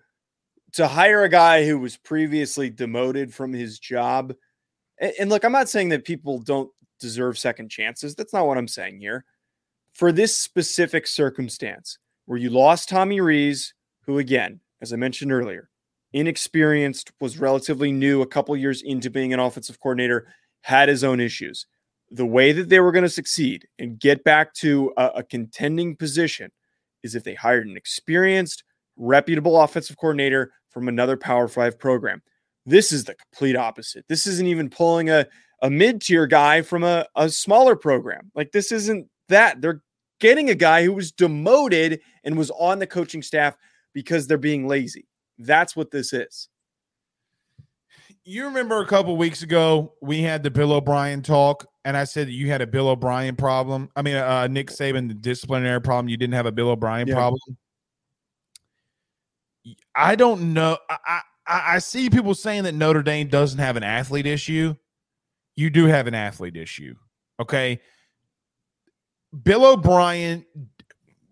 to 0.72 0.86
hire 0.86 1.24
a 1.24 1.28
guy 1.28 1.64
who 1.66 1.78
was 1.78 1.96
previously 1.96 2.68
demoted 2.68 3.32
from 3.32 3.52
his 3.54 3.78
job. 3.78 4.34
And, 5.00 5.12
and 5.18 5.30
look, 5.30 5.44
I'm 5.44 5.52
not 5.52 5.68
saying 5.68 5.88
that 5.90 6.04
people 6.04 6.38
don't 6.38 6.70
deserve 7.00 7.38
second 7.38 7.70
chances. 7.70 8.14
That's 8.14 8.32
not 8.32 8.46
what 8.46 8.58
I'm 8.58 8.68
saying 8.68 9.00
here. 9.00 9.24
For 9.94 10.12
this 10.12 10.36
specific 10.36 11.06
circumstance, 11.06 11.98
where 12.26 12.38
you 12.38 12.50
lost 12.50 12.88
Tommy 12.88 13.20
Rees, 13.20 13.74
who 14.06 14.18
again, 14.18 14.60
as 14.80 14.92
I 14.92 14.96
mentioned 14.96 15.32
earlier, 15.32 15.68
inexperienced, 16.12 17.10
was 17.20 17.38
relatively 17.38 17.90
new, 17.90 18.22
a 18.22 18.26
couple 18.26 18.56
years 18.56 18.82
into 18.82 19.10
being 19.10 19.32
an 19.32 19.40
offensive 19.40 19.80
coordinator, 19.80 20.28
had 20.62 20.88
his 20.88 21.02
own 21.02 21.20
issues 21.20 21.66
the 22.10 22.26
way 22.26 22.52
that 22.52 22.68
they 22.68 22.80
were 22.80 22.92
going 22.92 23.04
to 23.04 23.08
succeed 23.08 23.66
and 23.78 23.98
get 23.98 24.24
back 24.24 24.52
to 24.54 24.92
a, 24.96 25.06
a 25.16 25.22
contending 25.22 25.94
position 25.94 26.50
is 27.02 27.14
if 27.14 27.24
they 27.24 27.34
hired 27.34 27.66
an 27.66 27.76
experienced, 27.76 28.64
reputable 28.96 29.60
offensive 29.60 29.96
coordinator 29.96 30.52
from 30.70 30.88
another 30.88 31.16
Power 31.16 31.48
Five 31.48 31.78
program. 31.78 32.20
This 32.70 32.92
is 32.92 33.04
the 33.04 33.14
complete 33.16 33.56
opposite. 33.56 34.04
This 34.08 34.28
isn't 34.28 34.46
even 34.46 34.70
pulling 34.70 35.10
a, 35.10 35.26
a 35.60 35.68
mid 35.68 36.00
tier 36.00 36.28
guy 36.28 36.62
from 36.62 36.84
a, 36.84 37.04
a 37.16 37.28
smaller 37.28 37.74
program. 37.74 38.30
Like, 38.34 38.52
this 38.52 38.70
isn't 38.70 39.08
that. 39.28 39.60
They're 39.60 39.82
getting 40.20 40.50
a 40.50 40.54
guy 40.54 40.84
who 40.84 40.92
was 40.92 41.10
demoted 41.10 42.00
and 42.22 42.38
was 42.38 42.50
on 42.52 42.78
the 42.78 42.86
coaching 42.86 43.22
staff 43.22 43.56
because 43.92 44.28
they're 44.28 44.38
being 44.38 44.68
lazy. 44.68 45.08
That's 45.38 45.74
what 45.74 45.90
this 45.90 46.12
is. 46.12 46.48
you 48.24 48.44
remember 48.44 48.80
a 48.80 48.86
couple 48.86 49.16
weeks 49.16 49.42
ago 49.42 49.94
we 50.00 50.22
had 50.22 50.44
the 50.44 50.50
Bill 50.50 50.72
O'Brien 50.72 51.22
talk, 51.22 51.66
and 51.84 51.96
I 51.96 52.04
said 52.04 52.28
that 52.28 52.32
you 52.32 52.50
had 52.50 52.60
a 52.62 52.66
Bill 52.68 52.88
O'Brien 52.88 53.34
problem. 53.34 53.88
I 53.96 54.02
mean, 54.02 54.14
uh, 54.14 54.46
Nick 54.46 54.68
Saban, 54.68 55.08
the 55.08 55.14
disciplinary 55.14 55.80
problem. 55.80 56.08
You 56.08 56.16
didn't 56.16 56.34
have 56.34 56.46
a 56.46 56.52
Bill 56.52 56.68
O'Brien 56.68 57.08
Yeah. 57.08 57.14
problem. 57.14 57.40
I 59.96 60.14
don't 60.14 60.54
know. 60.54 60.78
I, 60.88 61.22
I 61.50 61.74
I 61.74 61.78
see 61.78 62.08
people 62.08 62.34
saying 62.34 62.64
that 62.64 62.74
Notre 62.74 63.02
Dame 63.02 63.28
doesn't 63.28 63.58
have 63.58 63.76
an 63.76 63.82
athlete 63.82 64.26
issue. 64.26 64.74
You 65.56 65.68
do 65.68 65.86
have 65.86 66.06
an 66.06 66.14
athlete 66.14 66.56
issue. 66.56 66.94
Okay. 67.40 67.80
Bill 69.42 69.64
O'Brien, 69.64 70.44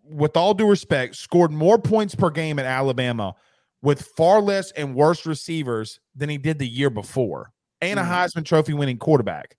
with 0.04 0.36
all 0.36 0.54
due 0.54 0.68
respect, 0.68 1.16
scored 1.16 1.52
more 1.52 1.78
points 1.78 2.14
per 2.14 2.30
game 2.30 2.58
at 2.58 2.66
Alabama 2.66 3.34
with 3.82 4.02
far 4.16 4.40
less 4.40 4.70
and 4.72 4.94
worse 4.94 5.24
receivers 5.26 6.00
than 6.14 6.28
he 6.28 6.38
did 6.38 6.58
the 6.58 6.68
year 6.68 6.90
before, 6.90 7.52
and 7.80 7.98
a 7.98 8.02
Mhm. 8.02 8.08
Heisman 8.08 8.44
Trophy 8.44 8.72
winning 8.72 8.98
quarterback. 8.98 9.56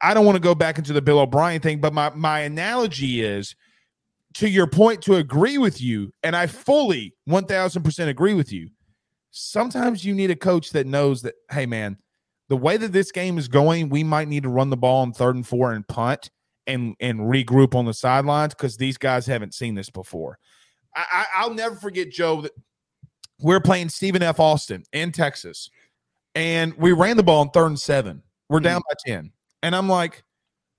I 0.00 0.14
don't 0.14 0.24
want 0.24 0.36
to 0.36 0.40
go 0.40 0.54
back 0.54 0.78
into 0.78 0.92
the 0.92 1.02
Bill 1.02 1.18
O'Brien 1.18 1.60
thing, 1.60 1.80
but 1.80 1.92
my 1.92 2.10
my 2.10 2.40
analogy 2.40 3.22
is 3.22 3.54
to 4.34 4.48
your 4.48 4.66
point 4.66 5.02
to 5.02 5.16
agree 5.16 5.58
with 5.58 5.80
you, 5.80 6.12
and 6.22 6.34
I 6.34 6.46
fully 6.46 7.14
1000% 7.24 8.10
agree 8.10 8.34
with 8.34 8.52
you. 8.52 8.70
Sometimes 9.36 10.04
you 10.04 10.14
need 10.14 10.30
a 10.30 10.36
coach 10.36 10.70
that 10.70 10.86
knows 10.86 11.22
that, 11.22 11.34
hey, 11.50 11.66
man, 11.66 11.98
the 12.48 12.56
way 12.56 12.76
that 12.76 12.92
this 12.92 13.10
game 13.10 13.36
is 13.36 13.48
going, 13.48 13.88
we 13.88 14.04
might 14.04 14.28
need 14.28 14.44
to 14.44 14.48
run 14.48 14.70
the 14.70 14.76
ball 14.76 15.02
on 15.02 15.12
third 15.12 15.34
and 15.34 15.44
four 15.44 15.72
and 15.72 15.86
punt 15.88 16.30
and 16.68 16.94
and 17.00 17.18
regroup 17.18 17.74
on 17.74 17.84
the 17.84 17.92
sidelines 17.92 18.54
because 18.54 18.76
these 18.76 18.96
guys 18.96 19.26
haven't 19.26 19.52
seen 19.52 19.74
this 19.74 19.90
before. 19.90 20.38
I, 20.94 21.26
I, 21.36 21.46
will 21.48 21.54
never 21.54 21.74
forget, 21.74 22.12
Joe, 22.12 22.42
that 22.42 22.52
we're 23.40 23.58
playing 23.58 23.88
Stephen 23.88 24.22
F. 24.22 24.38
Austin 24.38 24.84
in 24.92 25.10
Texas, 25.10 25.68
and 26.36 26.72
we 26.74 26.92
ran 26.92 27.16
the 27.16 27.24
ball 27.24 27.40
on 27.40 27.50
third 27.50 27.66
and 27.66 27.80
seven. 27.80 28.22
We're 28.48 28.60
down 28.60 28.82
mm. 28.82 28.84
by 28.88 29.12
10. 29.12 29.32
And 29.64 29.74
I'm 29.74 29.88
like, 29.88 30.22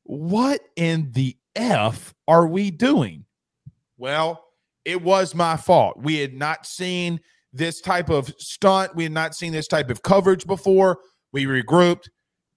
what 0.04 0.62
in 0.78 1.12
the 1.12 1.36
F 1.58 2.14
are 2.26 2.48
we 2.48 2.72
doing? 2.72 3.26
Well, 3.98 4.46
it 4.86 5.02
was 5.02 5.36
my 5.36 5.58
fault. 5.58 5.98
We 5.98 6.20
had 6.20 6.34
not 6.34 6.66
seen 6.66 7.20
this 7.56 7.82
type 7.82 8.10
of 8.10 8.34
stunt. 8.38 8.96
We 8.96 9.04
had 9.04 9.12
not 9.12 9.34
seen 9.34 9.52
this 9.52 9.68
type 9.68 9.90
of 9.90 10.02
coverage 10.02 10.46
before. 10.46 11.00
We 11.32 11.46
regrouped, 11.46 12.10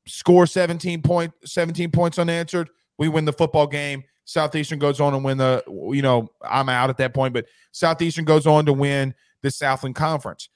score 0.07 0.47
17 0.47 1.03
point 1.03 1.33
17 1.45 1.91
points 1.91 2.19
unanswered. 2.19 2.69
We 2.99 3.09
win 3.09 3.25
the 3.25 3.33
football 3.33 3.67
game. 3.67 4.05
Southeastern 4.25 4.79
goes 4.79 5.01
on 5.01 5.15
and 5.15 5.25
win 5.25 5.39
the, 5.39 5.63
you 5.67 6.03
know, 6.03 6.29
I'm 6.43 6.69
out 6.69 6.91
at 6.91 6.99
that 6.99 7.15
point, 7.15 7.33
but 7.33 7.47
Southeastern 7.73 8.27
goes 8.27 8.47
on 8.47 8.67
to 8.67 8.75
win 8.75 9.15
the 9.43 9.51
Southland 9.51 9.95
Conference. 9.95 10.51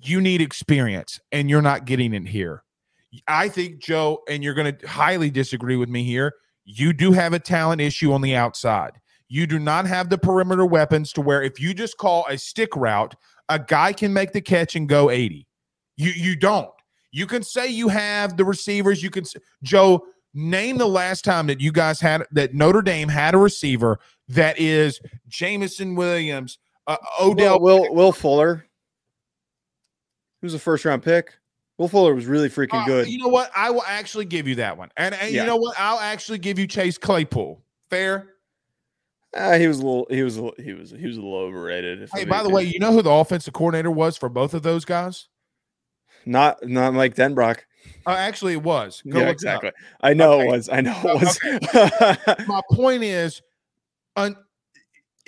You 0.00 0.20
need 0.20 0.40
experience, 0.40 1.18
and 1.32 1.50
you're 1.50 1.62
not 1.62 1.86
getting 1.86 2.14
it 2.14 2.28
here. 2.28 2.62
I 3.26 3.48
think, 3.48 3.78
Joe, 3.80 4.22
and 4.28 4.44
you're 4.44 4.54
going 4.54 4.76
to 4.76 4.86
highly 4.86 5.30
disagree 5.30 5.76
with 5.76 5.88
me 5.88 6.04
here. 6.04 6.34
You 6.64 6.92
do 6.92 7.12
have 7.12 7.32
a 7.32 7.38
talent 7.38 7.80
issue 7.80 8.12
on 8.12 8.20
the 8.20 8.36
outside. 8.36 8.92
You 9.28 9.46
do 9.46 9.58
not 9.58 9.86
have 9.86 10.10
the 10.10 10.18
perimeter 10.18 10.66
weapons 10.66 11.12
to 11.14 11.20
where 11.20 11.42
if 11.42 11.60
you 11.60 11.74
just 11.74 11.96
call 11.96 12.26
a 12.28 12.38
stick 12.38 12.76
route, 12.76 13.14
a 13.48 13.58
guy 13.58 13.92
can 13.92 14.12
make 14.12 14.32
the 14.32 14.40
catch 14.40 14.76
and 14.76 14.88
go 14.88 15.10
80. 15.10 15.46
You 15.96 16.10
you 16.10 16.36
don't. 16.36 16.70
You 17.12 17.26
can 17.26 17.42
say 17.42 17.68
you 17.68 17.88
have 17.88 18.36
the 18.36 18.44
receivers. 18.44 19.02
You 19.02 19.10
can 19.10 19.24
Joe 19.62 20.04
name 20.34 20.78
the 20.78 20.88
last 20.88 21.24
time 21.24 21.46
that 21.46 21.60
you 21.60 21.70
guys 21.70 22.00
had 22.00 22.24
that 22.32 22.54
Notre 22.54 22.82
Dame 22.82 23.08
had 23.08 23.34
a 23.34 23.38
receiver 23.38 24.00
that 24.28 24.58
is 24.58 25.00
Jameson 25.28 25.94
Williams, 25.94 26.58
uh, 26.86 26.96
Odell, 27.20 27.60
Will, 27.60 27.82
Will, 27.82 27.94
Will 27.94 28.12
Fuller, 28.12 28.66
who's 30.42 30.54
a 30.54 30.58
first 30.58 30.84
round 30.84 31.02
pick. 31.02 31.34
Will 31.78 31.88
Fuller 31.88 32.14
was 32.14 32.26
really 32.26 32.48
freaking 32.48 32.82
uh, 32.82 32.86
good. 32.86 33.08
You 33.08 33.18
know 33.18 33.28
what? 33.28 33.50
I 33.54 33.70
will 33.70 33.84
actually 33.86 34.26
give 34.26 34.46
you 34.46 34.56
that 34.56 34.76
one, 34.76 34.90
and, 34.96 35.14
and 35.14 35.32
yeah. 35.32 35.42
you 35.42 35.46
know 35.46 35.56
what? 35.56 35.76
I'll 35.78 36.00
actually 36.00 36.38
give 36.38 36.58
you 36.58 36.66
Chase 36.66 36.98
Claypool. 36.98 37.62
Fair. 37.90 38.33
Uh, 39.34 39.58
he 39.58 39.66
was 39.66 39.78
a 39.78 39.82
little. 39.82 40.06
He 40.10 40.22
was. 40.22 40.38
A, 40.38 40.50
he 40.58 40.72
was. 40.72 40.90
He 40.90 41.06
was 41.06 41.16
a 41.16 41.20
little 41.20 41.36
overrated. 41.36 42.08
Hey, 42.14 42.24
by 42.24 42.42
the 42.42 42.50
way, 42.50 42.62
you 42.62 42.78
know 42.78 42.92
who 42.92 43.02
the 43.02 43.10
offensive 43.10 43.52
coordinator 43.52 43.90
was 43.90 44.16
for 44.16 44.28
both 44.28 44.54
of 44.54 44.62
those 44.62 44.84
guys? 44.84 45.28
Not 46.24 46.66
not 46.66 46.94
Mike 46.94 47.14
Denbrock. 47.14 47.58
Uh, 48.06 48.10
actually, 48.10 48.54
it 48.54 48.62
was. 48.62 49.02
Go 49.08 49.20
yeah, 49.20 49.28
exactly. 49.28 49.72
I 50.00 50.14
know 50.14 50.34
okay. 50.34 50.46
it 50.46 50.50
was. 50.50 50.68
I 50.68 50.80
know 50.80 51.00
it 51.04 51.20
was. 51.20 51.40
Okay. 51.44 52.44
My 52.46 52.62
point 52.72 53.02
is, 53.02 53.42
un- 54.16 54.36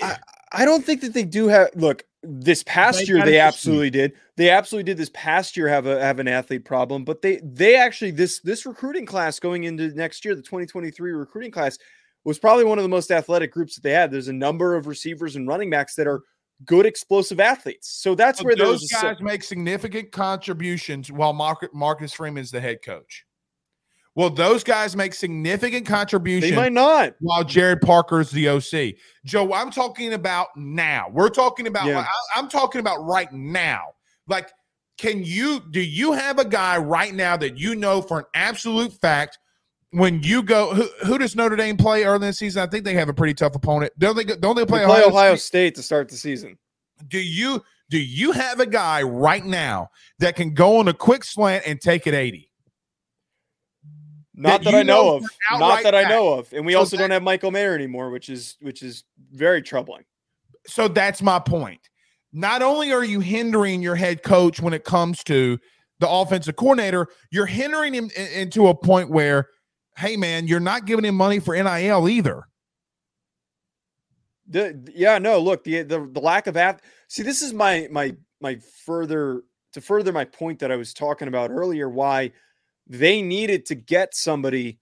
I, 0.02 0.16
I 0.52 0.64
don't 0.64 0.84
think 0.84 1.00
that 1.02 1.12
they 1.12 1.24
do 1.24 1.48
have. 1.48 1.70
Look, 1.74 2.04
this 2.22 2.62
past 2.62 3.00
they 3.00 3.04
year 3.06 3.24
they 3.24 3.38
absolutely 3.38 3.90
did. 3.90 4.12
They 4.36 4.50
absolutely 4.50 4.84
did. 4.84 4.98
This 4.98 5.10
past 5.14 5.56
year 5.56 5.68
have 5.68 5.86
a 5.86 6.00
have 6.00 6.18
an 6.18 6.28
athlete 6.28 6.64
problem, 6.64 7.04
but 7.04 7.22
they 7.22 7.40
they 7.42 7.76
actually 7.76 8.10
this 8.10 8.40
this 8.40 8.66
recruiting 8.66 9.06
class 9.06 9.38
going 9.38 9.64
into 9.64 9.88
next 9.94 10.24
year, 10.24 10.34
the 10.34 10.42
2023 10.42 11.12
recruiting 11.12 11.50
class 11.50 11.78
was 12.26 12.40
probably 12.40 12.64
one 12.64 12.76
of 12.76 12.82
the 12.82 12.88
most 12.88 13.12
athletic 13.12 13.52
groups 13.52 13.76
that 13.76 13.82
they 13.82 13.92
had. 13.92 14.10
There's 14.10 14.26
a 14.26 14.32
number 14.32 14.74
of 14.74 14.88
receivers 14.88 15.36
and 15.36 15.46
running 15.46 15.70
backs 15.70 15.94
that 15.94 16.08
are 16.08 16.22
good 16.64 16.84
explosive 16.84 17.38
athletes. 17.38 17.88
So 17.88 18.16
that's 18.16 18.42
where 18.42 18.56
those 18.56 18.90
guys 18.90 19.20
a, 19.20 19.22
make 19.22 19.44
significant 19.44 20.10
contributions 20.10 21.12
while 21.12 21.32
Marcus 21.32 22.12
Freeman 22.12 22.42
is 22.42 22.50
the 22.50 22.60
head 22.60 22.82
coach. 22.82 23.24
Well, 24.16 24.30
those 24.30 24.64
guys 24.64 24.96
make 24.96 25.14
significant 25.14 25.86
contributions. 25.86 26.50
They 26.50 26.56
might 26.56 26.72
not. 26.72 27.14
While 27.20 27.44
Gerad 27.44 27.82
Parker 27.82 28.20
is 28.20 28.30
the 28.30 28.48
OC. 28.48 28.96
Joe, 29.24 29.52
I'm 29.52 29.70
talking 29.70 30.14
about 30.14 30.48
now. 30.56 31.06
We're 31.12 31.28
talking 31.28 31.68
about. 31.68 31.86
Yeah. 31.86 32.00
I, 32.00 32.38
I'm 32.38 32.48
talking 32.48 32.80
about 32.80 33.04
right 33.04 33.30
now. 33.32 33.88
Like, 34.26 34.50
can 34.98 35.22
you? 35.22 35.60
Do 35.70 35.80
you 35.80 36.12
have 36.12 36.38
a 36.38 36.44
guy 36.46 36.78
right 36.78 37.14
now 37.14 37.36
that 37.36 37.58
you 37.58 37.76
know 37.76 38.00
for 38.02 38.20
an 38.20 38.24
absolute 38.34 38.92
fact? 38.94 39.38
When 39.90 40.22
you 40.22 40.42
go, 40.42 40.74
who, 40.74 40.88
who 41.06 41.18
does 41.18 41.36
Notre 41.36 41.56
Dame 41.56 41.76
play 41.76 42.04
early 42.04 42.16
in 42.16 42.20
the 42.22 42.32
season? 42.32 42.62
I 42.62 42.66
think 42.66 42.84
they 42.84 42.94
have 42.94 43.08
a 43.08 43.14
pretty 43.14 43.34
tough 43.34 43.54
opponent. 43.54 43.92
Don't 43.98 44.16
they? 44.16 44.24
Don't 44.24 44.56
they 44.56 44.66
play, 44.66 44.80
they 44.80 44.86
play 44.86 44.96
Ohio, 44.96 45.08
Ohio 45.08 45.34
State? 45.36 45.40
State 45.40 45.74
to 45.76 45.82
start 45.82 46.08
the 46.08 46.16
season? 46.16 46.58
Do 47.08 47.18
you? 47.18 47.62
Do 47.88 47.98
you 47.98 48.32
have 48.32 48.58
a 48.58 48.66
guy 48.66 49.02
right 49.02 49.44
now 49.44 49.90
that 50.18 50.34
can 50.34 50.54
go 50.54 50.78
on 50.78 50.88
a 50.88 50.92
quick 50.92 51.22
slant 51.22 51.64
and 51.66 51.80
take 51.80 52.08
it 52.08 52.14
80? 52.14 52.50
Not 54.34 54.64
that, 54.64 54.72
that 54.72 54.78
I 54.78 54.82
know, 54.82 55.04
know 55.04 55.16
of. 55.16 55.22
Not 55.52 55.82
that 55.82 55.92
back. 55.92 56.06
I 56.06 56.10
know 56.10 56.34
of. 56.34 56.52
And 56.52 56.66
we 56.66 56.72
so 56.72 56.80
also 56.80 56.96
that, 56.96 57.04
don't 57.04 57.10
have 57.10 57.22
Michael 57.22 57.50
Mayer 57.50 57.74
anymore, 57.74 58.10
which 58.10 58.28
is 58.28 58.56
which 58.60 58.82
is 58.82 59.04
very 59.32 59.62
troubling. 59.62 60.04
So 60.66 60.88
that's 60.88 61.22
my 61.22 61.38
point. 61.38 61.80
Not 62.32 62.60
only 62.60 62.92
are 62.92 63.04
you 63.04 63.20
hindering 63.20 63.82
your 63.82 63.94
head 63.94 64.22
coach 64.22 64.60
when 64.60 64.74
it 64.74 64.84
comes 64.84 65.24
to 65.24 65.58
the 66.00 66.08
offensive 66.08 66.56
coordinator, 66.56 67.06
you're 67.30 67.46
hindering 67.46 67.94
him 67.94 68.10
into 68.34 68.68
a 68.68 68.74
point 68.74 69.10
where, 69.10 69.48
hey 69.96 70.16
man, 70.16 70.46
you're 70.46 70.60
not 70.60 70.84
giving 70.84 71.04
him 71.04 71.14
money 71.14 71.38
for 71.38 71.54
NIL 71.54 72.08
either. 72.08 72.46
The, 74.48 74.92
yeah, 74.94 75.18
no, 75.18 75.40
look, 75.40 75.64
the, 75.64 75.82
the 75.82 76.08
the 76.12 76.20
lack 76.20 76.46
of 76.46 76.56
ath- 76.56 76.80
see, 77.08 77.22
this 77.22 77.42
is 77.42 77.52
my 77.52 77.88
my 77.90 78.14
my 78.40 78.58
further 78.84 79.42
to 79.72 79.80
further 79.80 80.12
my 80.12 80.24
point 80.24 80.60
that 80.60 80.70
I 80.70 80.76
was 80.76 80.94
talking 80.94 81.28
about 81.28 81.50
earlier, 81.50 81.88
why 81.88 82.32
they 82.86 83.22
needed 83.22 83.66
to 83.66 83.74
get 83.74 84.14
somebody 84.14 84.78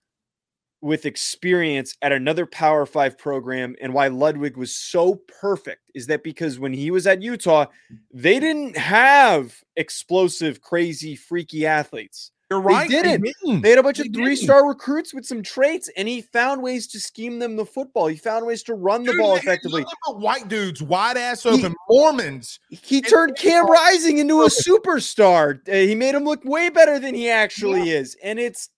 with 0.83 1.07
experience 1.07 1.97
at 2.03 2.13
another 2.13 2.45
Power 2.45 2.85
Five 2.85 3.17
program. 3.17 3.75
And 3.81 3.95
why 3.95 4.09
Ludwig 4.09 4.59
was 4.59 4.77
so 4.77 5.23
perfect 5.41 5.81
is 5.95 6.09
that 6.09 6.23
because 6.23 6.59
when 6.59 6.75
he 6.75 6.91
was 6.91 7.07
at 7.07 7.23
Utah, 7.23 7.67
they 8.13 8.39
didn't 8.39 8.77
have 8.77 9.63
explosive, 9.77 10.61
crazy, 10.61 11.17
freaky 11.17 11.65
athletes. 11.65 12.33
You're 12.55 12.63
right. 12.63 12.89
They 12.89 13.03
didn't. 13.03 13.23
They, 13.23 13.35
didn't. 13.45 13.63
they 13.63 13.71
had 13.71 13.79
a 13.79 13.83
bunch 13.83 13.99
they 13.99 14.07
of 14.07 14.15
three 14.15 14.37
star 14.37 14.69
recruits 14.69 15.13
with 15.13 15.27
some 15.27 15.43
traits, 15.43 15.91
and 15.97 16.07
he 16.07 16.23
found 16.23 16.63
ways 16.63 16.87
to 16.89 17.01
scheme 17.01 17.41
them 17.41 17.57
the 17.57 17.67
football. 17.67 18.07
He 18.07 18.17
found 18.17 18.47
ways 18.47 18.63
to 18.65 18.75
run 18.75 19.03
Dude, 19.03 19.15
the 19.15 19.19
ball 19.19 19.35
effectively. 19.35 19.85
White 20.07 20.47
dudes, 20.47 20.81
wide 20.81 21.17
ass 21.17 21.45
open, 21.47 21.73
he, 21.73 21.77
Mormons. 21.89 22.61
He 22.71 23.03
turned 23.03 23.37
Cam 23.37 23.67
Rising 23.67 24.19
into 24.19 24.43
a 24.43 24.47
superstar. 24.47 25.59
Uh, 25.69 25.73
he 25.73 25.97
made 25.97 26.15
him 26.15 26.25
look 26.25 26.45
way 26.45 26.69
better 26.69 27.01
than 27.01 27.15
he 27.15 27.29
actually 27.29 27.91
yeah. 27.91 27.99
is, 27.99 28.17
and 28.23 28.39
it's 28.39 28.71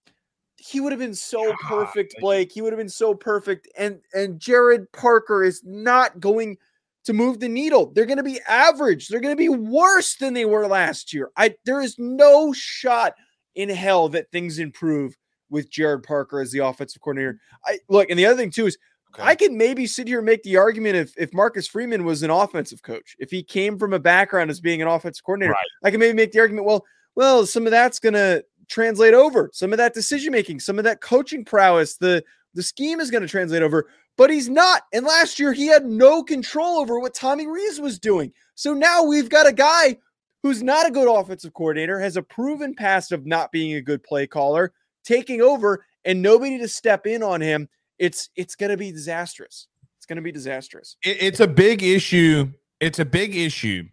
he 0.57 0.81
would 0.81 0.93
have 0.93 1.01
been 1.01 1.15
so 1.15 1.55
perfect, 1.61 2.15
Blake. 2.19 2.51
He 2.51 2.63
would 2.63 2.73
have 2.73 2.79
been 2.79 2.89
so 2.89 3.15
perfect, 3.15 3.69
and 3.77 4.01
and 4.15 4.41
Gerad 4.41 4.87
Parker 4.93 5.45
is 5.45 5.63
not 5.65 6.19
going 6.19 6.57
to 7.05 7.13
move 7.13 7.41
the 7.41 7.49
needle. 7.49 7.93
They're 7.95 8.07
going 8.07 8.17
to 8.17 8.23
be 8.23 8.41
average. 8.49 9.09
They're 9.09 9.21
going 9.21 9.37
to 9.37 9.39
be 9.39 9.51
worse 9.51 10.17
than 10.17 10.33
they 10.33 10.47
were 10.47 10.67
last 10.67 11.13
year. 11.13 11.31
I 11.37 11.55
there 11.67 11.83
is 11.83 11.99
no 11.99 12.55
shot 12.55 13.15
in 13.57 13.69
hell 13.69 14.09
that 14.11 14.31
things 14.31 14.59
improve 14.59 15.17
with 15.51 15.71
Gerad 15.71 16.05
Parker 16.05 16.41
as 16.41 16.53
the 16.53 16.61
offensive 16.61 17.03
coordinator. 17.03 17.39
I 17.65 17.79
look, 17.89 18.09
and 18.11 18.19
the 18.19 18.27
other 18.27 18.37
thing 18.37 18.51
too 18.51 18.67
is 18.67 18.79
okay. 19.11 19.23
I 19.23 19.35
can 19.35 19.57
maybe 19.57 19.87
sit 19.87 20.07
here 20.07 20.19
and 20.19 20.27
make 20.27 20.43
the 20.43 20.57
argument 20.57 20.97
if 20.97 21.13
if 21.17 21.35
Marcus 21.35 21.67
Freeman 21.67 22.05
was 22.05 22.23
an 22.23 22.31
offensive 22.31 22.83
coach, 22.83 23.17
if 23.19 23.31
he 23.31 23.43
came 23.43 23.79
from 23.79 23.93
a 23.93 23.99
background 23.99 24.51
as 24.51 24.61
being 24.61 24.81
an 24.81 24.89
offensive 24.89 25.25
coordinator, 25.25 25.53
right. 25.53 25.65
I 25.83 25.91
can 25.91 26.01
maybe 26.01 26.15
make 26.15 26.33
the 26.33 26.41
argument, 26.41 26.67
well, 26.67 26.85
well, 27.17 27.47
some 27.47 27.67
of 27.67 27.73
that's 27.73 27.99
gonna 27.99 28.43
translate 28.69 29.15
over, 29.15 29.51
some 29.53 29.73
of 29.73 29.79
that 29.79 29.95
decision 29.95 30.33
making, 30.33 30.61
some 30.61 30.79
of 30.79 30.85
that 30.85 31.01
coaching 31.01 31.45
prowess, 31.45 31.97
the 31.97 32.23
the 32.57 32.63
scheme 32.63 33.01
is 33.01 33.11
going 33.11 33.23
to 33.23 33.29
translate 33.29 33.63
over, 33.63 33.87
but 34.17 34.31
he's 34.31 34.49
not. 34.49 34.83
And 34.93 35.07
last 35.07 35.39
year 35.39 35.53
he 35.53 35.67
had 35.67 35.85
no 35.85 36.23
control 36.23 36.79
over 36.79 36.99
what 36.99 37.15
Tommy 37.15 37.47
Rees 37.47 37.79
was 37.79 37.99
doing. 37.99 38.33
So 38.55 38.73
now 38.73 39.05
we've 39.05 39.29
got 39.29 39.47
a 39.47 39.53
guy 39.53 39.99
who's 40.47 40.63
not 40.63 40.87
a 40.87 40.91
good 40.93 41.09
offensive 41.09 41.53
coordinator, 41.55 41.99
has 41.99 42.17
a 42.17 42.23
proven 42.23 42.75
past 42.75 43.11
of 43.11 43.27
not 43.27 43.51
being 43.51 43.75
a 43.75 43.81
good 43.81 44.03
play 44.05 44.27
caller, 44.27 44.73
taking 45.05 45.43
over, 45.43 45.85
and 46.05 46.23
nobody 46.23 46.57
to 46.59 46.69
step 46.69 47.07
in 47.07 47.23
on 47.23 47.41
him. 47.41 47.69
It's 47.99 48.31
it's 48.37 48.55
going 48.55 48.71
to 48.71 48.77
be 48.77 48.93
disastrous. 48.93 49.67
It's 49.97 50.07
going 50.07 50.17
to 50.17 50.23
be 50.23 50.31
disastrous. 50.33 50.97
It, 51.03 51.17
it's 51.21 51.41
a 51.41 51.49
big 51.49 51.83
issue. 51.83 52.53
It's 52.79 53.01
a 53.01 53.05
big 53.05 53.35
issue 53.35 53.89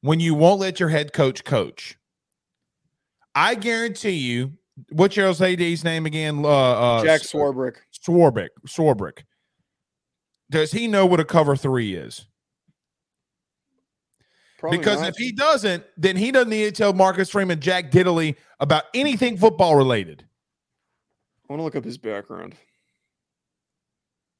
when 0.00 0.18
you 0.18 0.34
won't 0.34 0.60
let 0.60 0.80
your 0.80 0.88
head 0.88 1.12
coach 1.12 1.44
coach. 1.44 1.98
I 3.34 3.54
guarantee 3.54 4.12
you. 4.12 4.52
What's 4.92 5.14
your 5.14 5.28
AD's 5.28 5.84
name 5.84 6.06
again? 6.06 6.42
Uh, 6.42 6.48
uh, 6.48 7.04
Jack 7.04 7.20
Swarbrick. 7.20 7.76
Swarbrick. 7.92 8.48
Swarbrick. 8.66 9.24
Does 10.48 10.72
he 10.72 10.88
know 10.88 11.04
what 11.04 11.20
a 11.20 11.24
cover 11.24 11.54
three 11.54 11.94
is? 11.94 12.26
Probably 14.60 14.76
because 14.76 15.00
not. 15.00 15.08
if 15.08 15.16
he 15.16 15.32
doesn't, 15.32 15.84
then 15.96 16.16
he 16.16 16.30
doesn't 16.30 16.50
need 16.50 16.66
to 16.66 16.72
tell 16.72 16.92
Marcus 16.92 17.30
Freeman, 17.30 17.60
Jack 17.60 17.90
Diddley 17.90 18.36
about 18.60 18.84
anything 18.92 19.38
football 19.38 19.74
related. 19.74 20.22
I 21.48 21.52
want 21.52 21.60
to 21.60 21.64
look 21.64 21.76
up 21.76 21.84
his 21.84 21.96
background. 21.96 22.54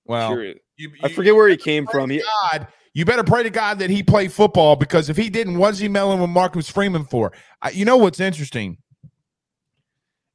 Well, 0.04 0.38
you, 0.76 0.92
I 1.02 1.08
forget 1.08 1.34
where 1.34 1.48
he 1.48 1.56
came 1.56 1.86
from. 1.86 2.10
He, 2.10 2.22
God, 2.52 2.68
you 2.92 3.06
better 3.06 3.24
pray 3.24 3.44
to 3.44 3.50
God 3.50 3.78
that 3.78 3.88
he 3.88 4.02
played 4.02 4.30
football 4.30 4.76
because 4.76 5.08
if 5.08 5.16
he 5.16 5.30
didn't, 5.30 5.56
what's 5.56 5.78
he 5.78 5.88
mailing 5.88 6.20
with 6.20 6.28
Marcus 6.28 6.68
Freeman 6.68 7.04
for? 7.06 7.32
I, 7.62 7.70
you 7.70 7.86
know 7.86 7.96
what's 7.96 8.20
interesting 8.20 8.76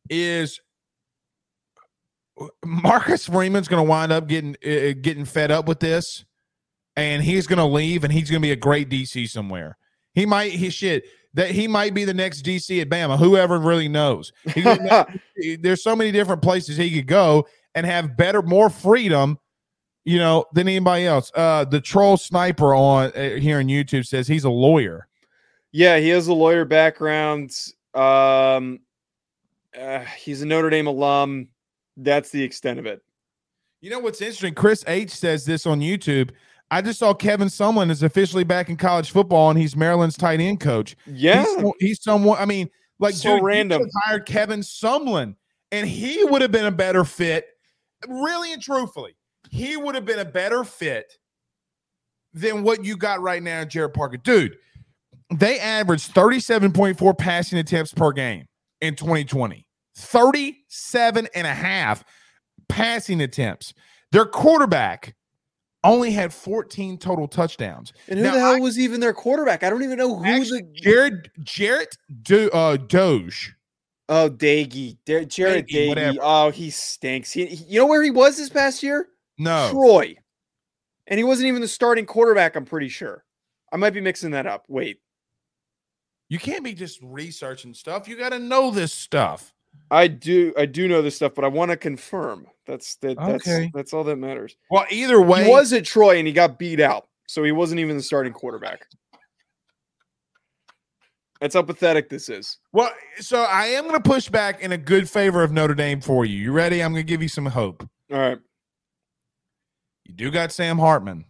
is 0.09 0.59
Marcus 2.65 3.27
Freeman's 3.27 3.67
going 3.67 3.86
to 3.86 3.88
wind 3.88 4.11
up 4.11 4.27
getting 4.27 4.55
uh, 4.65 4.93
getting 4.99 5.25
fed 5.25 5.51
up 5.51 5.67
with 5.67 5.79
this, 5.79 6.24
and 6.95 7.23
he's 7.23 7.47
going 7.47 7.59
to 7.59 7.65
leave, 7.65 8.03
and 8.03 8.13
he's 8.13 8.29
going 8.29 8.41
to 8.41 8.45
be 8.45 8.51
a 8.51 8.55
great 8.55 8.89
DC 8.89 9.29
somewhere. 9.29 9.77
He 10.13 10.25
might 10.25 10.53
he 10.53 10.69
shit 10.69 11.05
that 11.33 11.51
he 11.51 11.67
might 11.67 11.93
be 11.93 12.05
the 12.05 12.13
next 12.13 12.43
DC 12.45 12.81
at 12.81 12.89
Bama. 12.89 13.19
Whoever 13.19 13.59
really 13.59 13.89
knows. 13.89 14.31
He 15.37 15.57
there's 15.57 15.83
so 15.83 15.95
many 15.95 16.13
different 16.13 16.41
places 16.41 16.77
he 16.77 16.89
could 16.91 17.07
go 17.07 17.45
and 17.75 17.85
have 17.85 18.15
better, 18.15 18.41
more 18.41 18.69
freedom, 18.69 19.37
you 20.05 20.17
know, 20.17 20.45
than 20.53 20.69
anybody 20.69 21.05
else. 21.05 21.29
Uh, 21.35 21.65
the 21.65 21.81
troll 21.81 22.15
sniper 22.15 22.73
on 22.73 23.11
uh, 23.11 23.35
here 23.35 23.59
on 23.59 23.65
YouTube 23.65 24.07
says 24.07 24.27
he's 24.29 24.45
a 24.45 24.49
lawyer. 24.49 25.07
yeah, 25.73 25.97
he 25.97 26.07
has 26.09 26.27
a 26.29 26.33
lawyer 26.33 26.63
background. 26.63 27.51
Um, 27.93 28.79
uh, 29.77 29.99
he's 30.17 30.41
a 30.41 30.45
Notre 30.45 30.69
Dame 30.69 30.87
alum. 30.87 31.49
That's 31.97 32.29
the 32.29 32.41
extent 32.41 32.79
of 32.79 32.85
it. 32.85 33.01
You 33.81 33.89
know 33.89 33.99
what's 33.99 34.21
interesting? 34.21 34.53
Chris 34.55 34.85
H 34.87 35.11
says 35.11 35.45
this 35.45 35.65
on 35.65 35.81
YouTube. 35.81 36.31
I 36.72 36.82
just 36.82 36.99
saw 36.99 37.13
Kevin 37.13 37.47
Sumlin 37.47 37.89
is 37.91 38.03
officially 38.03 38.43
back 38.43 38.70
in 38.70 38.76
college 38.78 39.11
football, 39.11 39.49
and 39.49 39.59
he's 39.59 39.76
Maryland's 39.76 40.18
tight 40.18 40.39
end 40.39 40.59
coach. 40.59 40.95
Yeah, 41.05 41.45
he's, 41.45 41.72
he's 41.80 42.03
someone. 42.03 42.38
I 42.39 42.45
mean, 42.45 42.70
like 42.99 43.13
So 43.13 43.36
dude, 43.36 43.43
random. 43.43 43.84
hired 44.03 44.26
Kevin 44.26 44.61
Sumlin, 44.61 45.36
and 45.72 45.88
he 45.88 46.24
would 46.24 46.41
have 46.41 46.51
been 46.51 46.66
a 46.66 46.72
better 46.72 47.03
fit. 47.03 47.45
Really 48.07 48.51
and 48.53 48.61
truthfully, 48.61 49.16
he 49.51 49.78
would 49.78 49.95
have 49.95 50.05
been 50.05 50.20
a 50.20 50.26
better 50.26 50.63
fit 50.63 51.13
than 52.34 52.63
what 52.63 52.84
you 52.84 52.97
got 52.97 53.22
right 53.22 53.41
now, 53.41 53.63
Gerad 53.63 53.93
Parker. 53.93 54.18
Dude, 54.18 54.57
they 55.34 55.59
averaged 55.59 56.11
thirty-seven 56.11 56.72
point 56.74 56.97
four 56.97 57.13
passing 57.13 57.59
attempts 57.59 57.93
per 57.93 58.11
game 58.11 58.45
in 58.82 58.95
2020. 58.95 59.66
37 59.97 61.28
and 61.34 61.47
a 61.47 61.53
half 61.53 62.03
passing 62.68 63.22
attempts. 63.22 63.74
Their 64.11 64.26
quarterback 64.26 65.16
only 65.91 66.11
had 66.11 66.33
14 66.33 66.97
total 66.97 67.27
touchdowns. 67.27 67.93
and 68.07 68.19
who 68.19 68.25
Now, 68.25 68.33
the 68.33 68.39
hell 68.39 68.59
was 68.61 68.77
even 68.79 68.99
their 68.99 69.13
quarterback? 69.13 69.63
I 69.63 69.69
don't 69.69 69.83
even 69.83 69.97
know 69.97 70.15
who 70.17 70.25
Actually, 70.25 70.61
the 70.61 70.71
Jared 70.81 71.31
Jarrett 71.43 71.97
Do, 72.23 72.49
uh, 72.51 72.77
Doge. 72.77 73.53
oh 74.09 74.29
Daggy, 74.29 74.97
Da- 75.05 75.25
Jared 75.25 75.67
Daggy, 75.67 75.95
Daggy. 75.95 76.17
Oh, 76.21 76.51
he 76.51 76.69
stinks. 76.69 77.31
He, 77.31 77.45
he- 77.47 77.65
you 77.65 77.79
know 77.79 77.86
where 77.88 78.03
he 78.03 78.11
was 78.11 78.38
this 78.38 78.49
past 78.49 78.83
year? 78.83 79.07
No, 79.38 79.69
Troy, 79.71 80.15
and 81.07 81.17
he 81.17 81.23
wasn't 81.23 81.47
even 81.47 81.61
the 81.61 81.67
starting 81.67 82.05
quarterback. 82.05 82.55
I'm 82.55 82.65
pretty 82.65 82.89
sure. 82.89 83.23
I 83.73 83.77
might 83.77 83.89
be 83.93 83.99
mixing 84.01 84.31
that 84.31 84.45
up. 84.47 84.65
Wait, 84.69 84.99
you 86.29 86.39
can't 86.39 86.63
be 86.63 86.73
just 86.73 86.99
researching 87.01 87.73
stuff. 87.73 88.07
You 88.07 88.15
got 88.17 88.29
to 88.29 88.39
know 88.39 88.71
this 88.71 88.93
stuff. 88.93 89.53
I 89.91 90.07
do 90.07 90.53
I 90.57 90.65
do 90.65 90.88
know 90.88 91.01
this 91.01 91.17
stuff, 91.17 91.33
but 91.36 91.43
I 91.43 91.49
want 91.49 91.71
to 91.71 91.77
confirm. 91.77 92.47
That's 92.68 92.95
that, 92.97 93.18
that's 93.18 93.47
Okay. 93.47 93.72
that's 93.74 93.93
all 93.93 94.03
that 94.05 94.16
matters. 94.18 94.55
Well, 94.72 94.86
either 94.89 95.22
way, 95.22 95.43
He 95.45 95.49
was 95.49 95.72
at 95.74 95.86
Troy 95.86 96.18
and 96.18 96.26
he 96.28 96.34
got 96.34 96.57
beat 96.57 96.80
out, 96.80 97.07
so 97.28 97.43
he 97.43 97.51
wasn't 97.51 97.80
even 97.80 97.97
the 97.97 98.03
starting 98.03 98.34
quarterback. 98.34 98.86
That's 101.41 101.53
how 101.53 101.61
pathetic 101.63 102.09
this 102.09 102.30
is. 102.30 102.57
well. 102.72 102.91
So 103.20 103.43
I 103.43 103.66
am 103.68 103.84
going 103.88 104.01
to 104.01 104.09
push 104.09 104.30
back 104.30 104.61
in 104.61 104.72
a 104.72 104.78
good 104.78 105.09
favor 105.09 105.43
of 105.43 105.51
Notre 105.51 105.76
Dame 105.76 106.01
for 106.01 106.26
you. 106.26 106.38
You 106.38 106.51
ready? 106.51 106.82
I'm 106.82 106.93
going 106.93 107.05
to 107.05 107.09
give 107.09 107.22
you 107.22 107.28
some 107.28 107.45
hope. 107.45 107.88
All 108.11 108.18
right. 108.18 108.39
You 110.05 110.13
do 110.13 110.32
got 110.32 110.51
Sam 110.51 110.78
Hartman. 110.80 111.26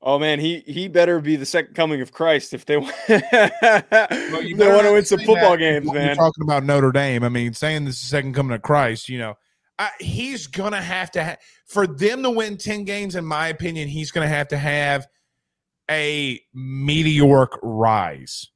Oh 0.00 0.18
man, 0.18 0.38
he 0.38 0.60
he 0.66 0.86
better 0.86 1.18
be 1.20 1.34
the 1.34 1.46
second 1.46 1.74
coming 1.74 2.00
of 2.02 2.12
Christ 2.12 2.54
if 2.54 2.64
they 2.66 2.76
want. 2.76 2.94
Well, 3.08 3.20
they 3.20 4.68
want 4.68 4.82
to 4.86 4.92
win 4.92 5.04
some 5.04 5.18
football 5.20 5.52
that 5.52 5.58
games, 5.58 5.86
man. 5.92 6.06
You're 6.06 6.14
talking 6.14 6.44
about 6.44 6.62
Notre 6.64 6.92
Dame. 6.92 7.24
I 7.24 7.28
mean, 7.28 7.52
saying 7.52 7.84
this 7.84 7.96
is 7.96 8.02
the 8.02 8.06
second 8.08 8.34
coming 8.34 8.54
of 8.54 8.62
Christ, 8.62 9.08
you 9.08 9.18
know, 9.18 9.34
I, 9.78 9.90
he's 10.00 10.46
to 10.72 10.80
have 10.80 11.10
to, 11.12 11.24
ha- 11.24 11.36
for 11.66 11.86
them 11.86 12.22
to 12.24 12.30
win 12.30 12.56
10 12.56 12.84
games, 12.84 13.14
in 13.14 13.24
my 13.24 13.48
opinion, 13.48 13.88
he's 13.88 14.10
to 14.26 14.34
have 14.34 14.48
to 14.48 14.58
have 14.58 15.06
a 15.90 16.40
meteoric 16.52 17.50
rise. 17.62 18.50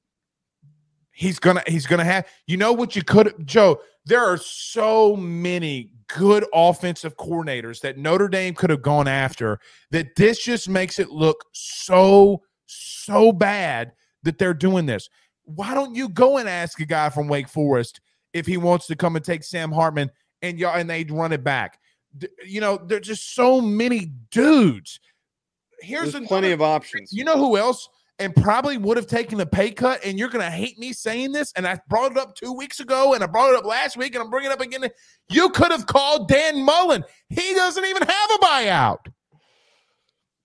He's 1.14 1.38
gonna 1.38 1.62
he's 1.66 1.86
gonna 1.86 2.04
have 2.04 2.26
you 2.46 2.56
know 2.56 2.72
what 2.72 2.96
you 2.96 3.04
could 3.04 3.34
Joe 3.44 3.80
there 4.04 4.24
are 4.24 4.36
so 4.36 5.14
many 5.16 5.92
good 6.08 6.44
offensive 6.52 7.16
coordinators 7.16 7.80
that 7.80 7.96
Notre 7.96 8.28
Dame 8.28 8.54
could 8.54 8.70
have 8.70 8.82
gone 8.82 9.08
after 9.08 9.58
that 9.90 10.16
this 10.16 10.42
just 10.42 10.68
makes 10.68 10.98
it 10.98 11.10
look 11.10 11.44
so 11.52 12.42
so 12.66 13.32
bad 13.32 13.92
that 14.22 14.38
they're 14.38 14.54
doing 14.54 14.86
this. 14.86 15.08
Why 15.44 15.74
don't 15.74 15.94
you 15.94 16.08
go 16.08 16.38
and 16.38 16.48
ask 16.48 16.80
a 16.80 16.86
guy 16.86 17.10
from 17.10 17.28
Wake 17.28 17.48
Forest 17.48 18.00
if 18.32 18.46
he 18.46 18.56
wants 18.56 18.86
to 18.86 18.96
come 18.96 19.16
and 19.16 19.24
take 19.24 19.44
Sam 19.44 19.72
Hartman 19.72 20.10
and 20.42 20.58
y'all 20.58 20.76
and 20.76 20.88
they'd 20.90 21.10
run 21.10 21.32
it 21.32 21.42
back? 21.44 21.78
You 22.44 22.60
know, 22.60 22.76
there's 22.76 23.06
just 23.06 23.34
so 23.34 23.60
many 23.60 24.12
dudes. 24.30 25.00
Here's 25.80 26.12
There's 26.12 26.26
plenty 26.26 26.52
of 26.52 26.62
options. 26.62 27.12
you 27.12 27.24
know 27.24 27.36
who 27.36 27.56
else 27.56 27.88
and 28.18 28.36
probably 28.36 28.76
would 28.76 28.96
have 28.96 29.06
taken 29.06 29.40
a 29.40 29.46
pay 29.46 29.70
cut? 29.70 30.00
And 30.04 30.18
you're 30.18 30.28
going 30.28 30.44
to 30.44 30.50
hate 30.50 30.78
me 30.78 30.92
saying 30.92 31.32
this. 31.32 31.52
And 31.56 31.66
I 31.66 31.80
brought 31.88 32.12
it 32.12 32.18
up 32.18 32.36
two 32.36 32.52
weeks 32.52 32.78
ago 32.78 33.14
and 33.14 33.24
I 33.24 33.26
brought 33.26 33.50
it 33.50 33.56
up 33.56 33.64
last 33.64 33.96
week 33.96 34.14
and 34.14 34.22
I'm 34.22 34.30
bringing 34.30 34.50
it 34.50 34.54
up 34.54 34.60
again. 34.60 34.88
You 35.30 35.50
could 35.50 35.72
have 35.72 35.86
called 35.86 36.28
Dan 36.28 36.62
Mullen. 36.62 37.02
He 37.30 37.54
doesn't 37.54 37.84
even 37.84 38.02
have 38.02 38.30
a 38.30 38.38
buyout. 38.44 38.98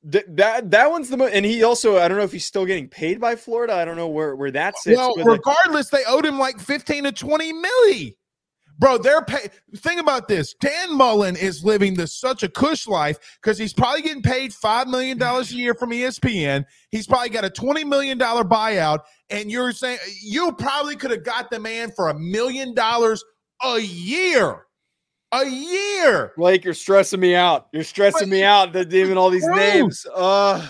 Th- 0.10 0.26
that 0.30 0.72
that 0.72 0.90
one's 0.90 1.10
the 1.10 1.18
most, 1.18 1.34
and 1.34 1.46
he 1.46 1.64
also 1.64 1.98
I 1.98 2.08
don't 2.08 2.18
know 2.18 2.24
if 2.24 2.32
he's 2.32 2.46
still 2.46 2.66
getting 2.66 2.88
paid 2.88 3.20
by 3.20 3.36
Florida. 3.36 3.74
I 3.74 3.84
don't 3.84 3.98
know 3.98 4.08
where 4.08 4.36
where 4.36 4.52
that 4.52 4.78
sits. 4.78 4.96
well, 4.96 5.14
regardless, 5.18 5.90
they 5.90 6.04
owed 6.08 6.26
him 6.26 6.40
like 6.40 6.60
15 6.60 7.04
to 7.06 7.12
20 7.12 7.54
milli. 7.54 8.16
Bro, 8.80 9.00
they're 9.00 9.24
pay. 9.24 9.50
Think 9.78 10.00
about 10.00 10.28
this. 10.28 10.54
Dan 10.60 10.96
Mullen 10.96 11.36
is 11.36 11.64
living 11.64 11.96
the 11.96 12.06
such 12.06 12.44
a 12.44 12.50
cush 12.50 12.88
life 12.88 13.18
because 13.42 13.58
he's 13.58 13.74
probably 13.74 14.04
getting 14.04 14.22
paid 14.22 14.54
five 14.54 14.88
million 14.88 15.18
dollars 15.18 15.52
a 15.52 15.56
year 15.56 15.74
from 15.74 15.90
ESPN. 15.90 16.64
He's 16.92 17.08
probably 17.08 17.30
got 17.30 17.44
a 17.44 17.50
twenty 17.50 17.84
million 17.84 18.18
dollar 18.18 18.44
buyout, 18.44 19.00
and 19.30 19.52
you're 19.52 19.72
saying 19.72 19.98
you 20.22 20.52
probably 20.54 20.96
could 20.96 21.12
have 21.12 21.24
got 21.24 21.50
the 21.50 21.60
man 21.60 21.92
for 21.96 22.10
a 22.10 22.20
million 22.20 22.74
dollars 22.76 23.24
a 23.64 23.80
year. 23.80 24.64
A 25.34 25.46
year. 25.46 26.34
Blake, 26.38 26.64
you're 26.64 26.74
stressing 26.74 27.20
me 27.20 27.36
out. 27.36 27.68
You're 27.74 27.84
stressing 27.84 28.30
me 28.30 28.44
out. 28.44 28.74
That 28.74 28.94
even 28.94 29.18
all 29.18 29.30
these 29.30 29.48
names. 29.48 30.06
Uh 30.14 30.66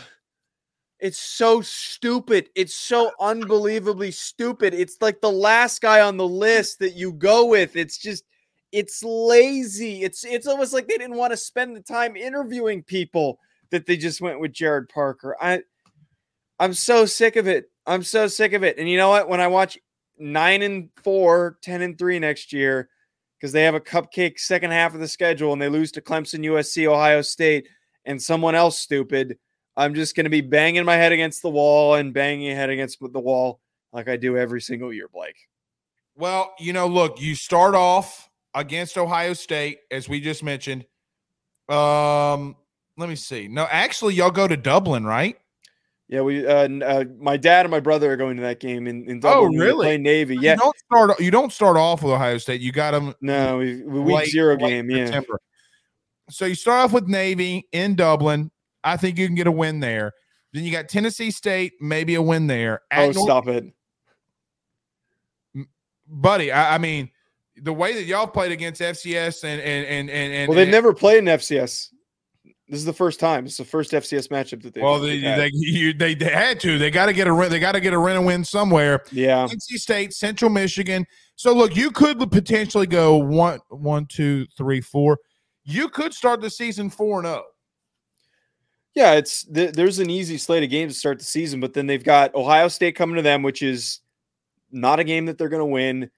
it's 1.00 1.20
so 1.20 1.62
stupid. 1.62 2.50
It's 2.56 2.76
so 2.76 3.12
unbelievably 3.20 4.12
stupid. 4.12 4.74
It's 4.74 4.98
like 5.02 5.22
the 5.22 5.32
last 5.32 5.82
guy 5.82 6.02
on 6.02 6.18
the 6.18 6.28
list 6.28 6.80
that 6.80 6.96
you 6.96 7.14
go 7.14 7.46
with. 7.46 7.76
It's 7.76 7.98
just 7.98 8.24
it's 8.72 9.04
lazy. 9.04 10.04
It's 10.04 10.26
it's 10.26 10.48
almost 10.48 10.74
like 10.74 10.88
they 10.88 10.98
didn't 10.98 11.18
want 11.18 11.32
to 11.32 11.38
spend 11.38 11.76
the 11.76 11.82
time 11.82 12.16
interviewing 12.16 12.84
people 12.84 13.40
that 13.70 13.86
they 13.86 13.98
just 13.98 14.22
went 14.22 14.40
with 14.40 14.54
Gerad 14.54 14.90
Parker. 14.90 15.36
I 15.40 15.62
I'm 16.60 16.74
so 16.74 17.06
sick 17.06 17.36
of 17.36 17.48
it. 17.48 17.70
I'm 17.86 18.04
so 18.04 18.28
sick 18.28 18.54
of 18.54 18.64
it. 18.64 18.78
And 18.78 18.90
you 18.90 18.98
know 18.98 19.10
what? 19.10 19.30
When 19.30 19.40
I 19.40 19.48
watch 19.48 19.78
9 20.18 20.62
and 20.62 20.90
4, 21.04 21.58
10 21.62 21.82
and 21.82 21.98
3 21.98 22.20
next 22.20 22.52
year, 22.52 22.90
because 23.40 23.52
they 23.52 23.64
have 23.64 23.76
a 23.76 23.80
cupcake 23.80 24.40
second 24.40 24.72
half 24.72 24.94
of 24.94 25.00
the 25.00 25.08
schedule 25.08 25.54
and 25.54 25.62
they 25.62 25.70
lose 25.70 25.92
to 25.94 26.02
Clemson, 26.02 26.44
USC, 26.46 26.88
Ohio 26.88 27.22
State, 27.22 27.68
and 28.06 28.22
someone 28.22 28.56
else 28.56 28.80
stupid, 28.80 29.38
I'm 29.78 29.94
just 29.94 30.16
going 30.16 30.24
to 30.26 30.30
be 30.32 30.42
banging 30.42 30.84
my 30.86 30.96
head 30.96 31.12
against 31.12 31.42
the 31.44 31.50
wall 31.50 31.94
and 31.96 32.14
banging 32.14 32.56
head 32.56 32.70
against 32.70 33.00
the 33.00 33.20
wall 33.20 33.62
like 33.94 34.10
I 34.10 34.18
do 34.18 34.36
every 34.36 34.60
single 34.60 34.92
year, 34.92 35.08
Blake. 35.14 35.38
Well, 36.16 36.54
you 36.60 36.74
know, 36.74 36.88
look, 36.88 37.22
you 37.22 37.36
start 37.36 37.76
off 37.76 38.28
against 38.56 38.98
Ohio 38.98 39.34
State, 39.34 39.78
as 39.92 40.10
we 40.10 40.20
just 40.20 40.44
mentioned. 40.44 40.86
Um, 41.70 42.56
let 42.98 43.08
me 43.08 43.16
see. 43.16 43.48
No, 43.48 43.68
actually, 43.70 44.16
y'all 44.16 44.32
go 44.32 44.48
to 44.48 44.58
Dublin, 44.58 45.06
right? 45.06 45.38
Yeah, 46.10 46.22
we 46.22 46.48
uh, 46.48 46.70
uh 46.70 47.04
my 47.20 47.36
dad 47.36 47.66
and 47.66 47.72
my 47.72 47.82
brother 47.82 48.12
are 48.12 48.16
going 48.16 48.38
to 48.38 48.44
that 48.44 48.62
game 48.62 48.88
in, 48.88 49.08
in 49.10 49.20
Dublin. 49.20 49.60
Oh, 49.60 49.64
really? 49.64 49.86
Play 49.86 49.98
Navy. 49.98 50.36
You 50.36 50.42
Yeah. 50.42 50.56
don't 50.56 50.76
start. 50.78 51.20
You 51.20 51.30
don't 51.32 51.52
start 51.52 51.76
off 51.76 52.02
with 52.02 52.14
Ohio 52.14 52.38
State. 52.38 52.62
You 52.62 52.72
got 52.72 52.92
them 52.92 53.14
No, 53.22 53.58
we, 53.58 53.84
we 53.84 54.00
week 54.00 54.16
late- 54.16 54.30
zero 54.30 54.56
game. 54.56 54.90
Yeah. 54.90 55.06
September. 55.06 55.40
So 56.30 56.46
you 56.46 56.56
start 56.56 56.86
off 56.86 56.94
with 56.94 57.08
Navy 57.08 57.68
in 57.74 57.96
Dublin. 57.96 58.52
I 58.94 58.98
think 58.98 59.18
you 59.18 59.26
can 59.28 59.36
get 59.36 59.48
a 59.48 59.52
win 59.52 59.80
there. 59.80 60.14
Then 60.54 60.64
you 60.64 60.72
got 60.72 60.88
Tennessee 60.90 61.32
State, 61.32 61.74
maybe 61.82 62.16
a 62.16 62.22
win 62.22 62.48
there. 62.48 62.82
At 62.92 63.10
Oh, 63.10 63.12
North- 63.12 63.18
stop 63.26 63.48
it. 63.48 63.66
buddy. 66.08 66.52
I, 66.52 66.76
I 66.76 66.78
mean, 66.78 67.10
the 67.58 67.74
way 67.74 67.94
that 67.94 68.04
y'all 68.06 68.28
played 68.28 68.52
against 68.52 68.82
FCS 68.82 69.44
and 69.44 69.62
and 69.62 69.86
and 69.86 70.10
and, 70.10 70.34
and 70.34 70.48
Well, 70.50 70.56
they've 70.56 70.64
and- 70.64 70.72
never 70.72 70.94
played 70.94 71.20
in 71.20 71.26
FCS. 71.26 71.90
This 72.70 72.80
is 72.80 72.86
the 72.86 72.92
first 72.94 73.22
time. 73.22 73.46
It's 73.46 73.56
the 73.56 73.64
first 73.64 73.94
FCS 73.94 74.28
matchup 74.28 74.62
that 74.64 74.74
they. 74.74 74.82
Well, 74.82 75.00
they 75.00 75.22
they, 75.22 75.50
you, 75.54 75.94
they 75.94 76.14
they 76.16 76.30
had 76.30 76.60
to. 76.62 76.78
They 76.78 76.92
got 76.92 77.06
to 77.06 77.14
get 77.14 77.26
a 77.28 77.48
they 77.50 77.60
got 77.60 77.72
to 77.74 77.80
get 77.80 77.94
a 77.94 77.98
rent 77.98 78.18
and 78.18 78.26
win 78.28 78.44
somewhere. 78.44 79.04
yeah. 79.12 79.48
NC 79.48 79.78
State, 79.78 80.14
Central 80.14 80.52
Michigan. 80.52 81.06
So 81.36 81.54
look, 81.54 81.78
you 81.78 81.92
could 81.92 82.20
potentially 82.30 82.86
go 82.88 83.16
one, 83.16 83.60
one, 83.70 84.06
two, 84.08 84.46
three, 84.58 84.82
four. 84.82 85.18
You 85.64 85.88
could 85.88 86.14
start 86.14 86.42
the 86.42 86.50
season 86.50 86.90
four 86.90 87.20
and 87.20 87.28
oh. 87.28 87.44
Yeah, 88.98 89.14
it's 89.14 89.44
th- 89.44 89.74
there's 89.74 90.00
an 90.00 90.10
easy 90.10 90.40
slate 90.40 90.64
of 90.64 90.72
games 90.72 90.94
to 90.94 91.00
start 91.00 91.20
the 91.20 91.24
season, 91.24 91.60
but 91.60 91.72
then 91.72 91.86
they've 91.86 92.04
got 92.04 92.34
Ohio 92.34 92.68
State 92.68 92.96
coming 92.96 93.16
to 93.16 93.22
them, 93.22 93.44
which 93.44 93.62
is 93.62 94.00
not 94.72 95.00
a 95.00 95.04
game 95.04 95.28
that 95.28 95.38
they're 95.38 95.50
going 95.50 95.60
to 95.60 95.66
win. 95.68 96.10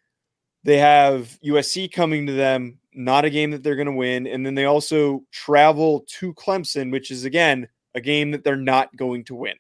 They 0.64 0.78
have 0.78 1.38
USC 1.46 1.92
coming 1.92 2.26
to 2.28 2.32
them, 2.32 2.80
not 2.94 3.26
a 3.26 3.30
game 3.30 3.52
that 3.52 3.64
they're 3.64 3.76
going 3.76 3.88
to 3.88 3.92
win, 3.92 4.28
and 4.28 4.46
then 4.46 4.56
they 4.56 4.64
also 4.64 5.26
travel 5.30 6.06
to 6.08 6.34
Clemson, 6.36 6.90
which 6.90 7.12
is 7.12 7.26
again 7.26 7.68
a 7.96 8.00
game 8.00 8.32
that 8.32 8.46
they're 8.46 8.56
not 8.56 8.96
going 8.96 9.26
to 9.26 9.36
win. 9.36 9.56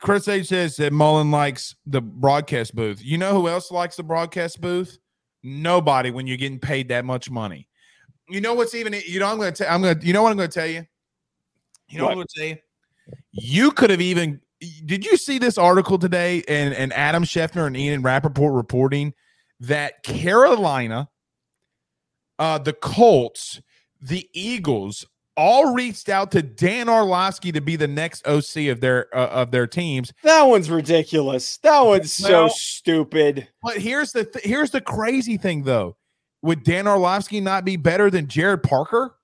Chris 0.00 0.26
H 0.26 0.46
says 0.46 0.76
that 0.76 0.90
Mullen 0.90 1.30
likes 1.30 1.76
the 1.84 2.00
broadcast 2.00 2.74
booth. 2.74 3.04
You 3.04 3.18
know 3.18 3.34
who 3.34 3.46
else 3.46 3.70
likes 3.70 3.96
the 3.96 4.02
broadcast 4.02 4.58
booth? 4.58 4.96
Nobody 5.42 6.10
when 6.10 6.26
you're 6.26 6.38
getting 6.38 6.58
paid 6.58 6.88
that 6.88 7.04
much 7.04 7.30
money. 7.30 7.68
You 8.30 8.40
know 8.40 8.54
what's 8.54 8.74
even 8.74 8.94
you 9.06 9.20
know 9.20 9.26
I'm 9.26 9.36
gonna 9.36 9.52
tell 9.52 9.70
I'm 9.70 9.82
gonna 9.82 10.00
you 10.00 10.14
know 10.14 10.22
what 10.22 10.30
I'm 10.30 10.38
gonna 10.38 10.48
tell 10.48 10.66
you? 10.66 10.86
You 11.94 12.00
know 12.00 12.06
what, 12.06 12.16
What? 12.16 12.28
I'm 12.36 12.42
gonna 12.42 12.50
you? 12.50 12.56
You 13.32 13.70
could 13.70 13.90
have 13.90 14.00
even 14.00 14.40
did 14.84 15.04
you 15.04 15.16
see 15.16 15.38
this 15.38 15.58
article 15.58 15.98
today 15.98 16.42
and, 16.48 16.74
and 16.74 16.92
Adam 16.92 17.24
Schefter 17.24 17.66
and 17.66 17.76
Ian 17.76 18.02
Rapoport 18.02 18.54
reporting 18.54 19.12
that 19.60 20.02
Carolina, 20.02 21.08
uh, 22.38 22.58
the 22.58 22.72
Colts, 22.72 23.60
the 24.00 24.28
Eagles 24.32 25.06
all 25.36 25.74
reached 25.74 26.08
out 26.08 26.30
to 26.30 26.42
Dan 26.42 26.88
Orlovsky 26.88 27.52
to 27.52 27.60
be 27.60 27.76
the 27.76 27.88
next 27.88 28.26
OC 28.26 28.68
of 28.68 28.80
their 28.80 29.14
uh, 29.16 29.28
of 29.28 29.50
their 29.50 29.66
teams. 29.66 30.12
That 30.22 30.44
one's 30.44 30.70
ridiculous. 30.70 31.58
That 31.58 31.80
one's 31.80 32.12
so 32.12 32.48
stupid. 32.48 33.48
But 33.62 33.78
here's 33.78 34.12
the 34.12 34.24
th- 34.24 34.44
here's 34.44 34.70
the 34.70 34.80
crazy 34.80 35.36
thing 35.36 35.64
though. 35.64 35.96
Would 36.42 36.62
Dan 36.62 36.86
Orlovsky 36.86 37.40
not 37.40 37.64
be 37.64 37.76
better 37.76 38.10
than 38.10 38.26
Gerad 38.26 38.62
Parker? 38.62 39.16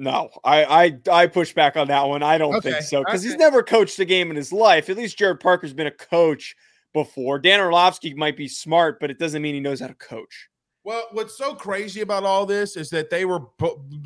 No, 0.00 0.30
I 0.44 0.64
I 0.64 0.98
I 1.12 1.26
push 1.26 1.52
back 1.52 1.76
on 1.76 1.88
that 1.88 2.08
one. 2.08 2.22
I 2.22 2.38
don't 2.38 2.54
Okay, 2.54 2.70
think 2.72 2.84
so 2.84 3.04
because 3.04 3.22
he's 3.22 3.36
never 3.36 3.62
coached 3.62 3.98
a 3.98 4.06
game 4.06 4.30
in 4.30 4.36
his 4.36 4.50
life. 4.50 4.88
At 4.88 4.96
least 4.96 5.18
Gerad 5.18 5.40
Parker's 5.40 5.74
been 5.74 5.86
a 5.88 5.90
coach 5.90 6.56
before. 6.94 7.38
Dan 7.38 7.60
Orlovsky 7.60 8.14
might 8.14 8.34
be 8.34 8.48
smart, 8.48 8.98
but 8.98 9.10
it 9.10 9.18
doesn't 9.18 9.42
mean 9.42 9.54
he 9.54 9.60
knows 9.60 9.78
how 9.78 9.88
to 9.88 9.94
coach. 9.94 10.48
Well, 10.84 11.02
what's 11.12 11.36
so 11.36 11.54
crazy 11.54 12.00
about 12.00 12.24
all 12.24 12.46
this 12.46 12.76
is 12.76 12.88
that 12.90 13.10
they 13.10 13.26
were 13.26 13.40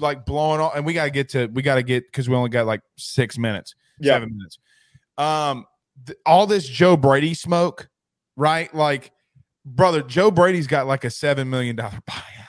like 0.00 0.26
blowing 0.26 0.60
off, 0.60 0.74
and 0.74 0.84
we 0.84 0.94
got 0.94 1.04
to 1.04 1.10
get 1.10 1.28
to 1.28 1.46
we 1.46 1.62
got 1.62 1.76
to 1.76 1.84
get 1.84 2.04
because 2.06 2.28
we 2.28 2.34
only 2.34 2.50
got 2.50 2.66
like 2.66 2.80
six 2.98 3.38
minutes, 3.38 3.76
Yeah. 4.00 4.14
seven 4.14 4.36
minutes. 4.36 4.58
Um, 5.16 5.64
th- 6.06 6.18
all 6.26 6.48
this 6.48 6.66
Joe 6.68 6.96
Brady 6.96 7.34
smoke, 7.34 7.88
right? 8.36 8.74
Like, 8.74 9.12
brother, 9.64 10.02
Joe 10.02 10.32
Brady's 10.32 10.66
got 10.66 10.88
like 10.88 11.04
a 11.04 11.10
seven 11.10 11.48
million 11.48 11.76
dollar 11.76 12.00
buyout. 12.10 12.48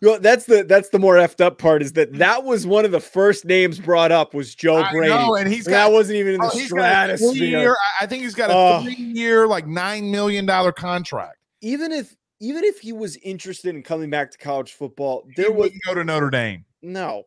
Well, 0.00 0.20
that's 0.20 0.44
the 0.46 0.62
that's 0.62 0.90
the 0.90 0.98
more 1.00 1.16
effed 1.16 1.40
up 1.40 1.58
part 1.58 1.82
is 1.82 1.92
that 1.94 2.12
that 2.14 2.44
was 2.44 2.66
one 2.66 2.84
of 2.84 2.92
the 2.92 3.00
first 3.00 3.44
names 3.44 3.80
brought 3.80 4.12
up 4.12 4.32
was 4.32 4.54
Joe 4.54 4.76
I 4.76 4.92
Brady. 4.92 5.08
know, 5.12 5.34
and 5.34 5.48
he's 5.48 5.66
And 5.66 5.72
got 5.74 5.88
that 5.88 5.92
wasn't 5.92 6.18
even 6.18 6.34
in 6.34 6.40
the 6.40 6.46
oh, 6.46 6.56
a 6.56 6.60
stratosphere. 6.66 7.74
I 8.00 8.06
think 8.06 8.22
he's 8.22 8.34
got 8.36 8.50
a 8.50 8.54
Oh. 8.54 8.82
three-year, 8.84 9.48
like 9.48 9.66
nine 9.66 10.10
million 10.10 10.46
dollar 10.46 10.70
contract. 10.70 11.36
Even 11.62 11.90
if 11.90 12.14
even 12.40 12.62
if 12.62 12.78
he 12.78 12.92
was 12.92 13.16
interested 13.16 13.74
in 13.74 13.82
coming 13.82 14.08
back 14.10 14.30
to 14.30 14.38
college 14.38 14.72
football, 14.72 15.24
He 15.34 15.42
there 15.42 15.50
was 15.50 15.62
wouldn't 15.64 15.82
go 15.84 15.94
to 15.94 16.04
Notre 16.04 16.30
Dame. 16.30 16.64
no. 16.82 17.24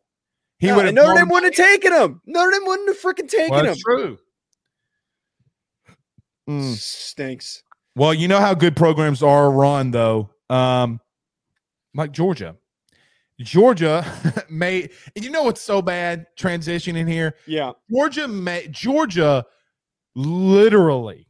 He 0.58 0.68
no, 0.68 0.76
would 0.76 0.94
Notre 0.94 1.18
Dame 1.18 1.28
wouldn't 1.28 1.54
have 1.56 1.66
taken 1.66 1.92
him. 1.92 2.20
Notre 2.24 2.52
Dame 2.52 2.64
wouldn't 2.64 2.88
have 2.88 2.98
freaking 2.98 3.28
taken 3.28 3.50
Well, 3.50 3.64
him. 3.66 3.76
true. 3.84 4.18
Mm. 6.48 6.74
Stinks. 6.76 7.62
Well, 7.96 8.14
you 8.14 8.28
know 8.28 8.38
how 8.40 8.54
good 8.54 8.76
programs 8.76 9.22
are 9.22 9.50
run, 9.50 9.90
though. 9.90 10.30
Um, 10.48 11.00
like 11.94 12.12
Georgia. 12.12 12.56
Georgia 13.42 14.04
made 14.50 14.90
and 15.14 15.24
you 15.24 15.30
know 15.30 15.42
what's 15.42 15.60
so 15.60 15.82
bad 15.82 16.26
transitioning 16.38 17.08
here? 17.08 17.34
Yeah. 17.46 17.72
Georgia 17.90 18.28
made 18.28 18.72
Georgia 18.72 19.44
literally 20.14 21.28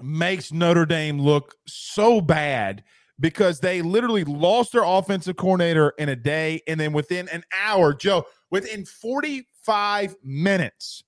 makes 0.00 0.52
Notre 0.52 0.86
Dame 0.86 1.18
look 1.18 1.54
so 1.66 2.20
bad 2.20 2.84
because 3.18 3.60
they 3.60 3.82
literally 3.82 4.24
lost 4.24 4.72
their 4.72 4.84
offensive 4.84 5.36
coordinator 5.36 5.94
in 5.98 6.08
a 6.08 6.16
day, 6.16 6.60
and 6.66 6.78
then 6.78 6.92
within 6.92 7.28
an 7.30 7.44
hour, 7.64 7.94
Joe, 7.94 8.26
within 8.50 8.84
45 8.84 10.16
minutes, 10.22 11.02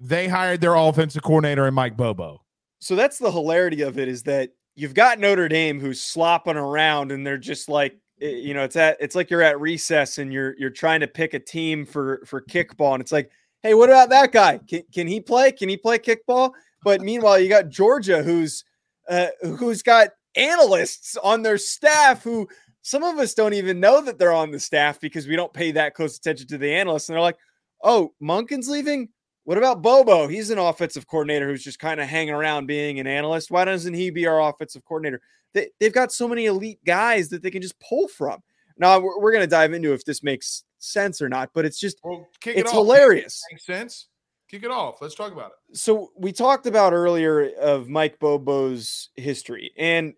they 0.00 0.28
hired 0.28 0.60
their 0.60 0.74
offensive 0.74 1.22
coordinator 1.22 1.66
and 1.66 1.74
Mike 1.74 1.96
Bobo. 1.96 2.42
So 2.80 2.96
that's 2.96 3.18
the 3.18 3.30
hilarity 3.30 3.82
of 3.82 3.98
it 3.98 4.08
is 4.08 4.24
that 4.24 4.50
you've 4.74 4.94
got 4.94 5.20
Notre 5.20 5.48
Dame 5.48 5.78
who's 5.78 6.00
slopping 6.00 6.56
around 6.56 7.12
and 7.12 7.24
they're 7.24 7.38
just 7.38 7.68
like 7.68 7.96
you 8.22 8.54
know 8.54 8.62
it's 8.62 8.76
at 8.76 8.96
it's 9.00 9.14
like 9.14 9.30
you're 9.30 9.42
at 9.42 9.60
recess 9.60 10.18
and 10.18 10.32
you're 10.32 10.54
you're 10.58 10.70
trying 10.70 11.00
to 11.00 11.08
pick 11.08 11.34
a 11.34 11.38
team 11.38 11.84
for 11.84 12.22
for 12.24 12.40
kickball 12.40 12.94
and 12.94 13.00
it's 13.00 13.12
like 13.12 13.30
hey 13.62 13.74
what 13.74 13.88
about 13.88 14.10
that 14.10 14.32
guy 14.32 14.58
can, 14.68 14.82
can 14.92 15.06
he 15.06 15.20
play 15.20 15.50
can 15.50 15.68
he 15.68 15.76
play 15.76 15.98
kickball 15.98 16.52
but 16.84 17.00
meanwhile 17.00 17.38
you 17.38 17.48
got 17.48 17.68
Georgia 17.68 18.22
who's 18.22 18.64
uh, 19.08 19.28
who's 19.42 19.82
got 19.82 20.10
analysts 20.36 21.16
on 21.22 21.42
their 21.42 21.58
staff 21.58 22.22
who 22.22 22.48
some 22.82 23.02
of 23.02 23.18
us 23.18 23.34
don't 23.34 23.54
even 23.54 23.80
know 23.80 24.00
that 24.00 24.18
they're 24.18 24.32
on 24.32 24.50
the 24.50 24.60
staff 24.60 25.00
because 25.00 25.26
we 25.26 25.36
don't 25.36 25.52
pay 25.52 25.72
that 25.72 25.94
close 25.94 26.16
attention 26.16 26.46
to 26.46 26.58
the 26.58 26.72
analysts 26.72 27.08
and 27.08 27.14
they're 27.14 27.22
like 27.22 27.38
oh 27.82 28.12
Monken's 28.22 28.68
leaving 28.68 29.08
what 29.44 29.58
about 29.58 29.82
Bobo? 29.82 30.28
He's 30.28 30.50
an 30.50 30.58
offensive 30.58 31.08
coordinator 31.08 31.48
who's 31.48 31.64
just 31.64 31.80
kind 31.80 32.00
of 32.00 32.06
hanging 32.06 32.32
around 32.32 32.66
being 32.66 33.00
an 33.00 33.08
analyst. 33.08 33.50
Why 33.50 33.64
doesn't 33.64 33.94
he 33.94 34.10
be 34.10 34.26
our 34.26 34.40
offensive 34.40 34.84
coordinator? 34.84 35.20
They, 35.54 35.68
they've 35.80 35.92
got 35.92 36.12
so 36.12 36.26
many 36.28 36.46
elite 36.46 36.80
guys 36.84 37.28
that 37.30 37.42
they 37.42 37.50
can 37.50 37.62
just 37.62 37.78
pull 37.80 38.08
from. 38.08 38.42
Now, 38.78 38.98
we're, 38.98 39.18
we're 39.18 39.32
going 39.32 39.44
to 39.44 39.50
dive 39.50 39.72
into 39.72 39.92
if 39.92 40.04
this 40.04 40.22
makes 40.22 40.64
sense 40.78 41.20
or 41.20 41.28
not, 41.28 41.50
but 41.54 41.64
it's 41.64 41.78
just, 41.78 41.98
Well, 42.02 42.26
kick 42.40 42.56
it's 42.56 42.72
hilarious. 42.72 43.42
Makes 43.50 43.66
sense. 43.66 44.08
Kick 44.50 44.64
it 44.64 44.70
off. 44.70 45.00
Let's 45.00 45.14
talk 45.14 45.32
about 45.32 45.52
it. 45.52 45.76
So, 45.76 46.10
we 46.16 46.32
talked 46.32 46.66
about 46.66 46.92
earlier 46.92 47.50
of 47.60 47.88
Mike 47.88 48.18
Bobo's 48.18 49.10
history. 49.16 49.72
And 49.76 50.14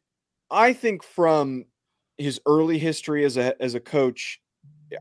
I 0.50 0.72
think 0.72 1.02
from 1.02 1.64
his 2.18 2.40
early 2.46 2.78
history 2.78 3.24
as 3.24 3.36
a, 3.36 3.60
as 3.62 3.74
a 3.74 3.80
coach, 3.80 4.40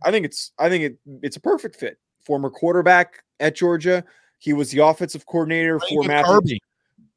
I 0.03 0.11
think 0.11 0.25
it's, 0.25 0.51
I 0.57 0.69
think 0.69 0.83
it, 0.83 0.97
it's 1.21 1.37
a 1.37 1.41
perfect 1.41 1.75
fit. 1.75 1.97
Former 2.25 2.49
quarterback 2.49 3.21
at 3.39 3.55
Georgia. 3.55 4.03
He 4.39 4.53
was 4.53 4.71
the 4.71 4.79
offensive 4.79 5.25
coordinator 5.25 5.77
Played 5.79 5.89
for 5.89 5.99
with 5.99 6.07
Matthew. 6.07 6.33
Kirby. 6.33 6.61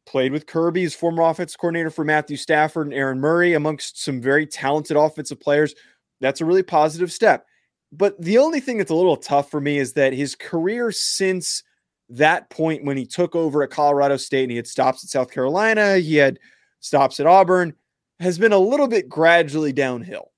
Played 0.07 0.33
with 0.33 0.47
Kirby, 0.47 0.83
his 0.83 0.95
former 0.95 1.23
offensive 1.23 1.59
coordinator 1.59 1.91
for 1.91 2.05
Matthew 2.05 2.37
Stafford 2.37 2.87
and 2.87 2.95
Aaron 2.95 3.21
Murray, 3.21 3.55
amongst 3.55 4.03
some 4.03 4.21
very 4.21 4.47
talented 4.47 4.97
offensive 4.97 5.41
players. 5.41 5.75
That's 6.21 6.41
a 6.41 6.45
really 6.45 6.63
positive 6.63 7.13
step. 7.13 7.47
But 7.93 8.21
the 8.21 8.39
only 8.39 8.61
thing 8.61 8.79
that's 8.79 8.91
a 8.91 8.95
little 8.95 9.17
tough 9.17 9.51
for 9.51 9.61
me 9.61 9.79
is 9.79 9.93
that 9.95 10.13
his 10.13 10.35
career 10.35 10.91
since 10.93 11.63
that 12.09 12.51
point 12.51 12.85
when 12.85 12.97
he 12.97 13.07
took 13.07 13.35
over 13.35 13.63
at 13.63 13.71
Colorado 13.71 14.17
State 14.17 14.45
and 14.45 14.51
he 14.51 14.57
had 14.57 14.67
stops 14.67 15.05
at 15.05 15.11
South 15.11 15.31
Carolina, 15.31 15.99
he 15.99 16.17
had 16.17 16.39
stops 16.81 17.21
at 17.21 17.27
Auburn, 17.27 17.75
has 18.21 18.39
been 18.39 18.53
a 18.53 18.59
little 18.59 18.89
bit 18.89 19.09
gradually 19.09 19.73
downhill. 19.73 20.33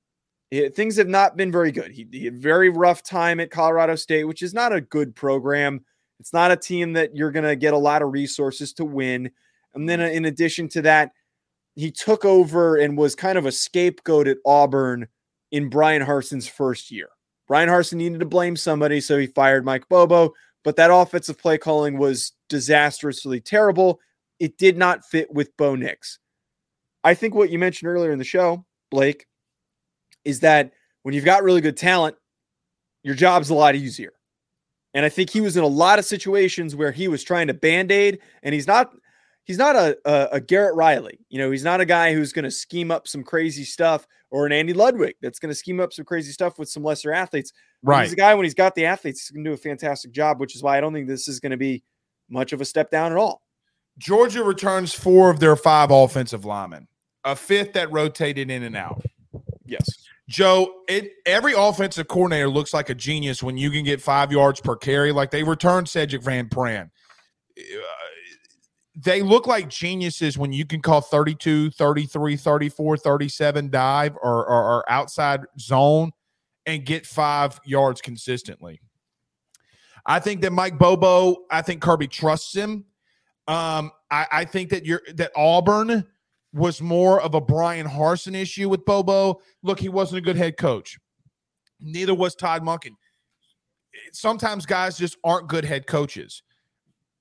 Eh, 0.51 0.71
things 0.71 0.97
have 0.97 1.09
not 1.09 1.37
been 1.37 1.53
very 1.53 1.73
good. 1.73 1.91
He, 1.91 2.07
he 2.11 2.25
had 2.25 2.35
a 2.35 2.39
very 2.39 2.71
rough 2.71 3.03
time 3.03 3.39
at 3.41 3.51
Colorado 3.51 3.97
State, 3.97 4.25
which 4.25 4.43
is 4.43 4.55
not 4.55 4.73
a 4.73 4.81
good 4.81 5.15
program. 5.15 5.85
It's 6.21 6.33
not 6.33 6.51
a 6.51 6.57
team 6.57 6.95
that 6.95 7.15
you're 7.15 7.31
going 7.31 7.45
to 7.45 7.57
get 7.57 7.75
a 7.75 7.79
lot 7.79 8.03
of 8.03 8.13
resources 8.13 8.73
to 8.75 8.85
win. 8.85 9.31
And 9.79 9.89
then, 9.89 10.01
uh, 10.01 10.07
in 10.07 10.25
addition 10.25 10.69
to 10.71 10.83
that, 10.83 11.13
he 11.77 11.91
took 11.93 12.25
over 12.25 12.77
and 12.77 12.99
was 12.99 13.15
kind 13.15 13.39
of 13.39 13.47
a 13.47 13.53
scapegoat 13.53 14.27
at 14.27 14.39
Auburn 14.45 15.07
in 15.53 15.69
Bryan 15.69 16.03
Harsin's 16.03 16.49
first 16.49 16.91
year. 16.91 17.09
Brian 17.47 17.69
Harson 17.69 17.99
needed 17.99 18.21
to 18.21 18.27
blame 18.27 18.57
somebody, 18.57 19.01
so 19.01 19.17
he 19.17 19.27
fired 19.29 19.65
Mike 19.65 19.89
Bobo. 19.89 20.35
But 20.65 20.77
that 20.77 20.93
offensive 20.93 21.39
play 21.39 21.57
calling 21.57 21.97
was 21.97 22.33
disastrously 22.49 23.41
terrible. 23.41 24.01
It 24.41 24.59
did 24.59 24.77
not 24.77 25.05
fit 25.05 25.33
with 25.33 25.57
Bo 25.57 25.77
Nix. 25.77 26.19
I 27.05 27.15
think 27.15 27.35
what 27.35 27.51
you 27.51 27.59
mentioned 27.59 27.89
earlier 27.89 28.11
in 28.11 28.19
the 28.19 28.25
show, 28.25 28.67
Blake, 28.91 29.27
is 30.25 30.41
that 30.41 30.73
when 31.05 31.15
you've 31.15 31.25
got 31.25 31.45
really 31.45 31.61
good 31.61 31.77
talent, 31.77 32.17
your 33.05 33.15
job's 33.15 33.51
a 33.51 33.55
lot 33.55 33.77
easier. 33.77 34.13
And 34.95 35.07
I 35.07 35.09
think 35.09 35.31
he 35.31 35.41
was 35.41 35.57
in 35.57 35.63
a 35.63 35.69
lot 35.69 36.01
of 36.01 36.05
situations 36.05 36.75
where 36.75 36.91
he 36.91 37.07
was 37.07 37.23
trying 37.23 37.47
to 37.47 37.55
band-aid, 37.55 38.19
and 38.43 38.53
he's 38.53 38.67
not 38.67 38.93
he's 39.49 39.59
not 39.59 39.75
a, 39.75 39.99
a, 40.05 40.29
a 40.33 40.41
Garrett 40.41 40.77
Riley. 40.77 41.19
You 41.31 41.39
know, 41.39 41.51
he's 41.51 41.65
not 41.65 41.81
a 41.81 41.85
guy 41.85 42.13
who's 42.15 42.33
going 42.33 42.45
to 42.45 42.51
scheme 42.51 42.93
up 42.93 43.09
some 43.09 43.25
crazy 43.25 43.65
stuff 43.65 44.07
or 44.31 44.47
an 44.47 44.53
Andy 44.53 44.75
Ludwig 44.75 45.17
that's 45.21 45.41
going 45.41 45.49
to 45.49 45.55
scheme 45.55 45.81
up 45.81 45.93
some 45.93 46.05
crazy 46.05 46.31
stuff 46.31 46.59
with 46.59 46.69
some 46.69 46.85
lesser 46.85 47.13
athletes. 47.13 47.53
Right. 47.83 48.05
He's 48.05 48.13
a 48.13 48.17
guy 48.17 48.35
when 48.35 48.45
he's 48.45 48.55
got 48.55 48.77
the 48.77 48.85
athletes, 48.85 49.23
he's 49.23 49.31
going 49.31 49.43
to 49.43 49.51
do 49.51 49.55
a 49.55 49.57
fantastic 49.57 50.13
job, 50.13 50.39
which 50.39 50.55
is 50.55 50.63
why 50.63 50.77
I 50.77 50.81
don't 50.81 50.93
think 50.93 51.09
this 51.09 51.27
is 51.27 51.41
going 51.41 51.51
to 51.51 51.57
be 51.57 51.83
much 52.29 52.53
of 52.53 52.61
a 52.61 52.65
step 52.65 52.91
down 52.91 53.11
at 53.11 53.19
all. 53.19 53.43
Georgia 53.97 54.45
returns 54.45 54.95
four 54.95 55.31
of 55.31 55.41
their 55.41 55.57
five 55.57 55.91
offensive 55.91 56.45
linemen, 56.45 56.87
a 57.25 57.35
fifth 57.35 57.73
that 57.73 57.91
rotated 57.91 58.51
in 58.51 58.63
and 58.63 58.77
out. 58.77 59.03
Yes. 59.65 59.89
Joe, 60.29 60.83
it 60.89 61.13
every 61.25 61.55
offensive 61.57 62.07
coordinator 62.07 62.51
looks 62.51 62.75
like 62.75 62.91
a 62.91 62.95
genius 62.95 63.43
when 63.43 63.57
you 63.57 63.71
can 63.71 63.83
get 63.83 64.03
five 64.03 64.31
yards 64.31 64.61
per 64.61 64.77
carry. 64.77 65.11
Like 65.11 65.31
they 65.31 65.43
returned 65.43 65.87
Sedrick 65.87 66.23
Van 66.23 66.49
Pran. 66.49 66.91
Uh, 67.59 67.81
They 69.01 69.23
look 69.23 69.47
like 69.47 69.69
geniuses 69.69 70.37
when 70.37 70.53
you 70.53 70.67
can 70.67 70.83
call 70.83 71.01
32, 71.01 71.71
33, 71.71 72.37
34, 72.37 72.97
37 72.97 73.71
dive 73.71 74.17
or, 74.17 74.47
or, 74.47 74.65
or 74.65 74.91
outside 74.91 75.41
zone 75.59 76.11
and 76.67 76.85
get 76.85 77.07
five 77.07 77.61
yards 77.65 78.01
consistently. 78.01 78.81
I 80.05 80.19
think 80.19 80.41
that 80.41 80.53
Mike 80.53 80.79
Bobo, 80.79 81.45
I 81.51 81.63
think 81.63 81.81
Kirby 81.81 82.09
trusts 82.09 82.55
him. 82.55 82.87
Um, 83.47 83.93
I, 84.11 84.27
I 84.33 84.45
think 84.45 84.71
that 84.71 84.85
you're 84.85 85.03
that 85.15 85.33
Auburn 85.37 86.05
was 86.53 86.81
more 86.81 87.21
of 87.21 87.35
a 87.35 87.41
Bryan 87.41 87.87
Harsin 87.87 88.35
issue 88.35 88.69
with 88.69 88.85
Bobo. 88.85 89.41
Look, 89.63 89.79
he 89.79 89.89
wasn't 89.89 90.19
a 90.19 90.23
good 90.23 90.37
head 90.37 90.57
coach. 90.57 90.99
Neither 91.81 92.15
was 92.15 92.35
Todd 92.35 92.63
Monken. 92.63 92.95
Sometimes 94.13 94.67
guys 94.67 94.99
just 94.99 95.17
aren't 95.25 95.49
good 95.49 95.65
head 95.65 95.87
coaches. 95.87 96.43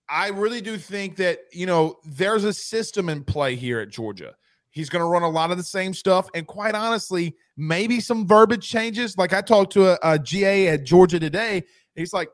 I 0.09 0.29
really 0.29 0.61
do 0.61 0.77
think 0.77 1.17
that, 1.17 1.39
you 1.51 1.65
know, 1.65 1.97
there's 2.05 2.43
a 2.43 2.53
system 2.53 3.09
in 3.09 3.23
play 3.23 3.55
here 3.55 3.79
at 3.79 3.89
Georgia. 3.89 4.35
He's 4.69 4.89
going 4.89 5.01
to 5.01 5.07
run 5.07 5.23
a 5.23 5.29
lot 5.29 5.51
of 5.51 5.57
the 5.57 5.63
same 5.63 5.93
stuff. 5.93 6.29
And 6.33 6.45
quite 6.45 6.75
honestly, 6.75 7.35
maybe 7.57 7.99
some 7.99 8.27
verbiage 8.27 8.67
changes. 8.67 9.17
Like 9.17 9.33
I 9.33 9.41
talked 9.41 9.73
to 9.73 9.93
a, 9.93 9.99
a 10.03 10.19
GA 10.19 10.69
at 10.69 10.83
Georgia 10.83 11.19
today. 11.19 11.63
He's 11.95 12.13
like, 12.13 12.29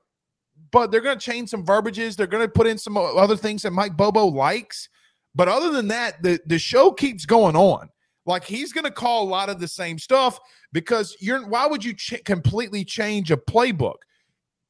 but 0.71 0.91
they're 0.91 1.01
going 1.01 1.17
to 1.17 1.25
change 1.25 1.49
some 1.49 1.65
verbiages. 1.65 2.15
They're 2.15 2.27
going 2.27 2.45
to 2.45 2.51
put 2.51 2.67
in 2.67 2.77
some 2.77 2.97
other 2.97 3.37
things 3.37 3.61
that 3.61 3.71
Mike 3.71 3.95
Bobo 3.95 4.25
likes. 4.25 4.89
But 5.33 5.47
other 5.47 5.71
than 5.71 5.87
that, 5.87 6.21
the, 6.21 6.39
the 6.45 6.59
show 6.59 6.91
keeps 6.91 7.25
going 7.25 7.55
on. 7.55 7.89
Like 8.25 8.43
he's 8.43 8.71
going 8.71 8.85
to 8.85 8.91
call 8.91 9.23
a 9.23 9.29
lot 9.29 9.49
of 9.49 9.59
the 9.59 9.67
same 9.67 9.99
stuff 9.99 10.39
because 10.71 11.15
you're 11.19 11.45
why 11.45 11.67
would 11.67 11.83
you 11.83 11.93
ch- 11.93 12.23
completely 12.23 12.85
change 12.85 13.31
a 13.31 13.37
playbook? 13.37 13.97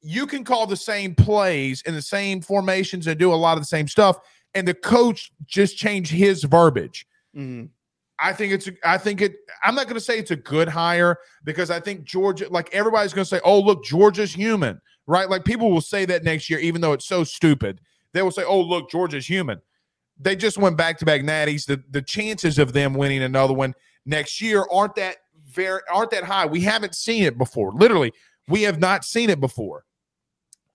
You 0.06 0.26
can 0.26 0.44
call 0.44 0.66
the 0.66 0.76
same 0.76 1.14
plays 1.14 1.82
in 1.82 1.94
the 1.94 2.02
same 2.02 2.40
formations 2.40 3.06
and 3.06 3.18
do 3.18 3.32
a 3.32 3.34
lot 3.34 3.56
of 3.56 3.62
the 3.62 3.66
same 3.66 3.88
stuff, 3.88 4.18
and 4.54 4.68
the 4.68 4.74
coach 4.74 5.32
just 5.46 5.76
change 5.76 6.10
his 6.10 6.44
verbiage. 6.44 7.06
Mm-hmm. 7.34 7.66
I 8.20 8.32
think 8.32 8.52
it's 8.52 8.68
I 8.84 8.98
think 8.98 9.22
it 9.22 9.36
I'm 9.62 9.74
not 9.74 9.84
going 9.84 9.94
to 9.94 10.00
say 10.00 10.18
it's 10.18 10.30
a 10.30 10.36
good 10.36 10.68
hire 10.68 11.18
because 11.42 11.70
I 11.70 11.80
think 11.80 12.04
Georgia 12.04 12.48
like 12.48 12.72
everybody's 12.72 13.12
going 13.12 13.24
to 13.24 13.28
say 13.28 13.40
oh 13.44 13.58
look 13.58 13.82
Georgia's 13.82 14.32
human 14.32 14.80
right 15.08 15.28
like 15.28 15.44
people 15.44 15.72
will 15.72 15.80
say 15.80 16.04
that 16.04 16.22
next 16.22 16.48
year 16.48 16.60
even 16.60 16.80
though 16.80 16.92
it's 16.92 17.06
so 17.06 17.24
stupid 17.24 17.80
they 18.12 18.22
will 18.22 18.30
say 18.30 18.44
oh 18.44 18.60
look 18.60 18.88
Georgia's 18.88 19.28
human 19.28 19.60
they 20.18 20.36
just 20.36 20.58
went 20.58 20.76
back 20.76 20.98
to 20.98 21.04
back 21.04 21.22
natties. 21.22 21.66
The 21.66 21.82
the 21.90 22.02
chances 22.02 22.58
of 22.58 22.72
them 22.72 22.94
winning 22.94 23.22
another 23.22 23.54
one 23.54 23.74
next 24.06 24.40
year 24.40 24.66
aren't 24.70 24.94
that 24.96 25.16
very 25.46 25.80
aren't 25.92 26.10
that 26.12 26.24
high. 26.24 26.46
We 26.46 26.60
haven't 26.60 26.94
seen 26.94 27.24
it 27.24 27.36
before. 27.38 27.72
Literally, 27.72 28.12
we 28.48 28.62
have 28.62 28.78
not 28.78 29.04
seen 29.04 29.30
it 29.30 29.40
before. 29.40 29.84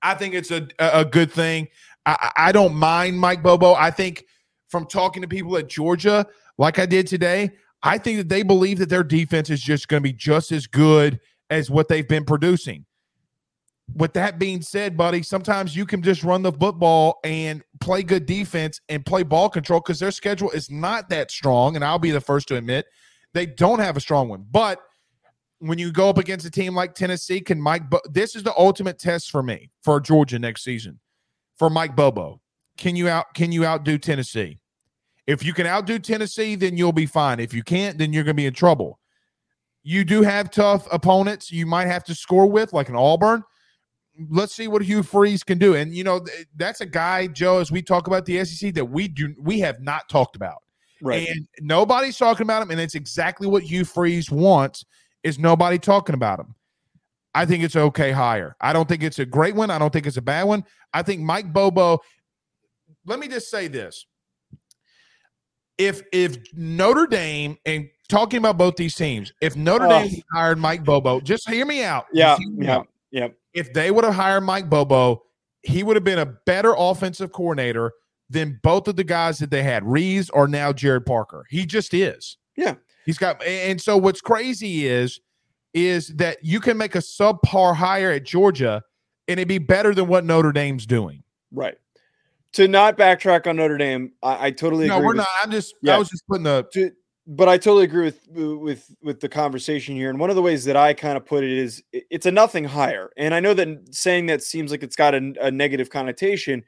I 0.01 0.15
think 0.15 0.33
it's 0.33 0.51
a 0.51 0.67
a 0.79 1.05
good 1.05 1.31
thing. 1.31 1.67
I, 2.05 2.31
I 2.37 2.51
don't 2.51 2.75
mind 2.75 3.19
Mike 3.19 3.43
Bobo. 3.43 3.73
I 3.73 3.91
think 3.91 4.25
from 4.69 4.85
talking 4.85 5.21
to 5.21 5.27
people 5.27 5.57
at 5.57 5.67
Georgia, 5.67 6.25
like 6.57 6.79
I 6.79 6.85
did 6.85 7.07
today, 7.07 7.51
I 7.83 7.97
think 7.97 8.17
that 8.17 8.29
they 8.29 8.43
believe 8.43 8.79
that 8.79 8.89
their 8.89 9.03
defense 9.03 9.49
is 9.49 9.61
just 9.61 9.87
going 9.87 10.01
to 10.01 10.07
be 10.09 10.13
just 10.13 10.51
as 10.51 10.67
good 10.67 11.19
as 11.49 11.69
what 11.69 11.87
they've 11.87 12.07
been 12.07 12.25
producing 12.25 12.85
with 13.95 14.13
that 14.13 14.39
being 14.39 14.61
said, 14.61 14.97
buddy, 14.97 15.23
sometimes 15.23 15.75
you 15.75 15.85
can 15.85 16.01
just 16.01 16.23
run 16.23 16.41
the 16.41 16.51
football 16.51 17.19
and 17.23 17.63
play 17.79 18.03
good 18.03 18.25
defense 18.25 18.79
and 18.89 19.05
play 19.05 19.23
ball 19.23 19.49
control 19.49 19.79
because 19.79 19.99
their 19.99 20.11
schedule 20.11 20.49
is 20.51 20.69
not 20.69 21.09
that 21.09 21.31
strong. 21.31 21.75
And 21.75 21.83
I'll 21.83 21.99
be 21.99 22.11
the 22.11 22.21
first 22.21 22.47
to 22.49 22.55
admit 22.55 22.85
they 23.33 23.45
don't 23.45 23.79
have 23.79 23.97
a 23.97 24.01
strong 24.01 24.29
one. 24.29 24.45
But 24.49 24.79
when 25.59 25.77
you 25.77 25.91
go 25.91 26.09
up 26.09 26.17
against 26.17 26.45
a 26.45 26.51
team 26.51 26.75
like 26.75 26.95
Tennessee, 26.95 27.41
can 27.41 27.61
Mike? 27.61 27.89
Bo- 27.89 28.01
this 28.09 28.35
is 28.35 28.43
the 28.43 28.53
ultimate 28.57 28.99
test 28.99 29.31
for 29.31 29.43
me 29.43 29.69
for 29.81 29.99
Georgia 29.99 30.39
next 30.39 30.63
season 30.63 30.99
for 31.57 31.69
Mike 31.69 31.95
Bobo. 31.95 32.41
Can 32.77 32.95
you 32.95 33.07
out? 33.07 33.33
Can 33.33 33.51
you 33.51 33.65
outdo 33.65 33.97
Tennessee? 33.97 34.59
If 35.27 35.43
you 35.43 35.53
can 35.53 35.67
outdo 35.67 35.99
Tennessee, 35.99 36.55
then 36.55 36.75
you'll 36.75 36.91
be 36.91 37.05
fine. 37.05 37.39
If 37.39 37.53
you 37.53 37.63
can't, 37.63 37.97
then 37.97 38.13
you're 38.13 38.23
going 38.23 38.35
to 38.35 38.41
be 38.41 38.47
in 38.47 38.53
trouble. 38.53 38.99
You 39.83 40.03
do 40.03 40.23
have 40.23 40.49
tough 40.49 40.87
opponents 40.91 41.51
you 41.51 41.65
might 41.65 41.87
have 41.87 42.03
to 42.05 42.15
score 42.15 42.47
with, 42.47 42.73
like 42.73 42.89
an 42.89 42.95
Auburn 42.95 43.43
let's 44.29 44.53
see 44.53 44.67
what 44.67 44.81
Hugh 44.81 45.03
Freeze 45.03 45.43
can 45.43 45.57
do. 45.57 45.75
And 45.75 45.93
you 45.95 46.03
know, 46.03 46.25
that's 46.55 46.81
a 46.81 46.85
guy, 46.85 47.27
Joe, 47.27 47.59
as 47.59 47.71
we 47.71 47.81
talk 47.81 48.07
about 48.07 48.25
the 48.25 48.43
SEC 48.43 48.73
that 48.73 48.85
we 48.85 49.07
do 49.07 49.33
we 49.39 49.59
have 49.59 49.81
not 49.81 50.09
talked 50.09 50.35
about. 50.35 50.63
Right. 51.01 51.29
And 51.29 51.47
nobody's 51.61 52.17
talking 52.17 52.43
about 52.43 52.61
him, 52.61 52.71
and 52.71 52.79
it's 52.79 52.95
exactly 52.95 53.47
what 53.47 53.63
Hugh 53.63 53.85
Freeze 53.85 54.29
wants 54.29 54.85
is 55.23 55.39
nobody 55.39 55.77
talking 55.77 56.15
about 56.15 56.39
him. 56.39 56.55
I 57.35 57.45
think 57.45 57.63
it's 57.63 57.75
okay 57.75 58.11
hire. 58.11 58.55
I 58.59 58.73
don't 58.73 58.89
think 58.89 59.03
it's 59.03 59.19
a 59.19 59.25
great 59.25 59.55
one. 59.55 59.69
I 59.69 59.77
don't 59.77 59.93
think 59.93 60.07
it's 60.07 60.17
a 60.17 60.21
bad 60.21 60.43
one. 60.43 60.65
I 60.93 61.03
think 61.03 61.21
Mike 61.21 61.53
Bobo. 61.53 61.99
Let 63.05 63.19
me 63.19 63.27
just 63.27 63.49
say 63.49 63.67
this: 63.67 64.05
if 65.77 66.01
if 66.11 66.37
Notre 66.53 67.07
Dame 67.07 67.57
and 67.65 67.87
talking 68.07 68.39
about 68.39 68.57
both 68.57 68.75
these 68.75 68.95
teams, 68.95 69.31
if 69.41 69.55
Notre 69.55 69.85
oh. 69.85 69.89
Dame 69.89 70.21
hired 70.33 70.57
Mike 70.57 70.83
Bobo, 70.83 71.19
just 71.21 71.47
hear 71.47 71.65
me 71.65 71.83
out. 71.83 72.07
Yeah, 72.11 72.37
yeah, 72.57 72.81
yeah 73.11 73.27
if 73.53 73.73
they 73.73 73.91
would 73.91 74.03
have 74.03 74.13
hired 74.13 74.43
Mike 74.43 74.69
Bobo, 74.69 75.23
he 75.63 75.83
would 75.83 75.95
have 75.95 76.03
been 76.03 76.19
a 76.19 76.25
better 76.25 76.73
offensive 76.77 77.31
coordinator 77.31 77.93
than 78.29 78.59
both 78.63 78.87
of 78.87 78.95
the 78.95 79.03
guys 79.03 79.39
that 79.39 79.49
they 79.49 79.63
had, 79.63 79.83
Rees 79.83 80.29
or 80.29 80.47
now 80.47 80.71
Gerad 80.71 81.05
Parker. 81.05 81.45
He 81.49 81.65
just 81.65 81.93
is. 81.93 82.37
Yeah. 82.55 82.75
He's 83.05 83.17
got 83.17 83.43
and 83.43 83.81
so 83.81 83.97
what's 83.97 84.21
crazy 84.21 84.87
is 84.87 85.19
is 85.73 86.07
that 86.15 86.43
you 86.43 86.59
can 86.59 86.77
make 86.77 86.95
a 86.95 86.99
subpar 86.99 87.75
hire 87.75 88.11
at 88.11 88.23
Georgia 88.23 88.83
and 89.27 89.39
it'd 89.39 89.47
be 89.47 89.59
better 89.59 89.93
than 89.93 90.07
what 90.07 90.25
Notre 90.25 90.51
Dame's 90.51 90.85
doing. 90.85 91.23
Right. 91.51 91.77
To 92.53 92.67
not 92.67 92.97
backtrack 92.97 93.45
on 93.45 93.57
Notre 93.57 93.77
Dame, 93.77 94.11
I, 94.23 94.47
I 94.47 94.51
totally 94.51 94.87
no, 94.87 94.95
agree. 94.95 95.01
No, 95.01 95.05
we're 95.05 95.11
with, 95.11 95.17
not. 95.17 95.27
I'm 95.43 95.51
just 95.51 95.75
yeah. 95.81 95.95
I 95.95 95.99
was 95.99 96.09
just 96.09 96.25
putting 96.27 96.43
the 96.43 96.67
to, 96.73 96.91
but 97.27 97.47
I 97.47 97.59
totally 97.59 97.83
agree 97.83 98.05
with 98.05 98.27
with 98.31 98.95
with 99.03 99.19
the 99.19 99.29
conversation 99.29 99.95
here. 99.95 100.09
And 100.09 100.19
one 100.19 100.31
of 100.31 100.35
the 100.35 100.41
ways 100.41 100.65
that 100.65 100.75
I 100.75 100.95
kind 100.95 101.15
of 101.15 101.25
put 101.25 101.43
it 101.43 101.51
is 101.51 101.83
it's 101.91 102.25
a 102.25 102.31
nothing 102.31 102.63
hire. 102.63 103.11
And 103.17 103.35
I 103.35 103.39
know 103.39 103.53
that 103.53 103.67
saying 103.95 104.25
that 104.27 104.41
seems 104.41 104.71
like 104.71 104.81
it's 104.81 104.95
got 104.95 105.13
a, 105.13 105.33
a 105.39 105.51
negative 105.51 105.91
connotation, 105.91 106.63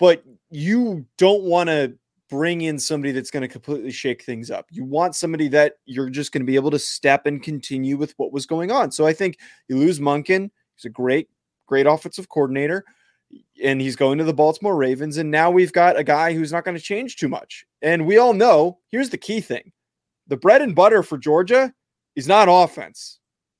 but 0.00 0.24
you 0.50 1.06
don't 1.18 1.44
want 1.44 1.68
to 1.68 1.94
bring 2.32 2.62
in 2.62 2.78
somebody 2.78 3.12
that's 3.12 3.30
going 3.30 3.42
to 3.42 3.48
completely 3.48 3.92
shake 3.92 4.24
things 4.24 4.50
up. 4.50 4.64
You 4.70 4.84
want 4.84 5.14
somebody 5.14 5.48
that 5.48 5.74
you're 5.84 6.08
just 6.08 6.32
going 6.32 6.40
to 6.40 6.46
be 6.46 6.54
able 6.54 6.70
to 6.70 6.78
step 6.78 7.26
and 7.26 7.42
continue 7.42 7.98
with 7.98 8.14
what 8.16 8.32
was 8.32 8.46
going 8.46 8.70
on. 8.70 8.90
So 8.90 9.06
I 9.06 9.12
think 9.12 9.36
you 9.68 9.76
lose 9.76 10.00
Monken. 10.00 10.50
He's 10.74 10.86
a 10.86 10.88
great, 10.88 11.28
great 11.66 11.86
offensive 11.86 12.30
coordinator 12.30 12.86
and 13.62 13.82
he's 13.82 13.96
going 13.96 14.16
to 14.16 14.24
the 14.24 14.32
Baltimore 14.32 14.76
Ravens. 14.76 15.18
And 15.18 15.30
now 15.30 15.50
we've 15.50 15.74
got 15.74 15.98
a 15.98 16.04
guy 16.04 16.32
who's 16.32 16.52
not 16.52 16.64
going 16.64 16.74
to 16.74 16.82
change 16.82 17.16
too 17.16 17.28
much. 17.28 17.66
And 17.82 18.06
we 18.06 18.16
all 18.16 18.32
know 18.32 18.78
here's 18.88 19.10
the 19.10 19.18
key 19.18 19.42
thing 19.42 19.70
the 20.26 20.38
bread 20.38 20.62
and 20.62 20.74
butter 20.74 21.02
for 21.02 21.18
Georgia 21.18 21.70
is 22.16 22.26
not 22.26 22.48
offense. 22.50 23.18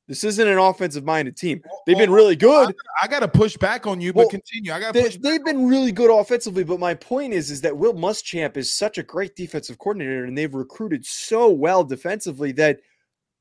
This 0.08 0.24
isn't 0.24 0.48
an 0.48 0.58
offensive 0.58 1.04
minded 1.04 1.36
team. 1.36 1.62
Oh, 1.64 1.78
they've 1.86 1.96
been 1.96 2.10
oh, 2.10 2.14
really 2.14 2.34
oh, 2.34 2.66
good. 2.66 2.74
I 3.00 3.06
got 3.06 3.20
to 3.20 3.28
push 3.28 3.56
back 3.56 3.86
on 3.86 4.00
you, 4.00 4.12
but 4.12 4.20
well, 4.20 4.28
continue. 4.28 4.72
I 4.72 4.80
got 4.80 4.94
they, 4.94 5.02
have 5.02 5.44
been 5.44 5.66
really 5.66 5.92
good 5.92 6.10
offensively, 6.10 6.64
but 6.64 6.80
my 6.80 6.94
point 6.94 7.32
is, 7.32 7.50
is 7.50 7.60
that 7.60 7.76
Will 7.76 7.94
Muschamp 7.94 8.56
is 8.56 8.72
such 8.72 8.98
a 8.98 9.02
great 9.02 9.36
defensive 9.36 9.78
coordinator, 9.78 10.24
and 10.24 10.36
they've 10.36 10.54
recruited 10.54 11.06
so 11.06 11.48
well 11.48 11.84
defensively 11.84 12.52
that 12.52 12.80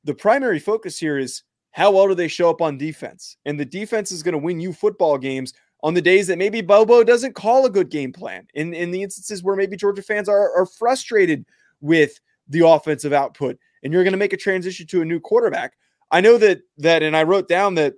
the 0.03 0.13
primary 0.13 0.59
focus 0.59 0.99
here 0.99 1.17
is 1.17 1.43
how 1.71 1.91
well 1.91 2.07
do 2.07 2.15
they 2.15 2.27
show 2.27 2.49
up 2.49 2.61
on 2.61 2.77
defense, 2.77 3.37
and 3.45 3.59
the 3.59 3.65
defense 3.65 4.11
is 4.11 4.23
going 4.23 4.33
to 4.33 4.37
win 4.37 4.59
you 4.59 4.71
football 4.71 5.17
games 5.17 5.53
on 5.83 5.95
the 5.95 6.01
days 6.01 6.27
that 6.27 6.37
maybe 6.37 6.61
Bobo 6.61 7.03
doesn't 7.03 7.33
call 7.33 7.65
a 7.65 7.69
good 7.69 7.89
game 7.89 8.13
plan. 8.13 8.47
In 8.53 8.73
in 8.73 8.91
the 8.91 9.01
instances 9.01 9.43
where 9.43 9.55
maybe 9.55 9.75
Georgia 9.75 10.03
fans 10.03 10.29
are 10.29 10.55
are 10.55 10.65
frustrated 10.65 11.45
with 11.81 12.19
the 12.47 12.67
offensive 12.67 13.13
output 13.13 13.57
and 13.83 13.91
you're 13.91 14.03
going 14.03 14.13
to 14.13 14.17
make 14.17 14.33
a 14.33 14.37
transition 14.37 14.87
to 14.87 15.01
a 15.01 15.05
new 15.05 15.19
quarterback. 15.19 15.73
I 16.11 16.21
know 16.21 16.37
that 16.37 16.61
that 16.77 17.03
and 17.03 17.15
I 17.15 17.23
wrote 17.23 17.47
down 17.47 17.75
that 17.75 17.95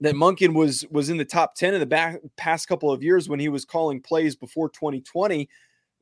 that 0.00 0.14
Monken 0.14 0.54
was 0.54 0.84
was 0.90 1.10
in 1.10 1.16
the 1.16 1.24
top 1.24 1.54
10 1.54 1.74
in 1.74 1.80
the 1.80 1.86
back 1.86 2.18
past 2.36 2.68
couple 2.68 2.92
of 2.92 3.02
years 3.02 3.28
when 3.28 3.40
he 3.40 3.48
was 3.48 3.64
calling 3.64 4.00
plays 4.00 4.36
before 4.36 4.68
2020. 4.68 5.48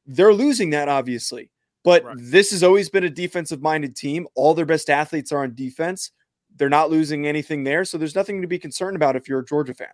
They're 0.07 0.35
losing 0.35 0.71
that 0.71 0.89
obviously. 0.89 1.51
But 1.85 2.05
right. 2.05 2.17
this 2.19 2.51
has 2.51 2.65
always 2.65 2.89
been 2.89 3.05
a 3.05 3.11
defensive 3.11 3.63
minded 3.63 3.95
team. 3.95 4.27
All 4.35 4.55
their 4.55 4.67
best 4.67 4.91
athletes 4.91 5.31
are 5.31 5.45
on 5.45 5.55
defense. 5.55 6.11
They're 6.57 6.69
not 6.69 6.91
losing 6.91 7.29
anything 7.29 7.63
there, 7.63 7.85
so 7.85 7.97
there's 7.97 8.17
nothing 8.17 8.43
to 8.43 8.49
be 8.49 8.59
concerned 8.59 8.97
about 8.97 9.15
if 9.15 9.29
you're 9.29 9.41
a 9.41 9.45
Georgia 9.45 9.73
fan. 9.73 9.93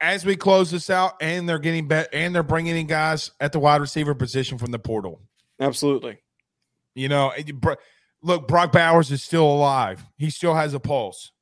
As 0.00 0.26
we 0.26 0.36
close 0.36 0.70
this 0.70 0.90
out, 0.90 1.14
and 1.22 1.48
they're 1.48 1.58
getting 1.58 1.88
bet, 1.88 2.08
and 2.12 2.34
they're 2.34 2.42
bringing 2.42 2.76
in 2.76 2.86
guys 2.86 3.30
at 3.40 3.52
the 3.52 3.58
wide 3.58 3.80
receiver 3.80 4.14
position 4.14 4.58
from 4.58 4.72
the 4.72 4.78
portal. 4.78 5.22
Absolutely. 5.58 6.18
You 6.94 7.08
know, 7.08 7.32
look, 8.22 8.48
Brock 8.48 8.72
Bowers 8.72 9.10
is 9.10 9.22
still 9.22 9.44
alive. 9.44 10.04
He 10.16 10.30
still 10.30 10.54
has 10.54 10.74
a 10.74 10.80
pulse. 10.80 11.32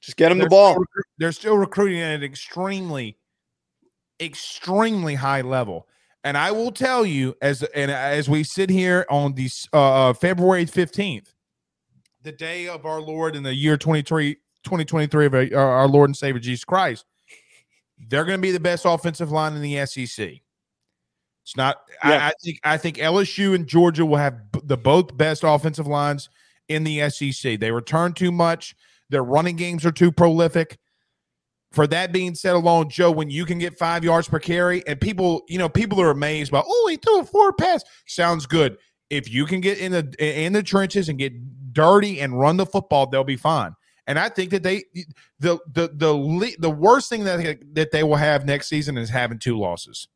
Just 0.00 0.16
get 0.16 0.30
him 0.30 0.38
they're 0.38 0.46
the 0.46 0.50
ball. 0.50 0.72
Still, 0.74 0.84
they're 1.18 1.32
still 1.32 1.56
recruiting 1.56 2.00
at 2.00 2.14
an 2.14 2.22
extremely, 2.22 3.18
extremely 4.20 5.14
high 5.14 5.40
level. 5.40 5.88
And 6.24 6.36
I 6.36 6.50
will 6.50 6.72
tell 6.72 7.06
you, 7.06 7.34
as 7.40 7.62
and 7.62 7.90
as 7.90 8.28
we 8.28 8.42
sit 8.42 8.70
here 8.70 9.06
on 9.08 9.34
the 9.34 9.48
uh, 9.72 10.10
uh 10.10 10.12
February 10.12 10.66
fifteenth, 10.66 11.34
the 12.22 12.32
day 12.32 12.68
of 12.68 12.84
our 12.84 13.00
Lord 13.00 13.36
in 13.36 13.42
the 13.42 13.54
year 13.54 13.76
23, 13.76 14.34
2023 14.64 15.26
of 15.26 15.34
our, 15.34 15.54
our 15.54 15.88
Lord 15.88 16.10
and 16.10 16.16
Savior 16.16 16.40
Jesus 16.40 16.64
Christ, 16.64 17.04
they're 18.08 18.24
going 18.24 18.38
to 18.38 18.42
be 18.42 18.50
the 18.50 18.60
best 18.60 18.84
offensive 18.84 19.30
line 19.30 19.54
in 19.54 19.62
the 19.62 19.86
SEC. 19.86 20.40
It's 21.48 21.56
not. 21.56 21.80
Yeah. 22.04 22.10
I, 22.10 22.28
I 22.28 22.32
think. 22.44 22.60
I 22.62 22.76
think 22.76 22.96
LSU 22.98 23.54
and 23.54 23.66
Georgia 23.66 24.04
will 24.04 24.18
have 24.18 24.38
the 24.64 24.76
both 24.76 25.16
best 25.16 25.44
offensive 25.46 25.86
lines 25.86 26.28
in 26.68 26.84
the 26.84 27.08
SEC. 27.08 27.58
They 27.58 27.70
return 27.70 28.12
too 28.12 28.30
much. 28.30 28.76
Their 29.08 29.24
running 29.24 29.56
games 29.56 29.86
are 29.86 29.90
too 29.90 30.12
prolific. 30.12 30.76
For 31.72 31.86
that 31.86 32.12
being 32.12 32.34
said, 32.34 32.54
alone, 32.54 32.90
Joe, 32.90 33.10
when 33.10 33.30
you 33.30 33.46
can 33.46 33.58
get 33.58 33.78
five 33.78 34.04
yards 34.04 34.28
per 34.28 34.38
carry, 34.38 34.86
and 34.86 35.00
people, 35.00 35.40
you 35.48 35.56
know, 35.56 35.70
people 35.70 36.02
are 36.02 36.10
amazed 36.10 36.52
by, 36.52 36.62
oh, 36.66 36.88
he 36.90 36.98
threw 36.98 37.20
a 37.20 37.24
four 37.24 37.54
pass. 37.54 37.82
Sounds 38.06 38.44
good. 38.44 38.76
If 39.08 39.32
you 39.32 39.46
can 39.46 39.62
get 39.62 39.78
in 39.78 39.92
the 39.92 40.14
in 40.18 40.52
the 40.52 40.62
trenches 40.62 41.08
and 41.08 41.18
get 41.18 41.32
dirty 41.72 42.20
and 42.20 42.38
run 42.38 42.58
the 42.58 42.66
football, 42.66 43.06
they'll 43.06 43.24
be 43.24 43.38
fine. 43.38 43.74
And 44.06 44.18
I 44.18 44.28
think 44.28 44.50
that 44.50 44.62
they 44.62 44.84
the 45.38 45.58
the 45.72 45.88
the 45.94 46.56
the 46.58 46.70
worst 46.70 47.08
thing 47.08 47.24
that 47.24 47.58
that 47.72 47.90
they 47.90 48.02
will 48.02 48.16
have 48.16 48.44
next 48.44 48.68
season 48.68 48.98
is 48.98 49.08
having 49.08 49.38
two 49.38 49.58
losses. 49.58 50.08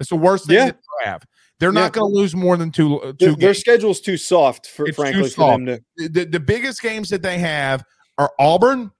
It's 0.00 0.10
the 0.10 0.16
worst 0.16 0.46
thing 0.46 0.56
Yeah. 0.56 0.70
they 0.72 1.10
have. 1.10 1.22
They're 1.58 1.70
Yeah. 1.72 1.80
not 1.80 1.92
going 1.92 2.12
to 2.12 2.18
lose 2.18 2.34
more 2.34 2.56
than 2.56 2.70
two 2.70 3.00
uh, 3.00 3.04
Their, 3.06 3.12
two 3.12 3.26
their 3.36 3.48
games. 3.52 3.58
schedule's 3.58 4.00
too 4.00 4.16
soft 4.16 4.66
for 4.68 4.86
It's 4.86 4.96
frankly 4.96 5.28
for 5.30 5.52
them 5.52 5.66
to. 5.66 5.80
The, 6.08 6.24
the 6.24 6.40
biggest 6.40 6.82
games 6.82 7.08
that 7.10 7.22
they 7.22 7.38
have 7.38 7.82
are 8.18 8.30
Auburn, 8.38 8.90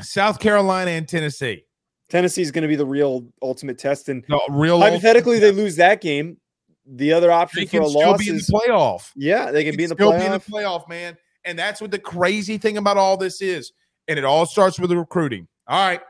South 0.00 0.40
Carolina, 0.40 0.90
and 0.92 1.06
Tennessee. 1.08 1.64
Tennessee 2.08 2.42
is 2.42 2.50
going 2.50 2.62
to 2.62 2.68
be 2.68 2.76
the 2.76 2.86
real 2.86 3.26
ultimate 3.42 3.78
test, 3.78 4.08
and 4.08 4.24
No, 4.28 4.40
real 4.50 4.80
hypothetically 4.80 5.38
they 5.38 5.50
lose 5.52 5.76
that 5.76 6.00
game. 6.00 6.38
The 6.86 7.12
other 7.12 7.30
option 7.30 7.60
they 7.60 7.66
for 7.66 7.70
can 7.72 7.82
a 7.82 7.86
loss 7.86 8.18
be 8.18 8.30
in 8.30 8.36
the 8.36 8.40
is 8.40 8.50
playoff. 8.50 9.10
yeah, 9.14 9.50
they 9.50 9.62
can 9.62 9.76
be 9.76 9.84
in 9.84 9.90
the 9.90 9.94
still 9.94 10.12
playoff. 10.12 10.20
be 10.20 10.24
in 10.26 10.32
the 10.32 10.38
playoff, 10.40 10.88
man. 10.88 11.16
And 11.44 11.58
that's 11.58 11.80
what 11.82 11.90
the 11.90 11.98
crazy 11.98 12.56
thing 12.58 12.78
about 12.78 12.96
all 12.96 13.16
this 13.18 13.42
is. 13.42 13.72
And 14.08 14.18
it 14.18 14.24
all 14.24 14.46
starts 14.46 14.78
with 14.80 14.88
the 14.88 14.96
recruiting. 14.96 15.48
All 15.66 15.86
right, 15.86 16.00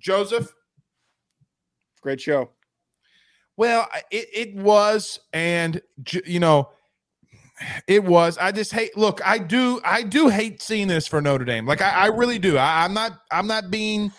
Joseph. 0.00 0.52
Great 2.02 2.20
show. 2.20 2.50
Well, 3.60 3.86
it 4.10 4.26
it 4.32 4.54
was, 4.54 5.20
and 5.34 5.82
you 6.24 6.40
know, 6.40 6.70
it 7.86 8.02
was. 8.02 8.38
I 8.38 8.52
just 8.52 8.72
hate. 8.72 8.96
Look, 8.96 9.20
I 9.22 9.36
do. 9.36 9.82
I 9.84 10.02
do 10.02 10.30
hate 10.30 10.62
seeing 10.62 10.88
this 10.88 11.06
for 11.06 11.20
Notre 11.20 11.44
Dame. 11.44 11.66
Like 11.66 11.82
I, 11.82 11.90
I 11.90 12.06
really 12.06 12.38
do. 12.38 12.56
I, 12.56 12.86
I'm 12.86 12.94
not. 12.94 13.20
I'm 13.30 13.46
not 13.46 13.70
being. 13.70 14.12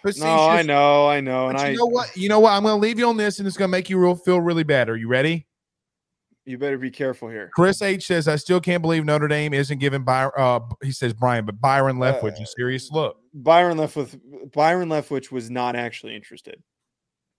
Facetious, 0.00 0.24
No, 0.24 0.48
I 0.48 0.62
know, 0.62 1.06
I 1.06 1.20
know, 1.20 1.48
and 1.48 1.58
But 1.58 1.66
I. 1.66 1.68
you 1.68 1.76
know 1.76 1.84
what? 1.84 2.16
You 2.16 2.30
know 2.30 2.40
what? 2.40 2.52
I'm 2.52 2.62
going 2.62 2.74
to 2.74 2.80
leave 2.80 2.98
you 2.98 3.06
on 3.08 3.18
this, 3.18 3.40
and 3.40 3.46
it's 3.46 3.58
going 3.58 3.68
to 3.68 3.70
make 3.70 3.90
you 3.90 3.98
real 3.98 4.14
feel 4.14 4.40
really 4.40 4.64
bad. 4.64 4.88
Are 4.88 4.96
you 4.96 5.06
ready? 5.06 5.46
You 6.46 6.56
better 6.56 6.78
be 6.78 6.90
careful 6.90 7.28
here. 7.28 7.50
Chris 7.54 7.82
H 7.82 8.06
says, 8.06 8.26
"I 8.26 8.36
still 8.36 8.58
can't 8.58 8.80
believe 8.80 9.04
Notre 9.04 9.28
Dame 9.28 9.52
isn't 9.52 9.80
giving 9.80 10.02
Byron." 10.02 10.32
Uh, 10.34 10.60
he 10.82 10.92
says 10.92 11.12
Brian, 11.12 11.44
but 11.44 11.60
Byron 11.60 11.98
Leftwich 11.98 12.40
Uh, 12.40 12.44
a 12.44 12.46
serious 12.46 12.90
look. 12.90 13.18
Byron 13.34 13.76
Leftwich. 13.76 14.18
Byron 14.54 14.88
Leftwich 14.88 15.30
was 15.30 15.50
not 15.50 15.76
actually 15.76 16.16
interested. 16.16 16.62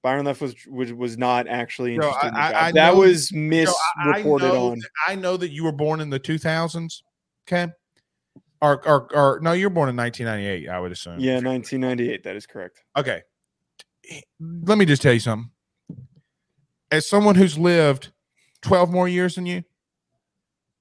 Byron 0.03 0.25
Leftwich 0.25 0.67
was, 0.67 0.91
was 0.93 1.17
not 1.17 1.47
actually 1.47 1.95
interested. 1.95 2.27
in 2.27 2.33
the 2.33 2.39
I- 2.39 2.67
I 2.67 2.71
that 2.73 2.93
know- 2.93 2.99
was 2.99 3.31
misreported 3.31 4.51
I 4.51 4.55
on. 4.57 4.79
that- 4.79 4.89
I 5.07 5.15
know 5.15 5.37
that 5.37 5.49
you 5.49 5.63
were 5.63 5.71
born 5.71 6.01
in 6.01 6.09
the 6.09 6.19
2000s. 6.19 7.01
Okay, 7.47 7.71
or 8.61 8.85
or, 8.87 9.13
or 9.15 9.39
no, 9.41 9.53
you're 9.53 9.69
born 9.69 9.89
in 9.89 9.95
1998. 9.95 10.69
I 10.69 10.79
would 10.79 10.91
assume. 10.91 11.19
Yeah, 11.19 11.39
1998. 11.39 12.23
That 12.23 12.35
is 12.35 12.45
correct. 12.45 12.83
Okay. 12.97 13.23
Let 14.39 14.77
me 14.77 14.85
just 14.85 15.01
tell 15.01 15.13
you 15.13 15.19
something. 15.19 15.49
As 16.91 17.07
someone 17.07 17.35
who's 17.35 17.57
lived 17.57 18.11
12 18.61 18.91
more 18.91 19.07
years 19.07 19.35
than 19.35 19.45
you, 19.45 19.63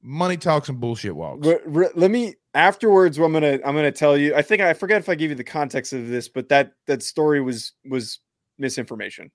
money 0.03 0.37
talks 0.37 0.68
and 0.68 0.79
bullshit 0.81 1.14
walks. 1.16 1.47
Let 1.66 2.11
me 2.11 2.35
afterwards. 2.55 3.18
I'm 3.18 3.33
gonna 3.33 3.59
I'm 3.64 3.75
gonna 3.77 3.93
tell 3.93 4.16
you. 4.16 4.35
I 4.35 4.43
think 4.43 4.61
I 4.62 4.73
forget 4.75 5.01
if 5.01 5.09
I 5.09 5.14
gave 5.14 5.31
you 5.31 5.37
the 5.37 5.45
context 5.45 5.93
of 5.93 6.09
this, 6.09 6.29
but 6.29 6.49
that 6.49 6.73
that 6.87 7.03
story 7.03 7.41
was 7.41 7.73
was 7.85 8.18
misinformation. 8.59 9.31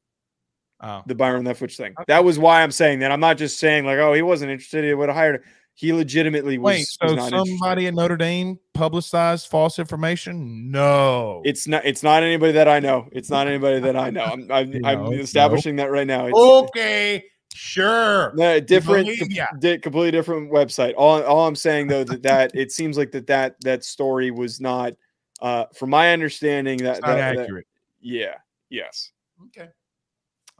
Oh. 0.81 1.01
The 1.07 1.15
Byron 1.15 1.43
Leftwich 1.43 1.75
thing. 1.75 1.95
That 2.07 2.23
was 2.23 2.37
why 2.37 2.61
I'm 2.61 2.71
saying 2.71 2.99
that. 2.99 3.11
I'm 3.11 3.19
not 3.19 3.37
just 3.37 3.59
saying 3.59 3.85
like, 3.85 3.97
oh, 3.97 4.13
he 4.13 4.21
wasn't 4.21 4.51
interested. 4.51 4.83
He 4.83 4.93
would 4.93 5.09
have 5.09 5.15
hired. 5.15 5.43
He 5.73 5.93
legitimately 5.93 6.57
was. 6.57 6.71
Wait, 6.71 6.79
was 6.79 6.97
so 7.01 7.07
interested. 7.09 7.47
somebody 7.47 7.87
at 7.87 7.93
Notre 7.93 8.17
Dame 8.17 8.59
publicized 8.73 9.47
false 9.47 9.79
information? 9.79 10.71
No. 10.71 11.41
It's 11.45 11.67
not. 11.67 11.85
It's 11.85 12.03
not 12.03 12.23
anybody 12.23 12.51
that 12.53 12.67
I 12.67 12.79
know. 12.79 13.07
It's 13.11 13.29
not 13.29 13.47
anybody 13.47 13.79
that 13.79 13.95
I 13.95 14.09
know. 14.09 14.23
I'm. 14.23 14.51
I'm, 14.51 14.73
You 14.73 14.81
I'm 14.83 15.13
establishing 15.13 15.75
that 15.77 15.91
right 15.91 16.07
now. 16.07 16.27
It's, 16.27 16.37
okay, 16.37 17.25
sure. 17.53 18.33
No, 18.35 18.59
different, 18.59 19.07
com- 19.19 19.59
completely 19.81 20.11
different 20.11 20.51
website. 20.51 20.93
All, 20.97 21.21
all 21.23 21.47
I'm 21.47 21.55
saying 21.55 21.87
though 21.87 22.03
that 22.03 22.23
that 22.23 22.51
it 22.53 22.71
seems 22.71 22.97
like 22.97 23.11
that 23.11 23.27
that 23.27 23.55
that 23.61 23.83
story 23.83 24.31
was 24.31 24.59
not, 24.61 24.93
uh, 25.41 25.65
from 25.75 25.89
my 25.89 26.13
understanding 26.13 26.77
that, 26.79 27.01
that, 27.01 27.15
that- 27.15 27.39
accurate. 27.39 27.67
yeah, 27.99 28.35
yes, 28.69 29.11
Okay. 29.47 29.69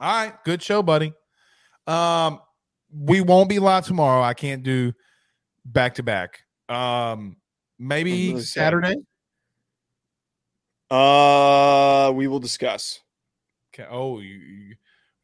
All 0.00 0.24
right. 0.24 0.44
Good 0.44 0.62
show, 0.62 0.82
buddy. 0.82 1.12
Um, 1.86 2.40
we 2.94 3.20
won't 3.20 3.48
be 3.48 3.58
live 3.58 3.84
tomorrow. 3.86 4.22
I 4.22 4.34
can't 4.34 4.62
do 4.62 4.92
back 5.64 5.94
to 5.96 6.02
back. 6.04 6.40
Um, 6.68 7.36
maybe 7.78 8.28
really. 8.30 8.42
Saturday. 8.42 8.94
uh, 10.90 12.12
we 12.14 12.28
will 12.28 12.38
discuss. 12.38 13.00
Okay. 13.74 13.88
Oh, 13.90 14.20
you, 14.20 14.34
you- 14.36 14.74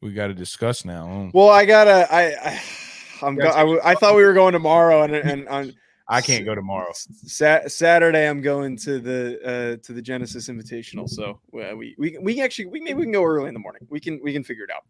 we 0.01 0.13
got 0.13 0.27
to 0.27 0.33
discuss 0.35 0.85
now. 0.85 1.31
Well, 1.33 1.49
I 1.49 1.65
gotta, 1.65 2.07
I, 2.13 2.21
I 2.49 2.61
I'm, 3.25 3.35
go, 3.35 3.45
Yes. 3.45 3.55
I, 3.55 3.59
w- 3.61 3.79
I 3.83 3.95
thought 3.95 4.15
we 4.15 4.23
were 4.23 4.33
going 4.33 4.51
tomorrow, 4.53 5.01
and 5.03 5.15
and 5.15 5.47
on 5.49 5.73
I 6.07 6.21
can't 6.21 6.45
go 6.45 6.53
tomorrow. 6.53 6.91
Sa- 6.93 7.67
Saturday 7.67 8.29
I'm 8.29 8.41
going 8.41 8.77
to 8.77 8.99
the 8.99 9.39
uh 9.43 9.85
to 9.85 9.93
the 9.93 10.01
Genesis 10.01 10.49
Invitational. 10.49 11.09
So 11.09 11.39
uh, 11.53 11.75
we 11.75 11.95
we 11.97 12.17
we 12.21 12.41
actually 12.41 12.67
we 12.67 12.79
maybe 12.79 12.95
we 12.95 13.03
can 13.03 13.11
go 13.11 13.23
early 13.23 13.47
in 13.47 13.53
the 13.53 13.59
morning. 13.59 13.87
We 13.89 13.99
can 13.99 14.19
we 14.23 14.31
can 14.33 14.43
figure 14.43 14.65
it 14.65 14.69
out. 14.71 14.83